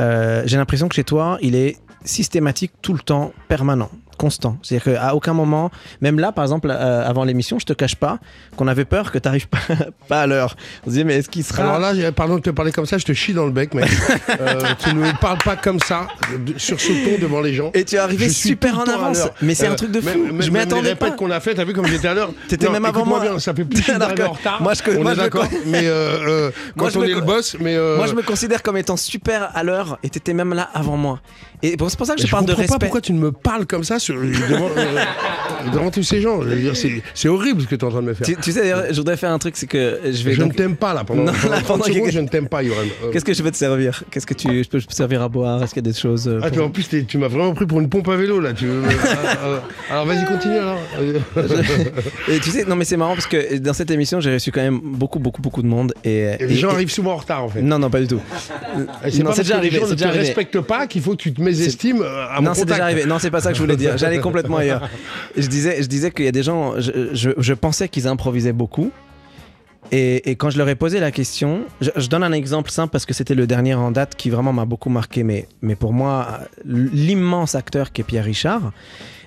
euh, 0.00 0.42
j'ai 0.46 0.56
l'impression 0.56 0.88
que 0.88 0.94
chez 0.94 1.04
toi, 1.04 1.36
il 1.42 1.54
est 1.54 1.76
systématique 2.04 2.72
tout 2.80 2.92
le 2.94 3.00
temps, 3.00 3.32
permanent, 3.48 3.90
constant. 4.22 4.56
C'est-à-dire 4.62 4.94
qu'à 4.94 5.14
aucun 5.16 5.32
moment, 5.32 5.72
même 6.00 6.20
là, 6.20 6.30
par 6.30 6.44
exemple, 6.44 6.68
euh, 6.70 7.04
avant 7.08 7.24
l'émission, 7.24 7.58
je 7.58 7.66
te 7.66 7.72
cache 7.72 7.96
pas 7.96 8.18
qu'on 8.56 8.68
avait 8.68 8.84
peur 8.84 9.10
que 9.10 9.18
tu 9.18 9.26
n'arrives 9.26 9.48
pas, 9.48 9.58
pas 10.08 10.20
à 10.22 10.26
l'heure. 10.28 10.54
On 10.82 10.86
se 10.86 10.90
disait, 10.90 11.02
mais 11.04 11.16
est-ce 11.16 11.28
qu'il 11.28 11.42
sera. 11.42 11.64
Alors 11.64 11.78
là, 11.80 12.12
pardon 12.12 12.36
de 12.36 12.40
te 12.40 12.50
parler 12.50 12.70
comme 12.70 12.86
ça, 12.86 12.98
je 12.98 13.04
te 13.04 13.12
chie 13.12 13.32
dans 13.34 13.46
le 13.46 13.50
bec, 13.52 13.74
mec. 13.74 13.90
Euh, 14.40 14.60
tu 14.82 14.94
ne 14.94 15.00
me 15.00 15.20
parles 15.20 15.38
pas 15.44 15.56
comme 15.56 15.78
ça, 15.80 16.06
de- 16.46 16.58
sur 16.58 16.80
ce 16.80 16.88
ton 16.88 17.20
devant 17.20 17.40
les 17.40 17.52
gens. 17.54 17.70
et 17.74 17.84
tu 17.84 17.96
es 17.96 17.98
arrivé 17.98 18.26
Je 18.28 18.32
super 18.34 18.78
en 18.78 18.84
avance. 18.84 19.28
Mais 19.42 19.54
c'est 19.54 19.66
un 19.66 19.72
Euh, 19.72 19.76
truc 19.76 19.90
de 19.90 20.00
fou. 20.00 20.06
même- 20.06 20.40
je 20.42 20.46
m'y 20.48 20.52
même 20.52 20.62
attendais 20.62 20.82
les 20.82 20.88
répètes 20.90 21.10
pas. 21.10 21.16
qu'on 21.16 21.30
a 21.30 21.40
fait, 21.40 21.54
t'as 21.54 21.64
vu 21.64 21.72
comme 21.72 21.86
j'étais 21.86 22.08
à 22.08 22.14
l'heure 22.14 22.30
T'étais 22.48 22.66
Non, 22.66 22.72
même 22.72 22.84
avant 22.84 23.04
moi. 23.04 23.20
bien, 23.20 23.38
ça 23.38 23.52
fait 23.54 23.64
plus 23.64 23.84
d'arriver 23.86 24.22
en 24.24 24.32
retard. 24.32 24.62
Moi, 24.62 24.72
je- 24.74 24.96
on 24.96 25.02
moi, 25.02 25.12
est 25.12 25.16
d'accord. 25.16 25.46
Mais 25.66 25.82
Moi, 25.82 26.50
quand 26.76 26.96
on 26.96 27.02
est 27.02 27.08
le 27.14 27.20
boss, 27.20 27.56
mais 27.60 27.76
Moi, 27.96 28.06
je 28.06 28.14
me 28.14 28.22
considère 28.22 28.62
comme 28.62 28.76
étant 28.76 28.96
super 28.96 29.50
à 29.54 29.62
l'heure 29.64 29.98
et 30.02 30.08
t'étais 30.08 30.34
même 30.34 30.54
là 30.54 30.68
avant 30.74 30.96
moi. 30.96 31.20
Et 31.64 31.76
bon, 31.76 31.88
c'est 31.88 31.96
pour 31.96 32.06
ça 32.06 32.14
que 32.16 32.22
je 32.22 32.26
parle 32.26 32.44
de 32.46 32.52
respect. 32.52 32.72
pas 32.72 32.78
pourquoi 32.80 33.00
tu 33.00 33.12
ne 33.12 33.20
me 33.20 33.30
parles 33.32 33.66
comme 33.66 33.84
ça 33.84 33.98
devant, 34.14 34.68
euh, 34.76 35.70
devant 35.72 35.90
tous 35.90 36.02
ces 36.02 36.20
gens. 36.20 36.40
C'est 37.14 37.28
horrible 37.28 37.62
ce 37.62 37.66
que 37.66 37.74
tu 37.74 37.80
es 37.80 37.84
en 37.84 37.90
train 37.90 38.02
de 38.02 38.06
me 38.08 38.14
faire. 38.14 38.26
Tu, 38.26 38.36
tu 38.36 38.52
sais, 38.52 38.60
d'ailleurs, 38.60 38.84
je 38.90 38.96
voudrais 38.96 39.16
faire 39.16 39.30
un 39.30 39.38
truc, 39.38 39.56
c'est 39.56 39.66
que 39.66 40.00
je 40.04 40.22
vais. 40.22 40.34
je 40.34 40.40
donc- 40.40 40.52
ne 40.52 40.56
t'aime 40.56 40.76
pas 40.76 40.94
là 40.94 41.04
pendant, 41.04 41.24
Non, 41.24 41.32
pendant 41.32 41.50
là, 41.54 41.60
30 41.62 41.66
pendant 41.66 41.84
secondes, 41.84 42.10
je 42.10 42.20
ne 42.20 42.28
t'aime 42.28 42.48
pas, 42.48 42.62
Yoram. 42.62 42.86
Euh, 43.04 43.10
Qu'est-ce 43.12 43.24
que 43.24 43.34
je 43.34 43.42
vais 43.42 43.50
te 43.50 43.56
servir? 43.56 44.02
Qu'est-ce 44.10 44.26
que 44.26 44.34
tu 44.34 44.62
je 44.62 44.68
peux 44.68 44.80
te 44.80 44.94
servir 44.94 45.22
à 45.22 45.28
boire? 45.28 45.62
Est-ce 45.62 45.74
qu'il 45.74 45.84
y 45.84 45.88
a 45.88 45.92
des 45.92 45.98
choses 45.98 46.28
euh, 46.28 46.40
Ah, 46.42 46.50
pour- 46.50 46.64
en 46.66 46.70
plus, 46.70 46.88
tu 47.06 47.18
m'as 47.18 47.28
vraiment 47.28 47.54
pris 47.54 47.66
pour 47.66 47.80
une 47.80 47.88
pompe 47.88 48.08
à 48.08 48.16
vélo 48.16 48.40
là. 48.40 48.52
Tu 48.52 48.66
veux- 48.66 48.82
ah, 49.04 49.60
alors 49.90 50.06
vas-y, 50.06 50.24
continue 50.24 50.56
alors. 50.58 50.78
Et 52.28 52.38
tu 52.40 52.50
sais, 52.50 52.64
non 52.64 52.76
mais 52.76 52.84
c'est 52.84 52.96
marrant 52.96 53.14
parce 53.14 53.26
que 53.26 53.58
dans 53.58 53.72
cette 53.72 53.90
émission, 53.90 54.20
j'ai 54.20 54.32
reçu 54.34 54.50
quand 54.52 54.60
même 54.62 54.80
beaucoup, 54.82 55.18
beaucoup, 55.18 55.42
beaucoup 55.42 55.62
de 55.62 55.66
monde 55.68 55.92
et, 56.04 56.34
Et 56.40 56.46
les 56.46 56.54
gens 56.56 56.70
et- 56.70 56.74
arrivent 56.74 56.90
souvent 56.92 57.12
en 57.12 57.16
retard 57.16 57.44
en 57.44 57.48
fait. 57.48 57.62
Non, 57.62 57.78
non, 57.78 57.90
pas 57.90 58.00
du 58.00 58.06
tout. 58.06 58.20
C'est 59.04 59.10
déjà 59.18 59.32
que 59.32 59.42
les 59.42 59.52
arrivé, 59.52 59.78
gens 59.80 59.86
ne 59.88 59.94
te 59.94 60.04
arrivé. 60.04 60.18
respectent 60.20 60.60
pas 60.60 60.86
qu'il 60.86 61.02
faut 61.02 61.12
que 61.12 61.16
tu 61.22 61.32
te 61.32 61.40
mésestimes 61.40 62.02
euh, 62.02 62.26
à 62.30 62.40
mon 62.40 62.48
non, 62.48 62.54
c'est 62.54 62.64
déjà 62.64 62.84
arrivé. 62.84 63.04
Non, 63.06 63.18
c'est 63.18 63.30
pas 63.30 63.40
ça 63.40 63.50
que 63.50 63.56
je 63.56 63.62
voulais 63.62 63.76
dire. 63.76 63.96
J'allais 64.02 64.20
complètement 64.28 64.58
ailleurs. 64.58 64.88
Je 65.36 65.46
disais, 65.46 65.82
je 65.82 65.86
disais 65.88 66.10
qu'il 66.10 66.24
y 66.24 66.28
a 66.28 66.32
des 66.32 66.42
gens. 66.42 66.78
Je, 66.78 67.14
je- 67.14 67.30
je 67.38 67.54
pensais 67.54 67.88
qu'ils 67.88 68.06
improvisaient 68.06 68.52
beaucoup. 68.52 68.90
Et, 69.90 70.30
et 70.30 70.36
quand 70.36 70.48
je 70.48 70.56
leur 70.58 70.68
ai 70.68 70.74
posé 70.74 71.00
la 71.00 71.10
question, 71.10 71.64
je, 71.80 71.90
je 71.96 72.06
donne 72.08 72.22
un 72.22 72.32
exemple 72.32 72.70
simple 72.70 72.90
parce 72.92 73.04
que 73.04 73.12
c'était 73.12 73.34
le 73.34 73.46
dernier 73.46 73.74
en 73.74 73.90
date 73.90 74.14
qui 74.16 74.30
vraiment 74.30 74.52
m'a 74.52 74.64
beaucoup 74.64 74.88
marqué. 74.90 75.22
Mais, 75.22 75.46
mais 75.60 75.74
pour 75.74 75.92
moi, 75.92 76.40
l'immense 76.64 77.54
acteur 77.54 77.92
qui 77.92 78.00
est 78.00 78.04
Pierre 78.04 78.24
Richard, 78.24 78.72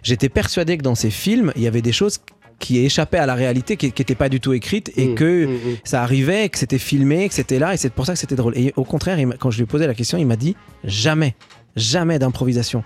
j'étais 0.02 0.30
persuadé 0.30 0.78
que 0.78 0.84
dans 0.84 0.96
ses 0.96 1.10
films, 1.12 1.52
il 1.56 1.62
y 1.62 1.68
avait 1.68 1.82
des 1.82 1.92
choses 1.92 2.20
qui 2.58 2.80
échappaient 2.80 3.18
à 3.20 3.26
la 3.26 3.36
réalité, 3.36 3.76
qui 3.76 3.88
n'étaient 3.88 4.16
pas 4.16 4.30
du 4.30 4.40
tout 4.40 4.54
écrites 4.54 4.92
et 4.96 5.10
Mmh, 5.10 5.16
que 5.16 5.46
mmh, 5.46 5.50
mmh. 5.52 5.58
ça 5.84 6.02
arrivait, 6.02 6.48
que 6.50 6.58
c'était 6.58 6.78
filmé, 6.80 7.28
que 7.28 7.36
c'était 7.36 7.60
là 7.60 7.74
et 7.74 7.78
c'est 7.78 7.92
pour 7.92 8.06
ça 8.06 8.14
que 8.14 8.20
c'était 8.20 8.36
drôle. 8.36 8.58
Et 8.58 8.74
au 8.78 8.86
contraire, 8.86 9.20
il 9.20 9.28
quand 9.38 9.52
je 9.52 9.58
lui 9.58 9.64
ai 9.64 9.68
posé 9.68 9.86
la 9.86 9.94
question, 9.94 10.18
il 10.18 10.26
m'a 10.26 10.38
dit 10.38 10.56
jamais, 10.86 11.36
jamais 11.76 12.18
d'improvisation. 12.18 12.82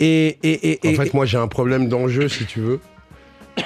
Et, 0.00 0.38
et, 0.42 0.88
et, 0.88 0.98
En 0.98 1.02
fait, 1.02 1.12
moi, 1.14 1.26
j'ai 1.26 1.36
un 1.38 1.46
problème 1.48 1.88
d'enjeu, 1.88 2.28
si 2.28 2.46
tu 2.46 2.60
veux. 2.60 2.80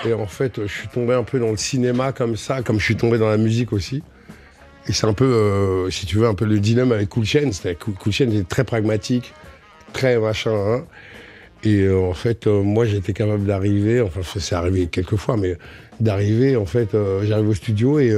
Et 0.04 0.12
en 0.12 0.26
fait, 0.26 0.60
je 0.66 0.72
suis 0.72 0.88
tombé 0.88 1.14
un 1.14 1.22
peu 1.22 1.38
dans 1.38 1.50
le 1.50 1.56
cinéma 1.56 2.12
comme 2.12 2.36
ça, 2.36 2.62
comme 2.62 2.80
je 2.80 2.84
suis 2.84 2.96
tombé 2.96 3.18
dans 3.18 3.28
la 3.28 3.36
musique 3.36 3.72
aussi. 3.72 4.02
Et 4.88 4.92
c'est 4.92 5.06
un 5.06 5.12
peu, 5.14 5.24
euh, 5.24 5.90
si 5.90 6.04
tu 6.06 6.18
veux, 6.18 6.26
un 6.26 6.34
peu 6.34 6.44
le 6.44 6.58
dilemme 6.58 6.90
avec 6.92 7.08
Cool 7.08 7.24
Chain. 7.24 7.52
C'est-à-dire 7.52 7.78
que 7.78 7.90
Cool 7.92 8.12
Chain 8.12 8.30
est 8.32 8.48
très 8.48 8.64
pragmatique, 8.64 9.32
très 9.92 10.18
machin. 10.18 10.52
hein. 10.52 10.84
Et 11.62 11.82
euh, 11.82 11.98
en 12.00 12.12
fait, 12.12 12.46
euh, 12.46 12.62
moi, 12.62 12.84
j'étais 12.84 13.12
capable 13.12 13.44
d'arriver, 13.44 14.00
enfin, 14.00 14.20
c'est 14.38 14.54
arrivé 14.54 14.88
quelques 14.88 15.16
fois, 15.16 15.36
mais 15.36 15.56
d'arriver, 16.00 16.56
en 16.56 16.66
fait, 16.66 16.90
j'arrive 17.22 17.48
au 17.48 17.54
studio 17.54 18.00
et 18.00 18.12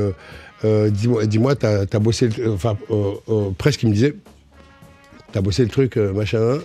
dis-moi, 0.65 1.27
dis-moi, 1.27 1.55
t'as 1.55 1.83
as 1.83 1.99
bossé, 1.99 2.31
enfin, 2.49 2.77
presque, 3.59 3.83
il 3.83 3.91
me 3.91 3.95
disait, 3.95 4.15
t'as 5.33 5.43
bossé 5.43 5.63
le 5.63 5.69
truc, 5.69 5.97
machin, 5.97 6.59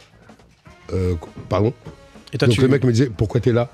euh, 0.94 1.16
pardon. 1.50 1.74
et 2.34 2.38
toi, 2.38 2.48
Donc 2.48 2.56
tu... 2.56 2.62
le 2.62 2.68
mec 2.68 2.84
me 2.84 2.92
disait 2.92 3.10
pourquoi 3.16 3.40
t'es 3.42 3.52
là 3.52 3.70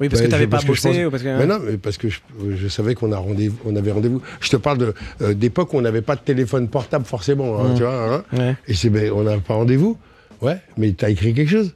Oui, 0.00 0.08
parce 0.08 0.20
Bah, 0.20 0.26
que 0.26 0.30
t'avais 0.30 0.44
je- 0.44 0.48
pas 0.50 0.60
bossé 0.62 0.88
pense- 0.88 1.06
ou 1.06 1.10
parce 1.10 1.22
que... 1.22 1.38
Mais 1.38 1.46
non, 1.46 1.58
mais 1.64 1.76
parce 1.76 1.96
que 1.98 2.08
je, 2.08 2.20
je 2.56 2.68
savais 2.68 2.94
qu'on 2.94 3.10
rendez 3.14 3.50
on 3.64 3.76
avait 3.76 3.92
rendez-vous. 3.92 4.20
Je 4.40 4.48
te 4.50 4.56
parle 4.56 4.94
euh, 5.20 5.34
d'époque 5.34 5.72
où 5.74 5.78
on 5.78 5.82
n'avait 5.82 6.02
pas 6.02 6.16
de 6.16 6.20
téléphone 6.22 6.68
portable 6.68 7.04
forcément, 7.04 7.58
hein, 7.60 7.70
Mm. 7.70 7.74
tu 7.76 7.82
vois. 7.82 8.14
hein. 8.14 8.24
Ouais. 8.36 8.56
Et 8.68 8.74
c'est 8.74 8.90
ben 8.90 9.10
on 9.12 9.22
n'a 9.22 9.38
pas 9.38 9.54
rendez-vous. 9.54 9.96
Ouais, 10.40 10.56
mais 10.76 10.92
t'as 10.92 11.10
écrit 11.10 11.34
quelque 11.34 11.50
chose. 11.50 11.74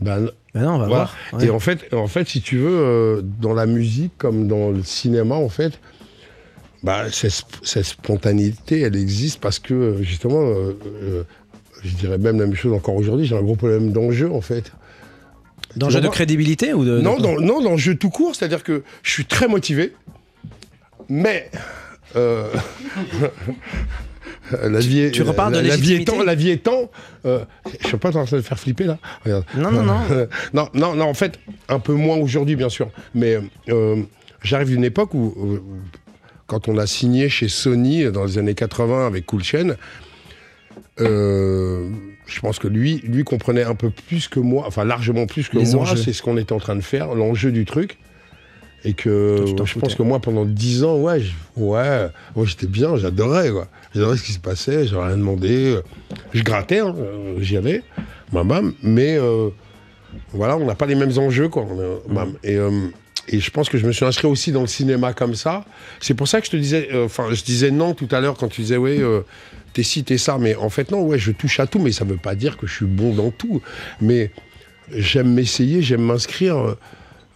Ben 0.00 0.20
non. 0.20 0.30
Bah 0.54 0.60
non, 0.62 0.70
on 0.74 0.78
va 0.78 0.86
Voilà. 0.86 0.94
voir. 1.04 1.16
Ouais. 1.34 1.46
Et 1.46 1.50
en 1.50 1.58
fait, 1.58 1.92
en 1.92 2.06
fait, 2.06 2.26
si 2.28 2.40
tu 2.40 2.56
veux, 2.58 2.70
euh, 2.70 3.20
dans 3.22 3.52
la 3.54 3.66
musique 3.66 4.12
comme 4.18 4.46
dans 4.48 4.70
le 4.70 4.82
cinéma, 4.82 5.34
en 5.34 5.48
fait, 5.48 5.78
bah, 6.82 7.06
cette, 7.10 7.32
sp- 7.32 7.58
cette 7.64 7.84
spontanéité, 7.84 8.80
elle 8.80 8.96
existe 8.96 9.40
parce 9.40 9.58
que 9.58 9.96
justement, 10.00 10.40
euh, 10.42 11.24
je 11.82 11.94
dirais 11.96 12.18
même 12.18 12.38
la 12.38 12.46
même 12.46 12.54
chose 12.56 12.72
encore 12.72 12.94
aujourd'hui. 12.96 13.26
J'ai 13.26 13.36
un 13.36 13.42
gros 13.42 13.56
problème 13.56 13.92
d'enjeu, 13.92 14.30
en 14.30 14.40
fait. 14.40 14.72
Dans 15.76 15.86
le 15.86 15.92
jeu 15.92 16.00
de 16.00 16.08
crédibilité 16.08 16.72
ou 16.72 16.84
de... 16.84 16.98
Non, 17.00 17.18
dans, 17.18 17.38
non, 17.40 17.60
dans 17.60 17.72
le 17.72 17.76
jeu 17.76 17.94
tout 17.94 18.10
court, 18.10 18.34
c'est-à-dire 18.34 18.62
que 18.62 18.82
je 19.02 19.10
suis 19.10 19.26
très 19.26 19.48
motivé, 19.48 19.92
mais 21.08 21.50
euh, 22.16 22.48
la 24.62 24.80
vie 24.80 25.00
est, 25.00 25.10
tu 25.10 25.22
reparles 25.22 25.52
de 25.52 25.58
la, 25.58 25.68
la 25.68 25.76
vie 25.76 25.94
étant, 25.94 26.22
la 26.22 26.34
vie 26.34 26.50
étant, 26.50 26.90
euh, 27.26 27.44
je 27.82 27.86
suis 27.88 27.96
pas 27.98 28.16
en 28.16 28.24
train 28.24 28.36
de 28.36 28.42
faire 28.42 28.58
flipper 28.58 28.84
là. 28.84 28.98
Regarde. 29.24 29.44
Non, 29.56 29.70
non, 29.70 29.82
non. 29.82 29.98
non, 30.54 30.68
non, 30.74 30.94
non, 30.94 31.04
en 31.04 31.14
fait, 31.14 31.38
un 31.68 31.78
peu 31.80 31.92
moins 31.92 32.16
aujourd'hui, 32.16 32.56
bien 32.56 32.70
sûr. 32.70 32.88
Mais 33.14 33.38
euh, 33.68 34.02
j'arrive 34.42 34.68
d'une 34.68 34.84
époque 34.84 35.12
où, 35.14 35.34
où- 35.36 35.60
quand 36.46 36.66
on 36.68 36.78
a 36.78 36.86
signé 36.86 37.28
chez 37.28 37.48
Sony 37.48 38.10
dans 38.10 38.24
les 38.24 38.38
années 38.38 38.54
80 38.54 39.06
avec 39.06 39.26
Cool 39.26 39.44
Chain, 39.44 39.76
euh, 41.00 41.88
je 42.26 42.40
pense 42.40 42.58
que 42.58 42.68
lui, 42.68 43.00
lui 43.04 43.24
comprenait 43.24 43.62
un 43.64 43.74
peu 43.74 43.90
plus 43.90 44.28
que 44.28 44.40
moi, 44.40 44.64
enfin 44.66 44.84
largement 44.84 45.26
plus 45.26 45.48
que 45.48 45.56
Les 45.58 45.64
moi, 45.74 45.84
c'est 46.04 46.12
ce 46.12 46.22
qu'on 46.22 46.36
était 46.36 46.52
en 46.52 46.58
train 46.60 46.76
de 46.76 46.80
faire, 46.82 47.14
l'enjeu 47.14 47.52
du 47.52 47.64
truc. 47.64 47.98
Et 48.84 48.92
que 48.92 49.44
Toi, 49.56 49.66
je 49.66 49.76
pense 49.78 49.94
que 49.96 50.02
moi, 50.04 50.20
pendant 50.20 50.44
10 50.44 50.84
ans, 50.84 50.98
ouais, 50.98 51.20
je- 51.20 51.32
ouais, 51.60 52.06
moi 52.36 52.46
j'étais 52.46 52.68
bien, 52.68 52.96
j'adorais, 52.96 53.50
quoi. 53.50 53.66
J'adorais 53.92 54.16
ce 54.16 54.22
qui 54.22 54.32
se 54.32 54.38
passait, 54.38 54.86
j'avais 54.86 55.06
rien 55.08 55.16
demandé. 55.16 55.76
Je 56.32 56.42
grattais, 56.44 56.78
hein, 56.78 56.94
euh, 56.96 57.34
j'y 57.40 57.56
allais, 57.56 57.82
bam, 58.32 58.72
mais 58.82 59.16
euh, 59.18 59.48
voilà, 60.32 60.56
on 60.56 60.64
n'a 60.64 60.76
pas 60.76 60.86
les 60.86 60.94
mêmes 60.94 61.16
enjeux, 61.18 61.48
quoi. 61.48 61.64
est- 61.64 62.12
bam. 62.12 62.34
Et, 62.44 62.54
euh, 62.54 62.70
et 63.26 63.40
je 63.40 63.50
pense 63.50 63.68
que 63.68 63.78
je 63.78 63.86
me 63.86 63.90
suis 63.92 64.04
inscrit 64.04 64.28
aussi 64.28 64.52
dans 64.52 64.60
le 64.60 64.66
cinéma 64.68 65.12
comme 65.12 65.34
ça. 65.34 65.64
C'est 66.00 66.14
pour 66.14 66.28
ça 66.28 66.40
que 66.40 66.46
je 66.46 66.52
te 66.52 66.56
disais, 66.56 66.88
euh, 66.92 67.06
enfin, 67.06 67.26
je 67.32 67.42
disais 67.42 67.72
non 67.72 67.94
tout 67.94 68.08
à 68.12 68.20
l'heure 68.20 68.36
quand 68.38 68.48
tu 68.48 68.60
disais, 68.62 68.76
oui, 68.76 69.02
t'es 69.78 69.84
ci, 69.84 70.02
t'es 70.02 70.18
ça. 70.18 70.38
Mais 70.38 70.56
en 70.56 70.70
fait, 70.70 70.90
non, 70.90 71.02
ouais, 71.02 71.18
je 71.18 71.30
touche 71.30 71.60
à 71.60 71.66
tout, 71.68 71.78
mais 71.78 71.92
ça 71.92 72.04
veut 72.04 72.16
pas 72.16 72.34
dire 72.34 72.56
que 72.56 72.66
je 72.66 72.74
suis 72.74 72.86
bon 72.86 73.14
dans 73.14 73.30
tout. 73.30 73.62
Mais 74.00 74.32
j'aime 74.92 75.32
m'essayer, 75.32 75.82
j'aime 75.82 76.02
m'inscrire. 76.02 76.76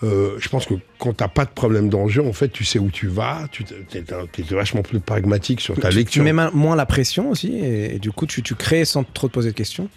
euh, 0.02 0.36
je 0.40 0.48
pense 0.48 0.66
que 0.66 0.74
quand 0.98 1.12
t'as 1.12 1.28
pas 1.28 1.44
de 1.44 1.50
problème 1.50 1.88
d'enjeu, 1.88 2.20
en 2.26 2.32
fait, 2.32 2.48
tu 2.48 2.64
sais 2.64 2.80
où 2.80 2.90
tu 2.90 3.06
vas, 3.06 3.46
tu 3.52 3.62
t'es, 3.62 4.02
t'es- 4.02 4.42
vachement 4.54 4.82
plus 4.82 4.98
pragmatique 4.98 5.60
sur 5.60 5.76
ta 5.78 5.90
Tu- 5.90 5.98
lecture. 5.98 6.24
Tu 6.24 6.32
mets 6.32 6.50
moins 6.52 6.74
la 6.74 6.86
pression 6.86 7.30
aussi, 7.30 7.54
et, 7.56 7.94
et 7.94 7.98
du 8.00 8.10
coup, 8.10 8.26
tu, 8.26 8.42
tu 8.42 8.56
crées 8.56 8.84
sans 8.84 9.04
trop 9.04 9.28
te 9.28 9.32
poser 9.32 9.50
de 9.52 9.56
questions. 9.56 9.88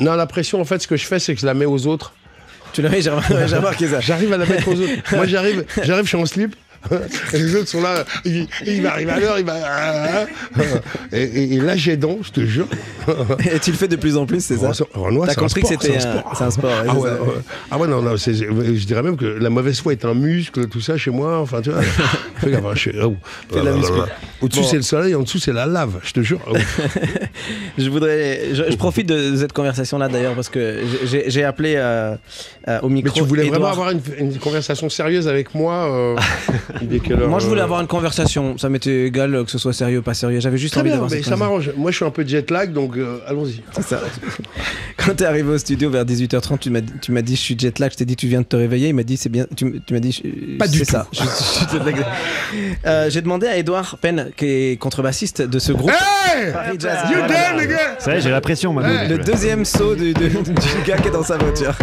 Non, 0.00 0.14
la 0.14 0.26
pression, 0.26 0.60
en 0.60 0.64
fait, 0.66 0.80
ce 0.82 0.86
que 0.88 0.96
je 0.98 1.06
fais, 1.06 1.18
c'est 1.18 1.34
que 1.34 1.40
je 1.40 1.46
la 1.46 1.54
mets 1.54 1.64
aux 1.64 1.86
autres. 1.86 2.12
Tu 2.74 2.82
l'as 2.82 3.00
j'ai 3.00 3.08
remarqué 3.08 3.88
ça. 3.88 4.00
J'arrive 4.00 4.32
à 4.34 4.36
la 4.36 4.44
mettre 4.44 4.68
aux 4.68 4.78
autres. 4.78 4.92
Moi, 5.16 5.26
j'arrive, 5.26 5.64
j'arrive, 5.82 6.04
je 6.04 6.08
suis 6.08 6.18
en 6.18 6.26
slip. 6.26 6.54
Et 7.34 7.38
les 7.38 7.56
autres 7.56 7.68
sont 7.68 7.82
là, 7.82 8.04
il, 8.24 8.46
il 8.66 8.82
va 8.82 8.92
arriver 8.92 9.10
à 9.12 9.20
l'heure, 9.20 9.38
il 9.38 9.44
va. 9.44 9.56
Et, 11.12 11.22
et- 11.22 11.54
et 11.54 11.60
là, 11.60 11.76
j'ai 11.76 11.96
donc, 11.96 12.20
je 12.24 12.30
te 12.32 12.40
jure. 12.46 12.66
Et 13.52 13.58
tu 13.58 13.70
le 13.72 13.76
fais 13.76 13.88
de 13.88 13.96
plus 13.96 14.16
en 14.16 14.26
plus, 14.26 14.44
c'est 14.44 14.56
ça 14.56 14.70
Renoir, 14.94 15.26
T'as 15.26 15.32
c'est 15.34 15.38
un 15.40 15.42
compris 15.42 15.60
que 15.62 15.66
sport, 15.68 15.82
c'était 15.82 15.96
un 15.96 16.46
un, 16.46 16.50
sport. 16.50 16.70
un 16.70 16.84
Ah 16.88 16.94
ouais, 16.94 17.10
ah 17.70 17.78
ouais, 17.78 17.88
non, 17.88 18.02
non, 18.02 18.16
je 18.16 18.84
dirais 18.86 19.02
même 19.02 19.16
que 19.16 19.24
la 19.24 19.50
mauvaise 19.50 19.80
foi 19.80 19.92
est 19.92 20.04
un 20.04 20.14
muscle, 20.14 20.66
tout 20.68 20.80
ça 20.80 20.96
chez 20.96 21.10
moi. 21.10 21.38
Enfin, 21.40 21.60
tu 21.62 21.70
vois. 21.70 21.82
Fais 22.36 22.50
gaffe, 22.50 22.64
hein, 22.64 22.70
je 22.74 22.78
suis- 22.78 22.92
oh. 23.02 23.14
Au-dessus, 24.40 24.60
Bon. 24.60 24.66
c'est 24.68 24.76
le 24.76 24.82
soleil, 24.82 25.14
en 25.14 25.22
dessous, 25.22 25.38
c'est 25.38 25.52
la 25.52 25.66
lave, 25.66 25.98
je 26.04 26.12
te 26.12 26.20
jure. 26.20 26.40
Oh. 26.48 26.54
Je 27.76 27.88
voudrais, 27.90 28.54
je, 28.54 28.64
je 28.70 28.76
profite 28.76 29.08
de 29.08 29.36
cette 29.36 29.52
conversation-là 29.52 30.08
d'ailleurs 30.08 30.34
parce 30.34 30.48
que 30.48 30.80
j'ai 31.04 31.44
appelé 31.44 31.74
euh, 31.76 32.14
euh, 32.68 32.78
au 32.82 32.88
micro. 32.88 33.12
Mais 33.14 33.20
tu 33.22 33.26
voulais 33.26 33.48
vraiment 33.48 33.68
avoir 33.68 33.90
une, 33.90 34.00
une 34.18 34.38
conversation 34.38 34.88
sérieuse 34.88 35.26
avec 35.28 35.54
moi 35.54 35.74
euh, 35.90 36.16
heure, 37.10 37.28
Moi, 37.28 37.38
je 37.38 37.46
voulais 37.46 37.60
euh, 37.60 37.64
avoir 37.64 37.80
une 37.80 37.86
conversation. 37.86 38.56
Ça 38.58 38.68
m'était 38.68 39.06
égal 39.06 39.44
que 39.44 39.50
ce 39.50 39.58
soit 39.58 39.72
sérieux 39.72 39.98
ou 39.98 40.02
pas 40.02 40.14
sérieux. 40.14 40.40
J'avais 40.40 40.58
juste 40.58 40.72
Très 40.74 40.80
envie 40.82 40.90
bien, 40.90 40.98
mais 41.00 41.08
ça 41.08 41.14
conversation. 41.16 41.36
m'arrange. 41.38 41.70
Moi, 41.76 41.90
je 41.90 41.96
suis 41.96 42.04
un 42.04 42.10
peu 42.10 42.26
jet 42.26 42.50
lag, 42.50 42.72
donc 42.72 42.96
euh, 42.96 43.18
allons-y. 43.26 43.62
C'est 43.72 43.82
ça. 43.84 44.00
Quand 44.96 45.14
t'es 45.14 45.24
arrivé 45.24 45.48
au 45.50 45.58
studio 45.58 45.90
vers 45.90 46.04
18h30, 46.04 46.58
tu 46.58 46.70
m'as 46.70 46.80
dit- 46.80 46.92
tu 47.00 47.12
m'as 47.12 47.22
dit 47.22 47.36
je 47.36 47.40
suis 47.40 47.58
jet 47.58 47.78
lag. 47.78 47.90
Je 47.92 47.96
t'ai 47.96 48.04
dit 48.04 48.16
tu 48.16 48.26
viens 48.26 48.40
de 48.40 48.46
te 48.46 48.56
réveiller. 48.56 48.88
Il 48.88 48.94
m'a 48.94 49.02
dit 49.04 49.16
c'est 49.16 49.28
bien. 49.28 49.46
Tu, 49.56 49.64
m'as 49.90 50.00
dit 50.00 50.12
je- 50.12 50.56
Pas 50.58 50.66
du 50.68 50.78
c'est 50.78 50.84
tout. 50.86 50.92
ça. 50.92 51.06
Je- 51.12 51.20
je 51.22 51.26
suis 51.28 51.66
jet 51.72 51.84
lag. 51.84 51.96
Euh, 52.86 53.10
J'ai 53.10 53.20
demandé 53.20 53.46
à 53.46 53.56
Edouard 53.58 53.98
Penn, 54.00 54.30
qui 54.36 54.46
est 54.46 54.80
contrebassiste 54.80 55.42
de 55.42 55.58
ce 55.58 55.72
groupe. 55.72 55.90
Hey 55.90 56.52
Paris 56.52 56.76
Jazz. 56.78 56.98
You 57.10 57.18
Voilà. 57.18 57.50
done, 57.52 57.60
les 57.60 57.66
gars? 57.66 57.96
Ça 57.98 58.14
y 58.14 58.18
est, 58.18 58.20
j'ai 58.22 58.30
la 58.30 58.40
pression 58.40 58.72
maintenant. 58.72 59.08
Le 59.08 59.18
deuxième 59.18 59.64
saut 59.64 59.94
du, 59.94 60.14
du- 60.14 60.28
du 60.28 60.82
gars 60.86 60.96
qui 60.96 61.08
est 61.08 61.12
dans 61.12 61.22
sa 61.22 61.36
voiture. 61.36 61.74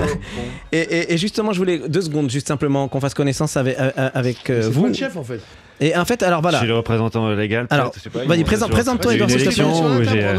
et, 0.72 0.78
et- 0.78 1.12
et 1.14 1.18
justement, 1.18 1.52
je 1.52 1.58
voulais 1.58 1.82
deux 1.88 2.00
secondes, 2.00 2.30
juste 2.30 2.48
simplement 2.48 2.88
qu'on 2.88 3.00
fasse 3.00 3.14
connaissance 3.14 3.56
avec, 3.56 3.76
euh, 3.78 3.90
avec 4.26 4.50
euh, 4.50 4.62
C'est 4.62 4.68
vous. 4.70 4.86
le 4.86 4.92
chef, 4.94 5.16
en 5.16 5.24
fait. 5.24 5.40
Et 5.80 5.94
en 5.96 6.04
fait, 6.04 6.22
alors 6.22 6.38
Je 6.38 6.42
voilà. 6.42 6.58
suis 6.58 6.66
le 6.66 6.74
représentant 6.76 7.28
légal. 7.30 7.66
Alors, 7.70 7.92
je 8.02 8.08
vas-y, 8.26 8.44
présente- 8.44 8.68
je- 8.70 8.74
présente-toi, 8.74 9.12
j'ai. 9.12 10.24
euh, 10.24 10.36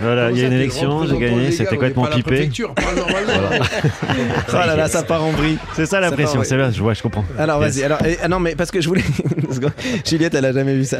Voilà, 0.00 0.30
il 0.30 0.38
y 0.38 0.44
a 0.44 0.46
une 0.46 0.52
élection, 0.52 1.04
j'ai 1.06 1.18
gagné, 1.18 1.50
c'était 1.50 1.70
complètement 1.74 2.06
pipé. 2.06 2.48
Oh 4.48 4.52
là 4.52 4.76
là, 4.76 4.88
ça 4.88 5.02
part 5.02 5.24
en 5.24 5.30
vrille. 5.30 5.58
C'est 5.74 5.86
ça 5.86 6.00
la 6.00 6.10
pression, 6.10 6.42
c'est 6.44 6.56
bien, 6.56 6.70
je 6.70 6.80
vois, 6.80 6.94
je 6.94 7.02
comprends. 7.02 7.24
Alors 7.38 7.58
vas-y, 7.60 7.82
alors 7.82 8.04
et- 8.04 8.18
ah 8.22 8.28
non 8.28 8.38
mais 8.40 8.54
parce 8.54 8.70
que 8.70 8.80
je 8.80 8.88
voulais 8.88 9.02
Juliette 10.06 10.34
elle 10.34 10.44
a 10.44 10.52
jamais 10.52 10.74
vu 10.74 10.84
ça. 10.84 10.98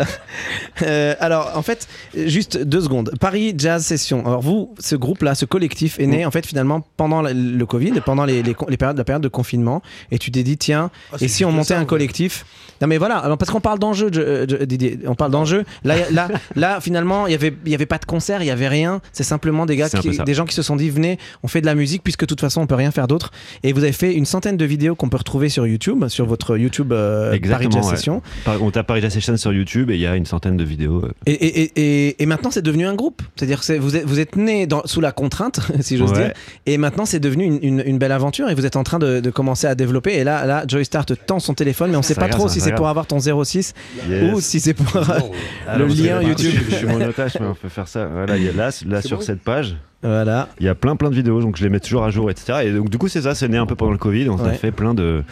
Euh, 0.83 1.15
alors 1.21 1.53
en 1.55 1.63
fait 1.63 1.87
juste 2.15 2.59
deux 2.63 2.81
secondes. 2.81 3.13
Paris 3.21 3.55
Jazz 3.57 3.85
Session. 3.85 4.25
Alors 4.27 4.41
vous 4.41 4.75
ce 4.79 4.97
groupe 4.97 5.23
là, 5.23 5.35
ce 5.35 5.45
collectif 5.45 5.99
est 5.99 6.07
né 6.07 6.25
Mm. 6.25 6.29
en 6.29 6.31
fait 6.31 6.47
finalement 6.47 6.85
pendant 6.97 7.23
le- 7.23 7.33
le 7.33 7.67
Covid, 7.67 7.93
pendant 8.05 8.25
les, 8.25 8.43
les, 8.43 8.55
les 8.69 8.77
périodes 8.77 8.97
la 8.99 9.05
période 9.05 9.23
de 9.23 9.29
confinement 9.29 9.83
et 10.11 10.19
tu 10.19 10.31
t'es 10.31 10.43
dit 10.43 10.57
tiens 10.57 10.91
Ah, 11.13 11.17
et 11.21 11.29
si 11.29 11.45
on 11.45 11.53
montait 11.53 11.75
un 11.75 11.85
collectif? 11.85 12.45
Non 12.81 12.87
mais 12.89 12.99
voilà 12.99 13.17
alors 13.19 13.39
parce 13.39 13.51
qu'on 13.51 13.61
parle 13.61 13.76
je- 13.93 14.47
je- 14.49 14.65
Didier, 14.65 14.99
on 15.07 15.15
parle 15.15 15.31
d'enjeux. 15.31 15.65
Là 15.85 15.95
là 16.11 16.29
là 16.55 16.81
finalement 16.81 17.27
il 17.27 17.33
y 17.33 17.35
avait 17.35 17.55
il 17.65 17.71
y 17.73 17.75
avait 17.75 17.87
pas 17.87 17.99
de 17.99 18.05
concert, 18.05 18.43
il 18.43 18.47
y 18.47 18.51
avait 18.51 18.69
rien. 18.69 19.01
C'est 19.13 19.23
simplement 19.25 19.67
des 19.67 19.77
gars 19.77 19.89
qui, 19.89 20.19
des 20.19 20.35
gens 20.35 20.45
qui 20.45 20.55
se 20.55 20.63
sont 20.63 20.77
dit 20.77 20.91
venez 20.91 21.19
on 21.43 21.49
fait 21.49 21.61
de 21.61 21.67
la 21.67 21.75
musique 21.75 22.03
puisque 22.03 22.21
de 22.23 22.27
toute 22.27 22.41
façon 22.41 22.61
on 22.63 22.67
peut 22.67 22.75
rien 22.75 22.91
faire 22.91 23.09
d'autre 23.09 23.31
et 23.63 23.73
vous 23.73 23.83
avez 23.83 23.93
fait 23.93 24.15
une 24.15 24.25
centaine 24.27 24.57
de 24.57 24.65
vidéos 24.65 24.95
qu'on 24.95 25.09
peut 25.09 25.17
retrouver 25.17 25.49
sur 25.49 25.67
YouTube 25.67 26.07
sur 26.09 26.27
votre 26.27 26.57
YouTube 26.57 26.93
euh, 26.93 27.37
Paris 27.49 27.69
Jazz 27.71 27.85
ouais. 27.87 27.97
Session 27.97 28.23
On 28.61 28.71
tape 28.71 28.87
Paris 28.87 29.01
Jazz 29.01 29.13
Session 29.13 29.37
sur 29.37 29.53
YouTube 29.53 29.91
et 29.91 29.95
il 29.95 30.01
y 30.01 30.07
a 30.07 30.17
une 30.17 30.27
centaine 30.27 30.57
de 30.57 30.65
vidéos. 30.65 31.03
euh, 31.05 31.13
et, 31.27 31.33
et, 31.33 31.73
et, 32.09 32.23
et- 32.23 32.27
maintenant 32.27 32.51
c'est 32.51 32.63
devenu 32.63 32.87
un 32.87 32.95
groupe 32.95 33.23
c'est-à-dire 33.37 33.61
que 33.61 33.79
vous 33.79 33.97
êtes, 33.97 34.05
vous 34.05 34.21
êtes 34.21 34.37
né 34.37 34.67
dans, 34.67 34.83
sous 34.87 35.01
la 35.01 35.13
contrainte 35.13 35.61
si 35.81 35.97
j'ose 35.97 36.13
Ouais. 36.13 36.19
dire 36.27 36.33
et 36.67 36.79
maintenant 36.79 37.05
c'est 37.05 37.21
devenu 37.21 37.45
une, 37.45 37.59
une- 37.63 37.83
une 37.85 37.99
belle 37.99 38.13
aventure 38.13 38.49
et 38.51 38.55
vous 38.55 38.65
êtes 38.67 38.77
en 38.77 38.85
train 38.85 38.99
de, 38.99 39.21
de 39.21 39.31
commencer 39.31 39.67
à 39.67 39.75
développer 39.75 40.15
et 40.15 40.25
là, 40.25 40.47
là 40.47 40.65
Joy 40.69 40.85
Star 40.85 41.05
te 41.07 41.15
tend 41.15 41.39
son 41.41 41.55
téléphone 41.55 41.91
mais 41.91 41.97
on 41.97 42.03
sait 42.03 42.15
Ça 42.15 42.21
pas 42.21 42.27
regarde, 42.27 42.41
trop 42.41 42.49
si 42.49 42.61
c'est 42.61 42.73
pour 42.75 42.89
avoir 42.89 43.07
ton 43.07 43.19
06 43.19 43.66
Yes. 44.09 44.35
ou 44.35 44.41
si 44.41 44.61
c'est 44.61 44.75
pour 44.75 45.01
le 45.79 45.87
lien 45.87 46.23
YouTube 46.23 46.53
Je 46.71 46.75
suis 46.77 46.87
monotage, 46.87 47.37
mais 47.41 47.47
on 47.47 47.55
peut 47.55 47.69
faire 47.69 47.89
ça. 47.89 48.07
Voilà, 48.07 48.37
il 48.37 48.45
y 48.45 48.49
a 48.49 48.53
là, 48.53 48.71
là 48.87 49.03
sur 49.03 49.19
bon 49.19 49.23
cette 49.23 49.41
page, 49.43 49.77
voilà 50.03 50.49
il 50.61 50.67
y 50.67 50.69
a 50.69 50.75
plein 50.75 50.95
plein 50.95 51.11
de 51.11 51.15
vidéos, 51.15 51.41
donc 51.41 51.57
je 51.57 51.65
les 51.65 51.71
mets 51.71 51.81
toujours 51.81 52.05
à 52.05 52.11
jour, 52.11 52.31
etc. 52.31 52.61
Et 52.65 52.73
donc 52.73 52.91
du 52.91 52.99
coup 52.99 53.09
c'est 53.09 53.23
ça, 53.23 53.35
c'est 53.35 53.49
né 53.49 53.57
un 53.57 53.67
peu 53.67 53.75
pendant 53.75 53.93
le 53.93 53.99
Covid. 53.99 54.29
On 54.29 54.37
Ouais. 54.37 54.51
a 54.51 54.53
fait 54.53 54.71
plein 54.71 54.95
de 54.95 55.23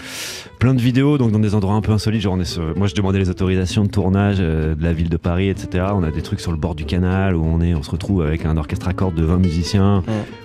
plein 0.58 0.74
de 0.74 0.80
vidéos, 0.80 1.18
donc 1.18 1.30
dans 1.32 1.38
des 1.38 1.54
endroits 1.54 1.74
un 1.74 1.80
peu 1.82 1.92
insolites. 1.92 2.22
Genre 2.22 2.32
on 2.34 2.40
est 2.40 2.44
sur- 2.44 2.76
moi 2.76 2.86
je 2.86 2.94
demandais 2.94 3.18
les 3.18 3.28
autorisations 3.30 3.84
de 3.84 3.90
tournage 3.90 4.38
euh, 4.40 4.74
de 4.74 4.82
la 4.82 4.92
ville 4.92 5.08
de 5.10 5.16
Paris, 5.16 5.48
etc. 5.48 5.84
On 5.92 6.02
a 6.02 6.10
des 6.10 6.22
trucs 6.22 6.40
sur 6.40 6.50
le 6.50 6.56
bord 6.58 6.74
du 6.74 6.84
canal 6.84 7.36
où 7.36 7.44
on 7.44 7.60
est, 7.60 7.74
on 7.74 7.82
se 7.82 7.90
retrouve 7.90 8.22
avec 8.22 8.44
un 8.46 8.56
orchestre 8.56 8.88
à 8.88 8.92
cordes 8.94 9.14
de 9.14 9.24
20 9.24 9.36
musiciens. 9.38 10.02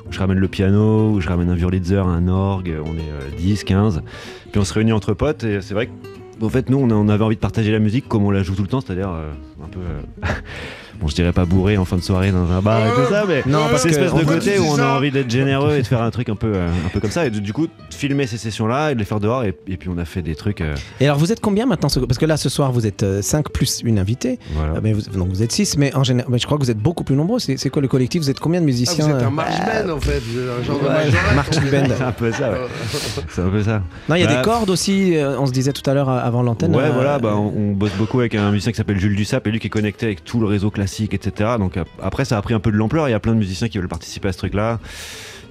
Où 0.08 0.12
je 0.12 0.20
ramène 0.20 0.40
le 0.40 0.48
piano, 0.48 1.12
où 1.12 1.22
je 1.22 1.30
ramène 1.30 1.50
un 1.50 1.56
violitzer, 1.56 2.00
un 2.06 2.28
orgue. 2.28 2.74
On 2.84 2.96
est 2.96 3.12
euh, 3.12 3.38
10, 3.38 3.64
15. 3.64 4.02
Puis 4.52 4.60
on 4.60 4.66
se 4.66 4.74
réunit 4.74 4.92
entre 4.92 5.14
potes 5.14 5.44
et 5.44 5.62
c'est 5.62 5.76
vrai 5.76 5.86
que 5.86 5.92
en 6.42 6.50
fait, 6.50 6.70
nous, 6.70 6.78
on, 6.78 7.10
avait 7.10 7.24
envie 7.24 7.36
de 7.36 7.42
partager 7.42 7.72
la 7.72 7.80
musique 7.80 8.08
comme 8.08 8.24
on 8.24 8.32
la 8.32 8.44
joue 8.44 8.56
tout 8.56 8.62
le 8.62 8.68
temps, 8.68 8.82
c'est-à-dire 8.82 9.12
euh, 9.12 9.32
un 9.64 9.68
peu. 9.68 9.80
Euh, 11.00 11.02
bon, 11.02 11.08
je 11.08 11.16
dirais 11.16 11.32
pas 11.32 11.45
bourré 11.45 11.78
en 11.78 11.86
fin 11.86 11.95
de 11.97 12.02
soirée 12.02 12.32
dans 12.32 12.52
un 12.52 12.62
bar 12.62 12.80
et 12.86 12.89
tout 12.91 13.10
ça, 13.12 13.24
mais 13.28 13.43
Non, 13.45 13.60
parce 13.70 13.84
cette 13.84 13.91
que- 13.95 13.97
espèce 14.04 14.14
de 14.20 14.26
côté 14.26 14.60
où 14.60 14.64
on 14.66 14.80
a 14.80 14.88
envie 14.88 15.12
d'être 15.12 15.30
généreux 15.30 15.76
et 15.76 15.82
de 15.82 15.88
faire 15.88 16.02
un 16.02 16.12
truc 16.12 16.30
un 16.30 16.36
peu, 16.36 16.52
euh, 16.54 16.68
un 16.86 16.89
peu 16.89 17.00
comme 17.00 17.12
ça. 17.12 17.26
Et 17.26 17.30
du 17.30 17.54
coup, 17.54 17.68
de 17.68 17.72
filmer 17.93 18.28
ces 18.28 18.38
sessions-là 18.38 18.91
et 18.91 18.93
de 18.95 19.00
les 19.00 19.06
faire 19.06 19.20
dehors. 19.20 19.43
Et, 19.43 19.56
et 19.68 19.78
puis, 19.78 19.89
on 19.93 19.97
a 19.97 20.06
fait 20.06 20.22
des 20.22 20.36
trucs. 20.36 20.62
euh, 20.62 20.76
et 21.00 21.06
alors 21.06 21.18
vous 21.18 21.32
êtes 21.32 21.39
combien 21.41 21.66
maintenant 21.66 21.89
ce- 21.89 22.00
parce 22.00 22.18
que 22.18 22.26
là 22.26 22.38
ce 22.38 22.50
soir 22.50 22.72
vous 22.72 22.86
êtes 22.88 23.06
5 23.22 23.50
plus 23.50 23.82
une 23.84 24.00
invitée 24.00 24.39
voilà. 24.56 24.80
Mais 24.82 24.93
vous, 24.93 25.02
donc 25.18 25.30
vous 25.30 25.43
êtes 25.43 25.52
6 25.52 25.78
mais 25.78 25.93
en 25.95 26.04
général 26.04 26.30
mais 26.32 26.38
je 26.39 26.45
crois 26.45 26.58
que 26.58 26.64
vous 26.64 26.72
êtes 26.72 26.78
beaucoup 26.78 27.04
plus 27.04 27.16
nombreux 27.16 27.39
c'est 27.39 27.58
c'est 27.58 27.70
quoi 27.70 27.82
le 27.82 27.88
collectif? 27.88 28.22
Vous 28.22 28.30
êtes 28.30 28.39
combien 28.39 28.60
de 28.60 28.66
Ah, 28.66 28.68
musiciens 28.68 29.06
vous 29.08 29.12
êtes 29.16 29.24
euh, 29.24 29.28
un 29.28 29.32
march 29.32 29.58
band, 29.60 29.93
en 29.93 30.00
fait. 30.00 30.20
Vous 30.20 30.39
êtes 30.39 30.50
un 30.60 30.64
genre 30.64 30.80
de 30.80 30.84
Ouais, 30.86 30.89
majorette. 30.93 31.36
marching 31.36 31.64
band. 31.72 31.95
C'est 31.97 32.04
un 32.04 32.12
peu 32.12 32.32
ça, 32.32 32.52
ouais. 32.52 32.58
C'est 33.30 33.41
un 33.41 33.50
peu 33.50 33.64
ça. 33.64 33.82
Non, 34.08 34.16
il 34.16 34.22
y 34.22 34.24
a 34.24 34.28
Bah, 34.28 34.36
des 34.38 34.41
cordes 34.41 34.70
aussi, 34.70 35.16
euh, 35.18 35.39
on 35.39 35.45
se 35.45 35.52
disait 35.52 35.74
tout 35.74 35.88
à 35.89 35.93
l'heure 35.93 36.10
euh, 36.10 36.20
avant 36.22 36.41
l'antenne. 36.43 36.76
Ouais, 36.76 36.84
euh, 36.84 36.91
voilà, 36.93 37.20
bah, 37.20 37.34
on, 37.36 37.54
on 37.56 37.72
bosse 37.72 37.93
beaucoup 37.97 38.20
avec 38.20 38.36
un 38.36 38.52
musicien 38.52 38.72
qui 38.72 38.78
s'appelle 38.78 39.00
Jules 39.00 39.16
Dussap 39.16 39.45
et 39.47 39.52
lui 39.52 39.60
qui 39.60 39.68
est 39.68 39.72
connecté 39.72 40.06
avec 40.06 40.24
tout 40.24 40.39
le 40.39 40.45
réseau 40.45 40.70
classique, 40.90 41.14
etc. 41.14 41.52
Donc 41.60 41.78
ap- 41.78 41.88
après, 42.02 42.26
ça 42.26 42.38
a 42.38 42.42
pris 42.42 42.54
un 42.54 42.60
peu 42.60 42.72
de 42.72 42.78
l'ampleur. 42.78 43.08
Il 43.08 43.12
y 43.12 43.16
a 43.16 43.20
plein 43.20 43.34
de 43.34 43.40
musiciens 43.40 43.68
qui 43.70 43.78
veulent 43.78 43.88
participer 43.88 44.28
à 44.30 44.32
ce 44.32 44.38
truc-là. 44.40 44.80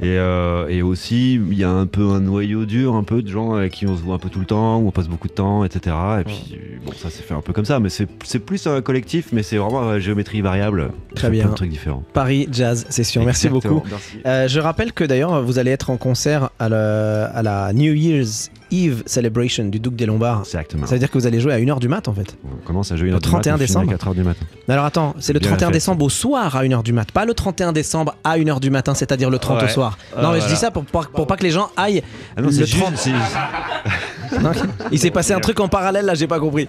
Et, 0.00 0.16
euh, 0.16 0.68
et 0.68 0.80
aussi, 0.80 1.34
il 1.34 1.58
y 1.58 1.64
a 1.64 1.70
un 1.70 1.86
peu 1.86 2.10
un 2.10 2.20
noyau 2.20 2.66
dur, 2.66 2.94
un 2.94 3.02
peu 3.02 3.20
de 3.20 3.28
gens 3.28 3.54
avec 3.54 3.72
qui 3.72 3.84
on 3.86 3.96
se 3.96 4.02
voit 4.02 4.14
un 4.14 4.18
peu 4.20 4.28
tout 4.28 4.38
le 4.38 4.46
temps, 4.46 4.78
où 4.78 4.86
on 4.86 4.90
passe 4.92 5.08
beaucoup 5.08 5.26
de 5.26 5.32
temps, 5.32 5.64
etc. 5.64 5.96
Et 6.20 6.24
puis, 6.24 6.54
bon, 6.86 6.92
ça 6.92 7.10
s'est 7.10 7.24
fait 7.24 7.34
un 7.34 7.40
peu 7.40 7.52
comme 7.52 7.64
ça, 7.64 7.80
mais 7.80 7.88
c'est 7.88 8.06
c'est 8.22 8.38
plus 8.38 8.64
un 8.68 8.80
collectif, 8.80 9.30
mais 9.32 9.42
c'est 9.42 9.56
vraiment 9.56 9.82
euh, 9.82 9.98
géométrie 9.98 10.40
variable. 10.40 10.90
Très 11.16 11.30
bien. 11.30 11.48
de 11.48 11.54
trucs 11.54 11.70
différents. 11.70 12.04
Paris 12.12 12.48
Jazz 12.52 12.86
Session. 12.90 13.24
Merci 13.24 13.48
beaucoup. 13.48 13.82
Merci. 13.90 14.18
Euh, 14.24 14.46
je 14.46 14.60
rappelle 14.60 14.92
que 14.92 15.02
d'ailleurs, 15.02 15.42
vous 15.42 15.58
allez 15.58 15.72
être 15.72 15.90
en 15.90 15.96
concert 15.96 16.50
à, 16.60 16.68
le- 16.68 17.26
à 17.34 17.42
la 17.42 17.72
New 17.72 17.92
Year's 17.92 18.50
Eve 18.70 19.02
Celebration 19.06 19.64
du 19.64 19.80
Duc 19.80 19.96
des 19.96 20.06
Lombards. 20.06 20.40
Exactement. 20.40 20.86
Ça 20.86 20.94
veut 20.94 20.98
dire 20.98 21.10
que 21.10 21.18
vous 21.18 21.26
allez 21.26 21.40
jouer 21.40 21.52
à 21.52 21.58
1h 21.58 21.78
du 21.80 21.88
mat 21.88 22.06
en 22.08 22.12
fait. 22.12 22.36
On 22.44 22.66
commence 22.66 22.92
à 22.92 22.96
jouer 22.96 23.06
une 23.08 23.12
Le 23.12 23.16
heure 23.16 23.20
du 23.20 23.28
mat, 23.28 23.40
31 23.40 23.54
à 23.54 23.58
décembre. 23.58 23.90
4 23.90 24.08
heures 24.08 24.14
du 24.14 24.22
matin. 24.22 24.44
Alors 24.68 24.84
attends, 24.84 25.14
c'est 25.18 25.32
le 25.32 25.38
Bien 25.40 25.50
la 25.50 25.56
31 25.56 25.68
fête. 25.68 25.74
décembre 25.74 26.04
au 26.04 26.10
soir 26.10 26.54
à 26.56 26.62
1h 26.64 26.82
du 26.82 26.92
mat, 26.92 27.10
pas 27.12 27.24
le 27.24 27.34
31 27.34 27.72
décembre 27.72 28.14
à 28.24 28.36
1h 28.38 28.60
du 28.60 28.70
matin, 28.70 28.94
c'est-à-dire 28.94 29.30
le 29.30 29.38
30 29.38 29.58
au 29.58 29.64
Ouais. 29.64 29.68
soir. 29.70 29.98
Ah, 30.16 30.22
non, 30.22 30.28
mais 30.28 30.34
je 30.36 30.40
voilà. 30.40 30.54
dis 30.54 30.60
ça 30.60 30.70
pour, 30.70 30.84
pour, 30.84 31.06
pour 31.08 31.26
pas 31.26 31.36
que 31.36 31.44
les 31.44 31.50
gens 31.50 31.70
aillent 31.76 32.02
Ah 32.36 32.40
non, 32.42 32.48
le 32.48 32.52
c'est 32.52 32.66
30. 32.66 32.92
juste. 32.92 33.08
Non, 34.42 34.50
Il 34.92 34.98
s'est 34.98 35.10
passé 35.10 35.32
un 35.32 35.40
truc 35.40 35.60
en 35.60 35.68
parallèle 35.68 36.04
là, 36.06 36.14
j'ai 36.14 36.26
pas 36.26 36.40
compris. 36.40 36.68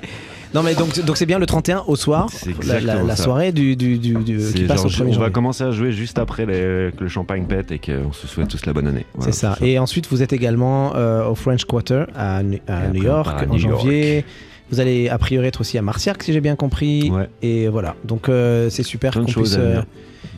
Non 0.54 0.64
mais 0.64 0.74
donc 0.74 1.00
donc 1.06 1.16
c'est 1.18 1.28
bien 1.28 1.38
le 1.38 1.46
31 1.46 1.84
au 1.86 1.96
soir, 1.96 2.28
la, 2.66 3.16
soirée 3.16 3.52
du, 3.52 3.76
du, 3.76 4.00
du- 4.00 4.16
du- 4.16 4.42
C'est 4.42 4.54
qui 4.54 4.64
passe 4.64 4.78
genre, 4.78 4.86
au 4.88 4.90
1er 4.90 5.02
on 5.02 5.06
va 5.10 5.14
janvier. 5.14 5.32
commencer 5.32 5.64
à 5.64 5.70
jouer 5.72 5.92
juste 5.92 6.18
après 6.18 6.48
les- 6.48 6.92
que 6.92 7.02
le 7.04 7.08
champagne 7.08 7.46
pète 7.46 7.72
et 7.72 7.78
qu'on 7.78 8.12
se 8.14 8.26
souhaite 8.26 8.48
tous 8.48 8.66
la 8.66 8.74
bonne 8.74 8.88
année. 8.88 9.06
Voilà, 9.14 9.32
C'est 9.32 9.38
ça. 9.40 9.56
Et 9.62 9.78
ensuite, 9.78 10.08
vous 10.10 10.24
êtes 10.24 10.34
également 10.34 10.96
euh, 10.96 11.28
au 11.28 11.36
French 11.36 11.66
Quarter 11.66 12.06
à, 12.16 12.42
New 12.42 12.58
York 13.04 13.44
en 13.48 13.54
New 13.54 13.60
York. 13.60 14.26
Vous 14.72 14.80
allez 14.80 15.10
a 15.10 15.18
priori 15.18 15.48
être 15.48 15.62
aussi 15.62 15.78
à 15.78 15.82
Marciac, 15.82 16.22
si 16.24 16.32
j'ai 16.34 16.42
bien 16.42 16.56
compris. 16.56 17.10
Ouais. 17.12 17.30
Et 17.42 17.68
voilà. 17.68 17.96
Donc 18.04 18.30
euh, 18.30 18.70
c'est 18.70 18.84
super 18.84 19.14
qu'on 19.14 19.26
puisse. 19.26 19.56
à 19.56 19.60
euh. 19.60 19.78
Ouais. 19.78 19.84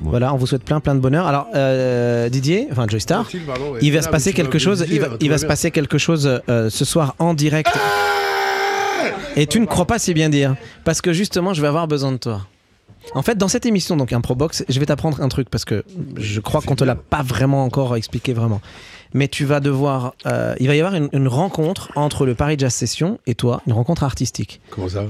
Voilà, 0.02 0.34
on 0.34 0.38
vous 0.38 0.48
souhaite 0.48 0.64
plein 0.64 0.80
plein 0.80 0.96
de 0.96 1.00
bonheur. 1.00 1.28
Alors 1.28 1.48
euh, 1.56 2.30
Didier, 2.30 2.68
enfin 2.72 2.86
Joy 2.88 3.02
Star, 3.02 3.20
Mathilde, 3.24 3.46
pardon, 3.46 3.72
ouais. 3.74 3.80
il 3.82 3.92
va 3.92 4.00
Ah, 4.00 4.02
se 4.04 4.10
passer 4.10 4.34
quelque 4.34 4.58
chose. 4.58 4.86
Il 4.90 5.00
va, 5.00 5.10
il 5.20 5.30
va 5.30 5.38
se 5.38 5.46
passer 5.46 5.70
quelque 5.72 5.98
chose 5.98 6.42
euh, 6.50 6.70
ce 6.70 6.86
soir 6.86 7.16
en 7.20 7.34
direct. 7.34 7.70
Et 9.36 9.48
tu 9.48 9.60
ne 9.60 9.66
crois 9.66 9.86
pas 9.86 10.00
si 10.00 10.14
bien 10.14 10.30
dire, 10.30 10.56
parce 10.84 11.02
que 11.02 11.14
justement, 11.14 11.54
je 11.54 11.62
vais 11.62 11.68
avoir 11.68 11.88
besoin 11.88 12.12
de 12.12 12.18
toi. 12.18 12.42
En 13.16 13.22
fait, 13.24 13.38
dans 13.38 13.48
cette 13.48 13.66
émission, 13.66 13.98
donc 13.98 14.14
Improbox, 14.14 14.64
je 14.70 14.80
vais 14.80 14.86
t'apprendre 14.86 15.22
un 15.22 15.28
truc 15.30 15.50
parce 15.50 15.66
que 15.66 15.84
je 16.18 16.40
crois 16.40 16.62
qu'on 16.62 16.76
te 16.76 16.84
l'a 16.84 16.96
pas 16.96 17.24
vraiment 17.24 17.64
encore 17.64 17.96
expliqué 17.96 18.34
vraiment. 18.34 18.62
Mais 19.14 19.28
tu 19.28 19.46
vas 19.46 19.60
devoir, 19.60 20.14
euh, 20.26 20.56
il 20.60 20.68
va 20.68 20.76
y 20.76 20.80
avoir 20.82 20.96
une, 20.96 21.10
une 21.14 21.28
rencontre 21.28 21.90
entre 21.96 22.26
le 22.26 22.34
Paris 22.36 22.56
Jazz 22.58 22.74
Session 22.74 23.20
et 23.28 23.36
toi, 23.36 23.62
une 23.68 23.74
rencontre 23.74 24.04
artistique. 24.04 24.62
Comment 24.70 24.88
ça 24.90 25.04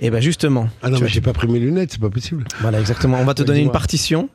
Et 0.00 0.10
ben 0.10 0.20
justement, 0.20 0.68
Ah 0.82 0.90
non, 0.90 0.98
mais 1.00 1.08
j'ai 1.08 1.20
pas 1.20 1.32
pris 1.32 1.48
mes 1.48 1.58
lunettes, 1.58 1.92
c'est 1.92 2.00
pas 2.00 2.10
possible. 2.10 2.44
voilà 2.60 2.78
exactement. 2.80 3.18
On 3.20 3.24
va 3.24 3.34
te 3.34 3.42
donner 3.42 3.60
une 3.60 3.70
partition, 3.72 4.28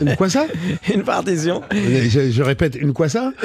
Une 0.00 0.16
quoi 0.16 0.28
ça? 0.28 0.46
Une 0.94 1.02
partition, 1.04 1.62
je, 1.72 2.30
je 2.32 2.42
répète, 2.42 2.74
une 2.76 2.92
quoi 2.92 3.08
ça? 3.08 3.32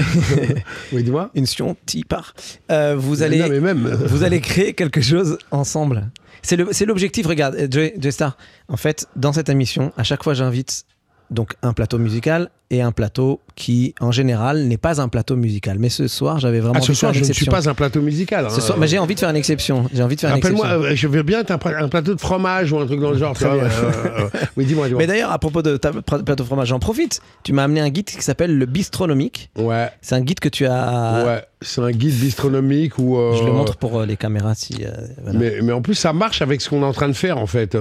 Oui, 0.94 1.04
dis-moi. 1.04 1.30
une 1.36 1.46
sion 1.46 1.76
par. 2.10 2.34
Euh, 2.72 2.96
vous 2.98 3.22
allez, 3.24 3.40
Non, 3.40 3.50
mais 3.50 3.60
même. 3.60 3.88
vous 4.08 4.24
allez 4.24 4.42
créer 4.42 4.74
quelque 4.74 5.02
chose 5.02 5.38
ensemble. 5.52 6.10
C'est 6.42 6.56
le- 6.56 6.70
c'est 6.72 6.86
l'objectif, 6.86 7.26
regarde, 7.26 7.56
euh, 7.56 7.68
Joey, 7.70 7.94
Joey 8.00 8.12
Star. 8.12 8.38
En 8.68 8.78
fait, 8.78 9.08
dans 9.16 9.34
cette 9.34 9.50
émission, 9.50 9.92
à 9.98 10.04
chaque 10.04 10.24
fois, 10.24 10.34
j'invite 10.34 10.86
donc 11.32 11.54
un 11.62 11.74
plateau 11.74 11.98
musical 11.98 12.50
et 12.70 12.82
un 12.82 12.92
plateau 12.92 13.40
qui, 13.56 13.96
en 14.02 14.12
général, 14.12 14.66
n'est 14.66 14.78
pas 14.78 15.00
un 15.02 15.08
plateau 15.08 15.36
musical. 15.38 15.78
Mais 15.80 15.88
ce 15.90 16.08
soir, 16.08 16.38
j'avais 16.40 16.60
vraiment 16.60 16.74
Ah, 16.76 16.78
envie 16.80 16.86
ce 16.88 16.92
de 16.92 16.96
faire 16.98 17.10
soir, 17.10 17.14
je 17.14 17.28
ne 17.28 17.34
suis 17.34 17.46
pas 17.46 17.70
un 17.70 17.74
plateau 17.74 18.02
musical. 18.02 18.46
hein. 18.46 18.50
Ce 18.50 18.60
soir, 18.62 18.78
mais 18.78 18.88
j'ai 18.88 19.00
envie 19.00 19.16
de 19.16 19.20
faire 19.20 19.30
une 19.30 19.36
exception. 19.38 19.86
J'ai 19.94 20.04
envie 20.04 20.16
de 20.16 20.20
faire 20.22 20.30
une 20.32 20.36
Rappelle-moi, 20.36 20.66
exception. 20.66 20.92
euh, 20.92 20.96
je 20.96 21.08
veux 21.08 21.24
bien 21.24 21.40
être 21.40 21.52
un, 21.52 21.58
pla- 21.58 21.80
un 21.82 21.88
plateau 21.88 22.14
de 22.14 22.20
fromage 22.20 22.72
ou 22.74 22.80
un 22.80 22.86
truc 22.86 23.00
dans 23.00 23.12
le 23.12 23.18
genre. 23.18 23.34
Très 23.34 23.50
bien. 23.50 23.64
euh, 23.64 23.70
euh, 24.06 24.30
oui, 24.58 24.66
dis-moi, 24.66 24.88
dis-moi. 24.88 25.00
Mais 25.02 25.08
d'ailleurs, 25.08 25.32
à 25.32 25.40
propos 25.40 25.62
de 25.62 25.78
ta 25.78 25.92
pla- 25.94 26.20
plateau 26.20 26.44
fromage, 26.44 26.68
j'en 26.68 26.80
profite. 26.80 27.22
Tu 27.44 27.54
m'as 27.54 27.64
amené 27.64 27.80
un 27.80 27.90
guide 27.90 28.06
qui 28.06 28.22
s'appelle 28.22 28.58
le 28.58 28.66
Bistronomique. 28.66 29.50
Ouais, 29.58 29.90
C'est 30.02 30.16
un 30.16 30.22
guide 30.22 30.40
que 30.42 30.50
tu 30.50 30.66
as. 30.66 31.24
ouais. 31.26 31.44
C'est 31.62 31.82
un 31.82 31.90
guide 31.90 32.14
bistronomique 32.14 33.00
où. 33.00 33.18
euh, 33.18 33.34
Je 33.36 33.44
le 33.44 33.52
montre 33.52 33.78
pour 33.78 34.00
euh, 34.00 34.06
les 34.06 34.16
caméras 34.16 34.54
si. 34.54 34.84
voilà. 35.24 35.40
Mais, 35.40 35.56
mais 35.64 35.74
en 35.74 35.82
plus, 35.82 35.96
ça 35.96 36.14
marche 36.14 36.44
avec 36.44 36.62
ce 36.62 36.70
qu'on 36.70 36.82
est 36.84 36.86
en 36.86 36.94
train 36.94 37.08
de 37.08 37.14
faire, 37.14 37.40
en 37.40 37.48
fait. 37.48 37.76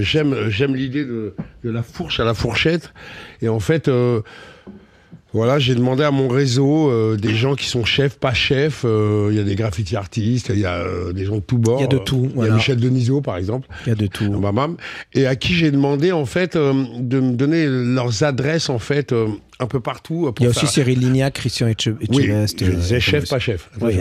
J'aime, 0.00 0.48
j'aime 0.48 0.74
l'idée 0.74 1.04
de, 1.04 1.34
de 1.64 1.70
la 1.70 1.82
fourche 1.82 2.18
à 2.18 2.24
la 2.24 2.34
fourchette. 2.34 2.92
Et 3.42 3.48
en 3.48 3.60
fait, 3.60 3.88
euh, 3.88 4.20
voilà, 5.34 5.58
j'ai 5.58 5.74
demandé 5.74 6.04
à 6.04 6.10
mon 6.10 6.28
réseau 6.28 6.90
euh, 6.90 7.16
des 7.16 7.34
gens 7.34 7.54
qui 7.54 7.66
sont 7.66 7.84
chefs, 7.84 8.18
pas 8.18 8.34
chefs. 8.34 8.82
euh, 8.84 9.28
Il 9.30 9.36
y 9.36 9.40
a 9.40 9.42
des 9.44 9.54
graffiti 9.54 9.96
artistes, 9.96 10.50
il 10.52 10.60
y 10.60 10.66
a 10.66 10.74
euh, 10.76 11.12
des 11.12 11.24
gens 11.24 11.36
de 11.36 11.40
tous 11.40 11.56
bords. 11.58 11.78
Il 11.80 11.82
y 11.82 11.84
a 11.84 11.88
de 11.88 11.98
tout, 11.98 12.30
Il 12.36 12.44
y 12.44 12.48
a 12.48 12.54
Michel 12.54 12.76
Denisot, 12.78 13.20
par 13.22 13.36
exemple. 13.38 13.66
Il 13.86 13.88
y 13.88 13.92
a 13.92 13.94
de 13.94 14.06
tout. 14.06 14.28
Bam. 14.30 14.76
Et 15.14 15.26
à 15.26 15.34
qui 15.36 15.54
j'ai 15.54 15.70
demandé, 15.70 16.12
en 16.12 16.26
fait, 16.26 16.56
de 16.56 17.20
me 17.20 17.32
donner 17.32 17.66
leurs 17.66 18.22
adresses, 18.24 18.68
en 18.68 18.78
fait, 18.78 19.14
un 19.58 19.66
peu 19.66 19.80
partout. 19.80 20.30
Il 20.38 20.42
y 20.44 20.46
a 20.46 20.50
aussi 20.50 20.66
Cyril 20.66 21.00
Lignac, 21.00 21.32
Christian 21.34 21.66
Etche- 21.68 21.94
Oui, 22.10 22.24
Etchebest. 22.24 22.64
je 22.64 22.70
disais 22.72 23.00
chef, 23.00 23.28
pas 23.28 23.38
chef. 23.38 23.70
Oui, 23.80 23.94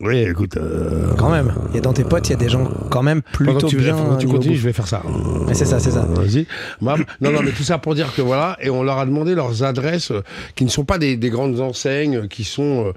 oui, 0.00 0.18
écoute. 0.18 0.56
euh, 0.58 1.14
Quand 1.16 1.30
même. 1.30 1.52
Il 1.70 1.76
y 1.76 1.78
a 1.78 1.80
dans 1.80 1.92
tes 1.94 2.04
potes, 2.04 2.28
il 2.28 2.32
y 2.32 2.34
a 2.34 2.38
des 2.38 2.48
gens 2.50 2.68
quand 2.90 3.02
même 3.02 3.22
Pendant 3.22 3.52
plutôt 3.52 3.66
que 3.66 3.70
tu, 3.70 3.76
bien. 3.78 3.94
pendant 3.94 4.16
tu 4.16 4.26
continues, 4.26 4.56
je 4.56 4.64
vais 4.64 4.72
faire 4.72 4.86
ça. 4.86 5.02
Mais 5.46 5.54
c'est 5.54 5.64
ça, 5.64 5.78
c'est 5.80 5.92
ça. 5.92 6.02
Vas-y. 6.08 6.46
Non, 6.82 6.96
non, 7.32 7.42
mais 7.42 7.52
tout 7.52 7.62
ça 7.62 7.78
pour 7.78 7.94
dire 7.94 8.14
que 8.14 8.20
voilà, 8.20 8.56
et 8.60 8.68
on 8.68 8.82
leur 8.82 8.98
a 8.98 9.06
demandé 9.06 9.34
leurs 9.34 9.62
adresses 9.62 10.10
euh, 10.10 10.22
qui 10.56 10.64
ne 10.64 10.70
sont 10.70 10.84
pas 10.84 10.98
des, 10.98 11.16
des 11.16 11.30
grandes 11.30 11.60
enseignes, 11.60 12.16
euh, 12.18 12.26
qui 12.26 12.44
sont, 12.44 12.88
euh, 12.88 12.92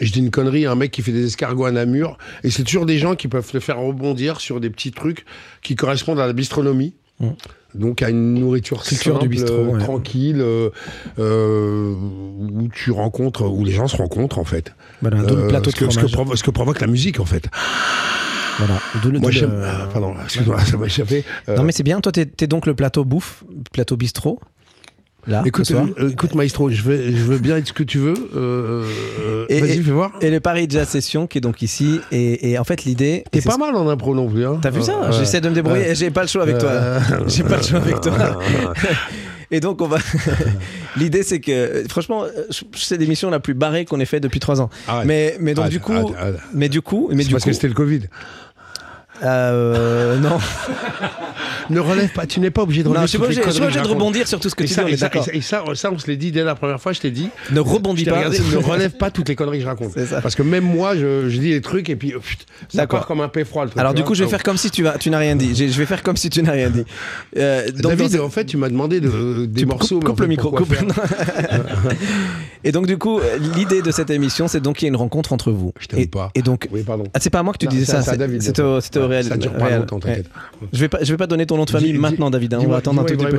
je 0.00 0.10
dis 0.10 0.18
une 0.18 0.30
connerie, 0.32 0.66
un 0.66 0.74
mec 0.74 0.90
qui 0.90 1.02
fait 1.02 1.12
des 1.12 1.26
escargots 1.26 1.64
à 1.66 1.70
Namur, 1.70 2.18
et 2.42 2.50
c'est 2.50 2.64
toujours 2.64 2.86
des 2.86 2.98
gens 2.98 3.14
qui 3.14 3.28
peuvent 3.28 3.48
te 3.50 3.60
faire 3.60 3.78
rebondir 3.78 4.40
sur 4.40 4.58
des 4.60 4.70
petits 4.70 4.90
trucs 4.92 5.24
qui 5.62 5.76
correspondent 5.76 6.18
à 6.20 6.26
la 6.26 6.32
bistronomie. 6.32 6.94
Mm. 7.20 7.28
Donc 7.74 8.00
à 8.02 8.08
une 8.10 8.34
nourriture 8.34 8.84
simple, 8.84 9.20
du 9.20 9.28
bistrot, 9.28 9.52
euh, 9.54 9.66
ouais. 9.72 9.78
tranquille, 9.80 10.40
euh, 10.40 10.70
euh, 11.18 11.92
où 11.94 12.68
tu 12.72 12.90
rencontres, 12.90 13.46
où 13.46 13.64
les 13.64 13.72
gens 13.72 13.86
se 13.88 13.96
rencontrent 13.96 14.38
en 14.38 14.44
fait. 14.44 14.74
Voilà, 15.02 15.22
d'où 15.22 15.36
le 15.36 15.42
Euh, 15.42 15.48
plateau 15.48 15.70
ce 15.70 15.76
de 15.76 15.86
que, 15.86 15.92
ce, 15.92 15.98
que 15.98 16.06
fromage. 16.08 16.12
provo- 16.12 16.36
ce 16.36 16.42
que 16.42 16.50
provoque 16.50 16.80
la 16.80 16.86
musique 16.86 17.20
en 17.20 17.24
fait. 17.26 17.48
Voilà. 18.58 18.80
D'où 19.02 19.10
le- 19.10 19.18
Moi 19.18 19.30
j'aime. 19.30 19.62
ah, 19.62 19.88
Pardon, 19.92 20.14
excuse-moi, 20.24 20.58
ça 20.64 20.76
m'a 20.78 20.86
échappé. 20.86 21.24
Euh, 21.48 21.56
Non 21.56 21.64
mais 21.64 21.72
c'est 21.72 21.82
bien, 21.82 22.00
toi 22.00 22.12
t'es 22.12 22.24
t'es 22.24 22.46
donc 22.46 22.64
le 22.66 22.74
plateau 22.74 23.04
bouffe, 23.04 23.44
plateau 23.72 23.96
bistrot. 23.96 24.40
Là, 25.28 25.42
Écoute, 25.44 25.68
euh, 25.72 26.08
écoute, 26.10 26.34
Maestro, 26.36 26.70
je, 26.70 26.82
vais, 26.82 27.10
je 27.10 27.22
veux 27.24 27.38
bien 27.38 27.56
être 27.56 27.66
ce 27.66 27.72
que 27.72 27.82
tu 27.82 27.98
veux. 27.98 28.14
euh, 28.36 28.84
euh, 29.20 29.46
Vas-y, 29.50 29.82
fais 29.82 29.90
voir. 29.90 30.12
Et 30.20 30.30
le 30.30 30.38
Paris 30.38 30.66
Jazz 30.70 30.88
Session 30.88 31.26
qui 31.26 31.38
est 31.38 31.40
donc 31.40 31.62
ici. 31.62 32.00
Et, 32.12 32.50
et 32.52 32.58
en 32.58 32.64
fait 32.64 32.84
l'idée. 32.84 33.24
T'es 33.32 33.40
pas 33.40 33.56
mal 33.56 33.74
en 33.74 33.88
impro 33.88 34.14
non 34.14 34.28
plus. 34.28 34.46
Hein. 34.46 34.58
T'as 34.62 34.70
vu 34.70 34.82
ça 34.82 35.10
J'essaie 35.10 35.40
de 35.40 35.48
me 35.48 35.54
débrouiller 35.54 35.94
j'ai 35.96 36.10
pas 36.10 36.22
le 36.22 36.28
choix 36.28 36.42
avec 36.42 36.58
toi. 36.58 36.70
J'ai 37.26 37.42
pas 37.42 37.56
le 37.56 37.62
choix 37.62 37.80
avec 37.80 38.00
toi. 38.00 38.12
Et 39.50 39.60
donc 39.60 39.80
on 39.80 39.86
va. 39.86 39.98
L'idée 40.96 41.22
c'est 41.22 41.40
que 41.40 41.84
franchement, 41.88 42.24
c'est 42.74 42.96
l'émission 42.96 43.30
la 43.30 43.38
plus 43.40 43.54
barrée 43.54 43.84
qu'on 43.84 44.00
ait 44.00 44.04
fait 44.06 44.18
depuis 44.20 44.40
trois 44.40 44.60
ans. 44.60 44.70
Arrête. 44.88 45.06
Mais 45.06 45.36
mais 45.40 45.54
donc 45.54 45.64
Arrête, 45.64 45.72
du 45.72 45.80
coup, 45.80 45.92
arrête, 45.92 46.06
arrête. 46.18 46.36
mais 46.52 46.68
du 46.68 46.82
coup, 46.82 47.08
mais 47.12 47.22
du 47.24 47.30
parce 47.30 47.44
coup, 47.44 47.50
que 47.50 47.54
c'était 47.54 47.68
le 47.68 47.74
Covid. 47.74 48.00
Euh, 49.22 50.18
non, 50.18 50.38
Ne 51.70 51.80
relève 51.80 52.10
pas, 52.12 52.26
tu 52.26 52.38
n'es 52.40 52.50
pas 52.50 52.62
obligé 52.62 52.82
de 52.82 52.88
non, 52.88 52.92
relever 52.94 53.06
je 53.06 53.10
suis 53.10 53.18
pas 53.18 53.24
obligé, 53.24 53.80
de 53.80 53.88
rebondir 53.88 54.28
sur 54.28 54.38
tout 54.38 54.48
ce 54.48 54.54
que 54.54 54.62
Et 54.64 54.66
tu 54.68 54.74
ça, 54.74 54.84
dis. 54.84 54.92
et, 54.92 55.40
ça, 55.40 55.64
et 55.66 55.86
on 55.90 55.98
se 55.98 56.06
l'est 56.06 56.16
dit 56.16 56.30
dès 56.30 56.44
la 56.44 56.54
première 56.54 56.80
fois, 56.80 56.92
je 56.92 57.00
t'ai 57.00 57.10
dit. 57.10 57.28
Ne 57.50 57.60
rebondis 57.60 58.04
pas. 58.04 58.16
regardé, 58.16 58.38
ne 58.38 58.56
relève 58.62 58.92
pas 58.92 59.10
toutes 59.10 59.28
les 59.28 59.34
conneries 59.34 59.58
que 59.58 59.64
je 59.64 59.68
raconte. 59.68 59.92
Parce 60.22 60.34
que 60.36 60.42
même 60.42 60.64
moi, 60.64 60.94
je, 60.96 61.28
je 61.28 61.38
dis 61.38 61.50
des 61.50 61.60
trucs 61.60 61.88
et 61.90 61.96
puis 61.96 62.12
oh, 62.16 62.20
ça 62.68 62.78
D'accord. 62.78 63.00
part 63.00 63.08
comme 63.08 63.20
un 63.20 63.28
paix 63.28 63.44
froid. 63.44 63.64
Le 63.64 63.70
truc, 63.70 63.80
Alors 63.80 63.94
du 63.94 64.04
coup, 64.04 64.14
je 64.14 64.20
vais 64.22 64.26
Ah, 64.28 64.30
faire 64.30 64.42
comme 64.42 64.56
si 64.56 64.70
tu, 64.70 64.82
n'as 64.82 65.18
rien 65.18 65.34
dit. 65.36 65.54
Je 65.54 65.78
vais 65.78 65.86
faire 65.86 66.02
comme 66.02 66.16
si 66.16 66.30
tu 66.30 66.42
n'as 66.42 66.52
rien 66.52 66.70
dit. 66.70 66.84
Euh, 67.36 67.66
donc, 67.72 67.96
David, 67.96 68.20
en 68.20 68.30
fait, 68.30 68.44
tu 68.44 68.56
m'as 68.56 68.68
demandé 68.68 69.00
de, 69.00 69.46
des 69.46 69.60
Tu 69.62 69.66
morceaux. 69.66 70.00
coupe, 70.00 70.20
le 70.20 70.26
micro. 70.28 70.50
coupe- 70.52 70.74
et 72.64 72.72
donc 72.72 72.86
du 72.86 72.98
coup, 72.98 73.18
euh, 73.18 73.38
l'idée 73.56 73.82
de 73.82 73.90
cette 73.90 74.10
émission, 74.10 74.48
c'est 74.48 74.60
donc 74.60 74.76
qu'il 74.76 74.86
y 74.86 74.88
ait 74.88 74.90
une 74.90 74.96
rencontre 74.96 75.32
entre 75.32 75.50
vous. 75.52 75.72
Je 75.80 75.86
t'aime 75.88 76.06
pas. 76.06 76.30
et 76.34 76.42
donc, 76.42 76.68
ah, 77.14 77.18
c'est 77.20 77.30
pas 77.30 77.40
à 77.40 77.42
moi 77.42 77.52
que 77.52 77.58
tu 77.58 77.66
disais 77.66 77.84
ça. 77.86 78.02
C'était 78.02 79.00
réel. 79.06 79.24
Ça 79.24 79.36
dure 79.36 79.52
pas 79.52 79.66
réel. 79.66 79.80
longtemps, 79.80 80.00
t'inquiète. 80.00 80.26
Je 80.72 80.80
vais 80.80 80.88
pas, 80.88 80.98
je 81.02 81.10
vais 81.12 81.16
pas 81.16 81.26
donner 81.26 81.46
ton 81.46 81.56
nom 81.56 81.64
de 81.64 81.70
famille 81.70 81.92
Dis- 81.92 81.98
maintenant, 81.98 82.30
David. 82.30 82.54
hein, 82.54 82.58
on 82.62 82.68
va 82.68 82.76
attendre 82.76 83.00
un 83.02 83.04
tout 83.04 83.14
petit 83.16 83.26
peu. 83.26 83.38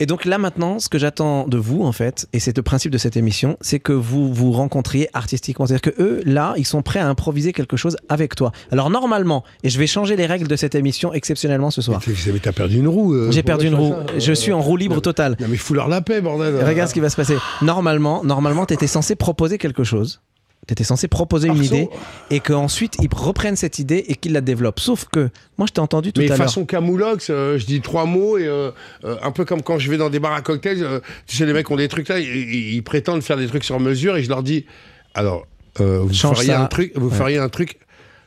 Et 0.00 0.06
donc 0.06 0.24
là 0.24 0.38
maintenant, 0.38 0.78
ce 0.78 0.88
que 0.88 0.98
j'attends 0.98 1.46
de 1.46 1.56
vous 1.56 1.82
en 1.82 1.92
fait, 1.92 2.26
et 2.32 2.40
c'est 2.40 2.56
le 2.56 2.62
principe 2.62 2.90
de 2.92 2.98
cette 2.98 3.16
émission, 3.16 3.56
c'est 3.60 3.78
que 3.80 3.92
vous 3.92 4.32
vous 4.32 4.52
rencontriez 4.52 5.08
artistiquement. 5.14 5.66
C'est-à-dire 5.66 5.92
que 5.92 6.02
eux, 6.02 6.22
là, 6.24 6.54
ils 6.56 6.64
sont 6.66 6.82
prêts 6.82 7.00
à 7.00 7.08
improviser 7.08 7.52
quelque 7.52 7.76
chose 7.76 7.96
avec 8.08 8.34
toi. 8.34 8.52
Alors 8.72 8.90
normalement, 8.90 9.44
et 9.62 9.68
je 9.70 9.78
vais 9.78 9.86
changer 9.86 10.16
les 10.16 10.26
règles 10.26 10.48
de 10.48 10.56
cette 10.56 10.74
émission 10.74 11.12
exceptionnellement 11.12 11.70
ce 11.70 11.82
soir. 11.82 12.00
Mais 12.06 12.38
T'as 12.40 12.52
perdu 12.52 12.78
une 12.78 12.88
roue. 12.88 13.14
euh, 13.14 13.30
J'ai 13.32 13.42
perdu 13.42 13.66
une 13.66 13.74
roue. 13.74 13.92
ça. 13.92 14.18
Je 14.18 14.32
suis 14.32 14.52
en 14.52 14.60
roue 14.60 14.76
libre 14.76 15.00
totale. 15.00 15.36
Non 15.40 15.46
mais 15.48 15.56
fous 15.56 15.74
leur 15.74 15.88
la 15.88 16.00
paix, 16.00 16.20
bordel. 16.20 16.62
Regarde 16.64 16.88
ce 16.88 16.94
qui 16.94 17.00
va 17.00 17.10
se 17.10 17.16
passer. 17.16 17.36
Normalement, 17.62 18.22
normalement, 18.24 18.66
t'étais 18.66 18.86
censé 18.86 19.14
proposer 19.16 19.58
quelque 19.58 19.84
chose. 19.84 20.20
T'étais 20.66 20.82
censé 20.84 21.06
proposer 21.06 21.46
une 21.48 21.62
idée 21.62 21.88
et 22.30 22.40
qu'ensuite 22.40 22.96
ils 23.00 23.08
reprennent 23.14 23.54
cette 23.54 23.78
idée 23.78 24.04
et 24.08 24.16
qu'ils 24.16 24.32
la 24.32 24.40
développent. 24.40 24.80
Sauf 24.80 25.04
que 25.04 25.30
moi, 25.58 25.66
je 25.68 25.72
t'ai 25.74 25.80
entendu 25.80 26.12
tout 26.12 26.20
Mais 26.20 26.26
à 26.26 26.36
l'heure. 26.36 26.38
façon 26.46 26.64
camoulox, 26.64 27.28
euh, 27.30 27.56
je 27.56 27.66
dis 27.66 27.80
trois 27.80 28.04
mots 28.04 28.36
et 28.36 28.46
euh, 28.46 28.72
euh, 29.04 29.16
un 29.22 29.30
peu 29.30 29.44
comme 29.44 29.62
quand 29.62 29.78
je 29.78 29.88
vais 29.90 29.96
dans 29.96 30.10
des 30.10 30.18
bars 30.18 30.32
à 30.32 30.40
cocktails, 30.42 30.82
euh, 30.82 30.98
tu 31.28 31.36
sais 31.36 31.46
les 31.46 31.52
mecs 31.52 31.70
ont 31.70 31.76
des 31.76 31.86
trucs 31.86 32.08
là, 32.08 32.18
ils, 32.18 32.82
prétendent 32.82 33.22
faire 33.22 33.36
des 33.36 33.46
trucs 33.46 33.62
sur 33.64 33.78
mesure 33.78 34.16
et 34.16 34.24
je 34.24 34.28
leur 34.28 34.42
dis 34.42 34.66
alors 35.14 35.46
euh, 35.80 35.98
vous 36.00 36.12
Change 36.12 36.36
feriez 36.38 36.48
ça. 36.52 36.60
un 36.62 36.66
truc, 36.66 36.92
vous 36.96 37.10
Ouais. 37.10 37.14
feriez 37.16 37.38
un 37.38 37.48
truc 37.48 37.78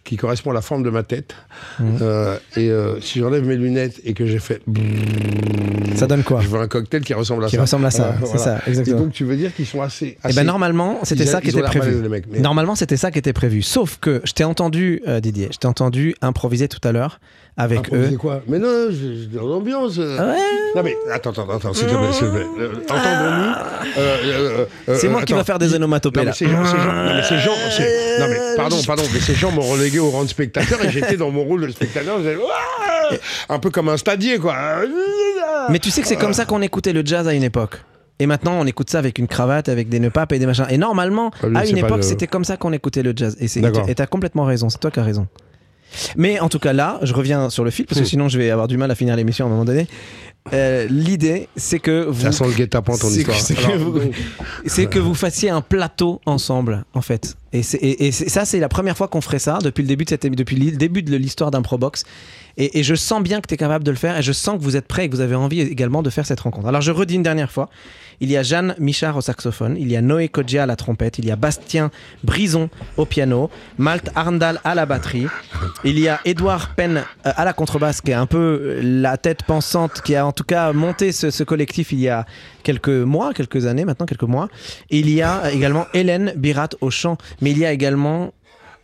qui 0.10 0.18
correspond 0.18 0.49
à 0.49 0.53
la 0.55 0.62
forme 0.62 0.82
de 0.84 0.89
ma 0.89 1.03
tête 1.03 1.36
Mhm. 1.80 1.99
Euh, 2.01 2.36
et 2.57 2.70
euh, 2.70 2.99
si 2.99 3.20
j'enlève 3.20 3.45
mes 3.45 3.55
lunettes 3.55 4.01
et 4.03 4.14
que 4.14 4.26
j'ai 4.26 4.39
fait 4.39 4.62
Ça 5.95 6.07
donne 6.07 6.24
quoi 6.24 6.41
je 6.41 6.47
veux 6.47 6.60
un 6.60 6.68
cocktail 6.68 7.01
qui 7.01 7.14
ressemble 7.14 7.43
à 7.45 7.47
Qui 7.47 7.55
ça. 7.57 7.62
ressemble 7.62 7.86
à 7.86 7.91
ça, 7.91 8.07
Euh, 8.07 8.12
c'est 8.26 8.38
voilà. 8.38 8.60
ça, 8.60 8.72
Et 8.72 8.93
donc 8.93 9.12
tu 9.12 9.24
veux 9.24 9.36
dire 9.36 9.53
qu'ils 9.53 9.66
sont 9.66 9.82
assez. 9.82 10.05
Et 10.07 10.18
assez- 10.24 10.36
ben 10.36 10.45
normalement, 10.45 10.99
c'était 11.03 11.26
ça 11.26 11.41
qui 11.41 11.49
était 11.49 11.62
prévu. 11.62 11.95
mecs, 12.10 12.26
mais- 12.32 12.39
Normalement, 12.39 12.76
c'était 12.76 12.97
ça 12.97 13.12
qui 13.12 13.20
était 13.20 13.34
prévu. 13.34 13.62
Sauf 13.62 13.97
que 14.01 14.22
je 14.24 14.32
t'ai 14.34 14.43
entendu, 14.43 15.01
euh, 15.07 15.20
Didier, 15.20 15.49
je 15.51 15.57
t'ai 15.57 15.68
entendu 15.68 16.16
improviser 16.22 16.68
tout 16.68 16.86
à 16.88 16.91
l'heure 16.91 17.20
avec 17.60 17.80
Improviser 17.80 18.16
eux. 18.16 18.18
quoi? 18.18 18.41
Mais 18.47 18.57
non, 18.57 18.88
je, 18.89 19.26
dans 19.38 19.45
l'ambiance. 19.45 19.97
euh. 19.99 20.18
Ouais. 20.18 20.38
Non 20.76 20.84
mais 20.84 20.95
attends, 21.12 21.32
attends, 21.32 21.49
attends, 21.49 21.74
s'il 21.74 21.88
te 21.88 21.91
plaît, 21.93 22.12
s'il 22.14 22.28
te 22.28 22.32
plaît. 22.32 22.45
Euh, 22.60 22.74
Entendons-nous. 22.89 23.53
Euh, 23.97 24.66
C'est 24.97 25.07
moi 25.10 25.24
qui 25.24 25.34
va 25.34 25.43
faire 25.43 25.60
des 25.60 25.74
onomatopées 25.76 26.24
là. 26.24 26.32
non, 26.32 26.36
mais 27.16 27.24
ces 27.24 27.38
gens, 27.39 27.51
non 28.20 28.28
mais 28.30 28.38
pardon, 28.55 28.78
pardon, 28.88 29.03
mais 29.14 29.20
ces 29.20 29.34
gens 29.36 29.51
m'ont 29.51 29.62
relégué 29.62 29.99
au 29.99 30.10
rang 30.10 30.24
de 30.24 30.30
spectateur 30.30 30.84
et 30.84 30.89
j'étais 30.89 31.18
dans 31.18 31.32
mon 31.32 31.43
rôle 31.43 31.68
de 31.68 31.72
spectateur, 31.72 32.18
Ouah 32.20 33.16
un 33.49 33.60
peu 33.60 33.70
comme 33.72 33.89
un 33.89 33.97
stadier 33.97 34.38
quoi. 34.38 34.55
Mais 35.70 35.80
tu 35.80 35.89
sais 35.91 36.01
que 36.01 36.07
c'est 36.07 36.16
comme 36.16 36.34
ça 36.34 36.45
qu'on 36.45 36.62
écoutait 36.62 36.93
le 36.93 37.01
jazz 37.05 37.28
à 37.28 37.34
une 37.34 37.43
époque. 37.43 37.82
Et 38.22 38.26
maintenant, 38.26 38.53
on 38.60 38.66
écoute 38.66 38.89
ça 38.89 38.99
avec 38.99 39.18
une 39.18 39.28
cravate, 39.28 39.70
avec 39.70 39.88
des 39.88 39.99
nœuds 39.99 40.10
papes 40.10 40.34
et 40.34 40.39
des 40.39 40.45
machins. 40.45 40.66
Et 40.70 40.78
normalement, 40.78 41.32
Ah, 41.41 41.60
à 41.60 41.66
une 41.66 41.78
époque, 41.78 41.97
le- 41.97 42.01
c'était 42.03 42.28
comme 42.28 42.43
ça 42.43 42.57
qu'on 42.57 42.74
écoutait 42.74 43.01
le 43.01 43.14
jazz. 43.16 43.38
Et 43.39 43.45
et 43.89 43.95
t'as 43.95 44.05
complètement 44.07 44.43
raison, 44.43 44.70
c'est 44.70 44.78
toi 44.80 44.91
qui 44.91 44.99
as 44.99 45.03
raison. 45.03 45.28
Mais 46.18 46.40
en 46.40 46.50
tout 46.50 46.60
cas, 46.60 46.74
là, 46.74 47.00
je 47.04 47.14
reviens 47.14 47.50
sur 47.50 47.64
le 47.64 47.72
fil, 47.72 47.86
parce 47.86 48.00
que 48.02 48.06
sinon, 48.08 48.30
je 48.30 48.38
vais 48.38 48.50
avoir 48.52 48.68
du 48.68 48.78
mal 48.78 48.90
à 48.92 48.96
finir 48.96 49.16
l'émission 49.16 49.46
à 49.46 49.48
un 49.48 49.52
moment 49.52 49.66
donné. 49.66 49.88
Euh, 50.54 50.88
L'idée, 50.90 51.48
c'est 51.58 51.80
que 51.80 52.06
vous. 52.06 52.22
Ça 52.22 52.32
sent 52.32 52.46
le 52.48 52.54
guet-apens 52.54 52.98
ton 52.98 53.08
C'est 53.10 53.24
que- 53.24 53.32
histoire. 53.32 53.40
c'est 54.66 54.86
que 54.86 54.98
vous- 55.00 55.12
que 55.12 55.14
fassiez 55.18 55.50
un 55.50 55.62
plateau 55.62 56.22
ensemble, 56.26 56.86
en 56.94 57.02
fait. 57.02 57.36
Et, 57.52 57.62
ça, 58.12 58.46
c'est 58.46 58.60
la 58.60 58.70
première 58.70 58.96
fois 58.98 59.08
qu'on 59.08 59.22
ferait 59.22 59.40
ça 59.40 59.60
depuis 59.62 59.82
le 59.82 59.88
début 59.88 60.06
de, 60.06 60.10
cette, 60.10 60.24
émi- 60.26 60.36
depuis 60.36 60.56
le 60.56 60.78
début 60.78 61.04
de 61.04 61.16
l'histoire 61.18 61.52
d'Improbox. 61.52 62.04
Et, 62.58 62.80
et 62.80 62.84
je 62.84 62.96
sens 62.96 63.22
bien 63.22 63.42
que 63.42 63.48
tu 63.48 63.54
es 63.54 63.58
capable 63.58 63.84
de 63.84 63.92
le 63.92 63.98
faire 63.98 64.18
et 64.18 64.22
je 64.24 64.32
sens 64.32 64.58
que 64.58 64.64
vous 64.64 64.76
êtes 64.76 64.88
prêt 64.88 65.06
et 65.06 65.10
que 65.10 65.16
vous 65.16 65.22
avez 65.22 65.36
envie 65.36 65.62
également 65.62 66.02
de 66.04 66.10
faire 66.10 66.26
cette 66.26 66.40
rencontre. 66.42 66.68
Alors 66.68 66.82
je 66.82 66.92
redis 66.92 67.16
une 67.16 67.24
dernière 67.24 67.52
fois. 67.52 67.70
Il 68.22 68.30
y 68.30 68.38
a 68.38 68.43
Jeanne 68.43 68.76
Michard 68.80 69.15
au 69.17 69.22
saxophone, 69.22 69.76
il 69.80 69.89
y 69.89 69.95
a 69.95 70.01
Noé 70.01 70.28
Kodja 70.28 70.63
à 70.63 70.65
la 70.65 70.76
trompette, 70.76 71.20
il 71.20 71.26
y 71.26 71.32
a 71.32 71.36
Bastien 71.36 71.91
Brison 72.24 72.70
au 72.97 73.05
piano, 73.05 73.49
Malte 73.78 74.09
Arndal 74.15 74.59
à 74.63 74.76
la 74.76 74.86
batterie, 74.86 75.28
il 75.84 75.99
y 75.99 76.07
a 76.07 76.20
Édouard 76.26 76.76
Penn 76.76 76.97
euh, 76.97 77.01
à 77.24 77.45
la 77.45 77.53
contrebasse 77.53 78.01
qui 78.01 78.11
est 78.11 78.15
un 78.15 78.26
peu 78.26 78.38
euh, 78.38 78.80
la 78.82 79.17
tête 79.17 79.43
pensante 79.43 80.01
qui 80.01 80.15
a 80.15 80.26
en 80.26 80.32
tout 80.32 80.43
cas 80.43 80.74
monté 80.74 81.11
ce, 81.11 81.43
collectif 81.43 81.91
il 81.91 81.99
y 81.99 82.09
a 82.09 82.26
quelques 82.63 82.89
mois, 82.89 83.34
quelques 83.34 83.65
années 83.65 83.86
maintenant, 83.86 84.05
quelques 84.05 84.24
mois. 84.24 84.49
Il 84.89 85.09
y 85.09 85.22
a 85.22 85.51
également 85.51 85.88
Hélène 85.93 86.34
Birat 86.36 86.70
au 86.82 86.89
chant, 86.89 87.17
mais 87.41 87.51
il 87.51 87.57
y 87.57 87.65
a 87.65 87.72
également 87.72 88.34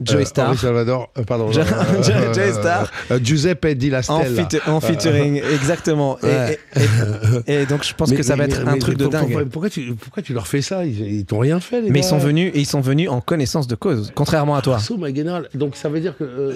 Joey 0.01 0.23
euh. 0.37 0.41
Henri 0.41 0.57
Salvador, 0.57 1.09
euh, 1.17 1.23
pardon. 1.23 1.51
Jo- 1.51 1.61
euh, 1.61 1.63
Jo- 2.03 2.11
euh, 2.13 2.33
Joey 2.33 2.51
Starr. 2.53 2.91
euh, 3.11 3.19
Giuseppe 3.23 3.67
Di 3.75 3.89
La 3.89 3.99
En, 3.99 4.01
Stella. 4.21 4.43
feat- 4.43 4.61
en 4.67 4.79
featuring, 4.81 5.41
exactement. 5.53 6.17
Et- 6.21 6.25
Ouais. 6.25 6.59
Et, 7.47 7.51
et- 7.53 7.61
et 7.61 7.65
donc 7.65 7.83
je 7.83 7.93
pense 7.93 8.09
Mais- 8.09 8.17
que 8.17 8.23
ça 8.23 8.35
va 8.35 8.43
être 8.45 8.61
mais- 8.63 8.69
un 8.69 8.73
mais 8.73 8.79
truc 8.79 8.97
de 8.97 9.05
pour- 9.07 9.11
pour- 9.19 9.29
dingue. 9.29 9.47
Pourquoi 9.49 9.69
tu, 9.69 9.93
pourquoi 9.93 10.21
tu 10.21 10.33
leur 10.33 10.47
fais 10.47 10.61
ça? 10.61 10.85
Ils, 10.85 11.23
t'ont 11.25 11.39
rien 11.39 11.59
fait, 11.59 11.81
les 11.81 11.89
Mais 11.91 11.99
ils 11.99 12.03
sont 12.03 12.17
venus 12.17 12.51
et 12.53 12.59
ils 12.59 12.65
sont 12.65 12.81
venus 12.81 13.09
en 13.09 13.21
connaissance 13.21 13.67
de 13.67 13.75
cause, 13.75 14.11
contrairement 14.15 14.55
à 14.55 14.61
toi. 14.61 14.75
Perso, 14.75 14.97
ma 14.97 15.13
générale. 15.13 15.49
Donc 15.55 15.75
ça 15.75 15.87
veut 15.89 15.99
dire 16.01 16.15
que 16.17 16.23
euh, 16.23 16.51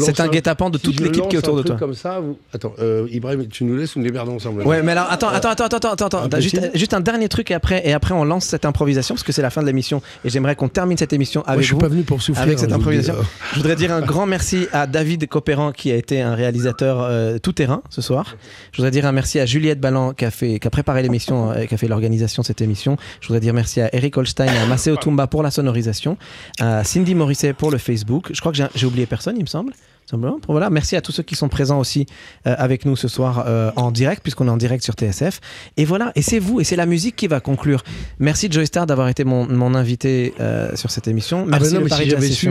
C'est 0.00 0.20
un 0.20 0.28
guet-apens 0.28 0.70
de 0.70 0.78
toute 0.78 1.00
l'équipe 1.00 1.26
qui 1.28 1.36
est 1.36 1.38
autour 1.38 1.54
un 1.54 1.58
de 1.58 1.62
truc 1.62 1.78
toi. 1.78 1.86
Comme 1.86 1.94
ça, 1.96 2.20
vous... 2.20 2.38
Attends, 2.54 2.74
euh, 2.80 3.06
Ibrahim, 3.10 3.46
tu 3.48 3.64
nous 3.64 3.76
laisses 3.76 3.96
ou 3.96 3.98
nous 3.98 4.04
démerdons 4.06 4.36
ensemble? 4.36 4.62
Ouais, 4.62 4.82
mais 4.82 4.92
alors 4.92 5.08
attends, 5.10 5.28
attends, 5.28 5.50
attends, 5.50 5.64
attends, 5.66 5.90
attends, 5.90 6.06
attends. 6.06 6.28
Ah, 6.32 6.40
Juste, 6.40 6.54
possible 6.56 6.78
juste 6.78 6.94
un 6.94 7.00
dernier 7.00 7.28
truc 7.28 7.50
et 7.50 7.54
après, 7.54 7.82
et 7.86 7.92
après 7.92 8.14
on 8.14 8.24
lance 8.24 8.44
cette 8.44 8.64
improvisation 8.64 9.14
parce 9.14 9.24
que 9.24 9.32
c'est 9.32 9.42
la 9.42 9.50
fin 9.50 9.62
de 9.62 9.66
l'émission 9.66 10.00
et 10.24 10.30
j'aimerais 10.30 10.54
qu'on 10.54 10.68
termine 10.68 10.96
cette 10.96 11.12
émission 11.12 11.42
Moi, 11.44 11.52
avec 11.54 11.62
je 11.62 11.66
suis 11.68 11.74
vous. 11.74 11.80
pas 11.80 11.88
venu 11.88 12.02
pour 12.02 12.22
souffrir. 12.22 12.46
Cette 12.68 12.78
hein, 12.78 12.80
je 12.84 12.98
improvisation. 12.98 13.14
Voudrais 13.56 13.76
dire 13.76 13.92
un 13.92 14.00
grand 14.00 14.26
merci 14.26 14.66
à 14.72 14.86
David 14.86 15.26
Copéran 15.28 15.72
qui 15.72 15.90
a 15.90 15.96
été 15.96 16.20
un 16.22 16.34
réalisateur 16.34 17.00
euh, 17.02 17.38
tout 17.38 17.52
terrain 17.52 17.82
ce 17.90 18.00
soir. 18.02 18.36
Je 18.72 18.78
voudrais 18.78 18.90
dire 18.90 19.06
un 19.06 19.12
merci 19.12 19.38
à 19.40 19.46
Juliette 19.46 19.80
Ballan 19.80 20.12
qui 20.12 20.24
a, 20.24 20.30
fait, 20.30 20.58
qui 20.58 20.66
a 20.66 20.70
préparé 20.70 21.02
l'émission 21.02 21.50
euh, 21.50 21.60
et 21.62 21.66
qui 21.66 21.74
a 21.74 21.78
fait 21.78 21.88
l'organisation 21.88 22.42
de 22.42 22.46
cette 22.46 22.60
émission. 22.60 22.96
Je 23.20 23.28
voudrais 23.28 23.40
dire 23.40 23.54
merci 23.54 23.80
à 23.80 23.94
Eric 23.94 24.16
Holstein 24.16 24.46
et 24.46 24.58
à 24.58 24.66
Maceo 24.66 24.96
Tumba 24.96 25.26
pour 25.26 25.42
la 25.42 25.50
sonorisation, 25.50 26.16
à 26.60 26.84
Cindy 26.84 27.14
Morisset 27.14 27.52
pour 27.52 27.70
le 27.70 27.78
Facebook. 27.78 28.28
Je 28.32 28.40
crois 28.40 28.52
que 28.52 28.58
j'ai- 28.58 28.66
j'ai 28.74 28.86
oublié 28.86 29.06
personne, 29.06 29.36
il 29.36 29.42
me 29.42 29.46
semble. 29.48 29.72
Simplement. 30.08 30.40
Voilà, 30.48 30.70
merci 30.70 30.96
à 30.96 31.02
tous 31.02 31.12
ceux 31.12 31.22
qui 31.22 31.34
sont 31.34 31.50
présents 31.50 31.78
aussi 31.78 32.06
euh, 32.46 32.54
avec 32.56 32.86
nous 32.86 32.96
ce 32.96 33.08
soir 33.08 33.44
euh, 33.46 33.70
en 33.76 33.90
direct, 33.90 34.22
puisqu'on 34.22 34.46
est 34.48 34.50
en 34.50 34.56
direct 34.56 34.82
sur 34.82 34.94
TSF. 34.94 35.38
Et 35.76 35.84
voilà, 35.84 36.12
et 36.14 36.22
c'est 36.22 36.38
vous, 36.38 36.62
et 36.62 36.64
c'est 36.64 36.76
la 36.76 36.86
musique 36.86 37.14
qui 37.14 37.26
va 37.26 37.40
conclure. 37.40 37.84
Merci 38.18 38.50
Joy 38.50 38.66
Star 38.66 38.86
d'avoir 38.86 39.08
été 39.08 39.24
mon, 39.24 39.46
mon 39.46 39.74
invité 39.74 40.32
euh, 40.40 40.74
sur 40.76 40.90
cette 40.90 41.08
émission. 41.08 41.42
Ah 41.44 41.58
Merci 41.58 41.74
ben 41.74 41.80
non, 41.80 41.84
mais 41.90 41.94
si 41.94 42.08
j'avais 42.08 42.30
su. 42.30 42.48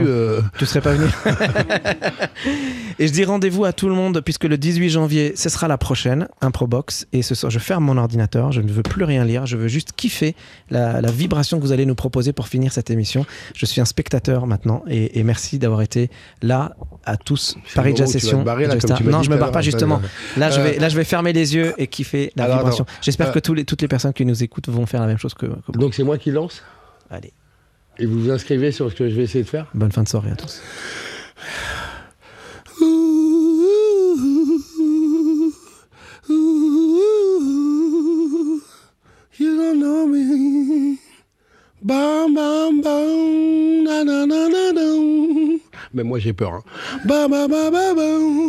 Tu 0.56 0.66
serais 0.66 0.80
pas 0.80 0.92
venu. 0.92 1.10
et 3.00 3.08
je 3.08 3.12
dis 3.12 3.24
rendez-vous 3.24 3.64
à 3.64 3.72
tout 3.72 3.88
le 3.88 3.94
monde 3.94 4.20
puisque 4.20 4.44
le 4.44 4.56
18 4.56 4.90
janvier, 4.90 5.32
ce 5.34 5.48
sera 5.48 5.66
la 5.66 5.78
prochaine 5.78 6.28
Improbox. 6.40 7.08
Et 7.12 7.22
ce 7.22 7.34
soir, 7.34 7.50
je 7.50 7.58
ferme 7.58 7.82
mon 7.82 7.96
ordinateur. 7.96 8.52
Je 8.52 8.60
ne 8.60 8.70
veux 8.70 8.84
plus 8.84 9.02
rien 9.02 9.24
lire. 9.24 9.46
Je 9.46 9.56
veux 9.56 9.66
juste 9.66 9.94
kiffer 9.96 10.36
la, 10.70 11.00
la 11.00 11.10
vibration 11.10 11.58
que 11.58 11.62
vous 11.64 11.72
allez 11.72 11.86
nous 11.86 11.96
proposer 11.96 12.32
pour 12.32 12.46
finir 12.46 12.72
cette 12.72 12.90
émission. 12.90 13.26
Je 13.56 13.66
suis 13.66 13.80
un 13.80 13.84
spectateur 13.84 14.46
maintenant 14.46 14.84
et, 14.88 15.18
et 15.18 15.24
merci 15.24 15.58
d'avoir 15.58 15.82
été 15.82 16.08
là 16.40 16.76
à 17.04 17.16
tous. 17.16 17.47
Paris 17.74 17.94
Jazz 17.96 18.10
Session. 18.10 18.44
Non, 18.44 19.22
je 19.22 19.30
me 19.30 19.36
barre 19.36 19.52
pas 19.52 19.62
justement. 19.62 20.00
Là, 20.36 20.50
je 20.50 20.60
Euh, 20.60 20.64
vais, 20.64 20.78
là, 20.78 20.88
je 20.88 20.96
vais 20.96 21.04
fermer 21.04 21.32
les 21.32 21.54
yeux 21.54 21.74
et 21.78 21.86
kiffer 21.86 22.32
la 22.36 22.46
vibration. 22.48 22.84
J'espère 23.00 23.28
Euh, 23.28 23.40
que 23.40 23.52
les, 23.52 23.64
toutes 23.64 23.82
les 23.82 23.88
personnes 23.88 24.12
qui 24.12 24.24
nous 24.26 24.42
écoutent 24.42 24.68
vont 24.68 24.86
faire 24.86 25.00
la 25.00 25.06
même 25.06 25.18
chose 25.18 25.34
que. 25.34 25.46
Donc 25.72 25.94
c'est 25.94 26.04
moi 26.04 26.18
qui 26.18 26.30
lance 26.30 26.62
Allez, 27.10 27.32
et 27.98 28.06
vous 28.06 28.20
vous 28.24 28.30
inscrivez 28.30 28.70
sur 28.72 28.90
ce 28.90 28.94
que 28.94 29.08
je 29.08 29.14
vais 29.14 29.22
essayer 29.24 29.44
de 29.44 29.48
faire 29.48 29.66
bonne 29.74 29.92
fin 29.92 30.02
de 30.02 30.08
soirée 30.08 30.30
à 30.30 30.36
tous. 30.36 30.60
You 39.38 39.56
don't 39.56 39.78
know 39.80 40.06
me. 40.06 40.98
Bam, 41.82 42.34
bam, 42.34 42.80
bam. 42.82 43.17
Mais 45.94 46.04
moi 46.04 46.18
j'ai 46.18 46.32
peur. 46.32 46.52
Hein. 46.52 46.62
Bam, 47.04 47.30
bam, 47.30 47.50
bam, 47.50 47.72
bam, 47.72 47.96
bam. 47.96 48.47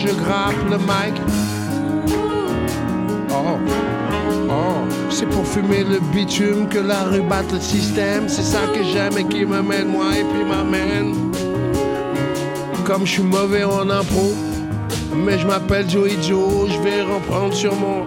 Je 0.00 0.14
grappe 0.14 0.54
le 0.70 0.78
mic. 0.78 1.14
Oh, 3.30 3.58
oh, 4.48 4.52
c'est 5.10 5.26
pour 5.26 5.46
fumer 5.46 5.84
le 5.84 5.98
bitume 6.12 6.68
que 6.68 6.78
la 6.78 7.04
rue 7.04 7.22
batte 7.22 7.52
le 7.52 7.60
système. 7.60 8.28
C'est 8.28 8.42
ça 8.42 8.60
que 8.74 8.82
j'aime 8.82 9.18
et 9.18 9.24
qui 9.24 9.44
me 9.44 9.60
mène 9.62 9.88
moi 9.88 10.16
et 10.16 10.24
puis 10.24 10.44
m'amène. 10.44 11.14
Comme 12.84 13.04
je 13.06 13.12
suis 13.12 13.22
mauvais 13.22 13.64
en 13.64 13.90
impro, 13.90 14.34
mais 15.14 15.38
je 15.38 15.46
m'appelle 15.46 15.88
Joey 15.90 16.16
Joe, 16.22 16.68
je 16.70 16.78
vais 16.80 17.02
reprendre 17.02 17.54
sur 17.54 17.74
mon. 17.74 18.06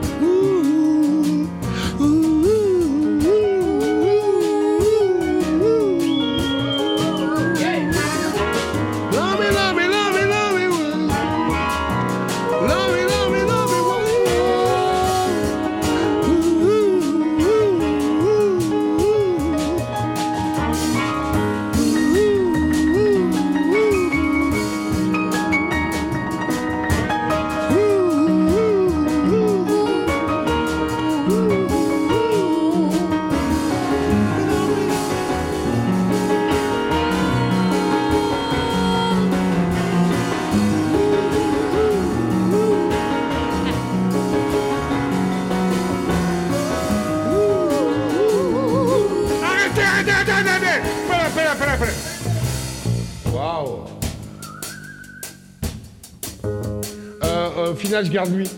Je 57.92 58.10
garde 58.10 58.34
lui. 58.34 58.50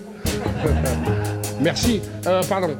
Merci. 1.61 2.01
Euh, 2.27 2.41
pardon. 2.47 2.75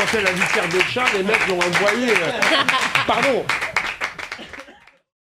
sentait 0.00 0.20
la 0.20 0.32
litière 0.32 0.68
de 0.68 0.80
chat, 0.92 1.04
les 1.14 1.22
mecs 1.22 1.46
l'ont 1.48 1.58
envoyé. 1.58 2.10
Euh, 2.10 2.30
pardon, 3.06 3.46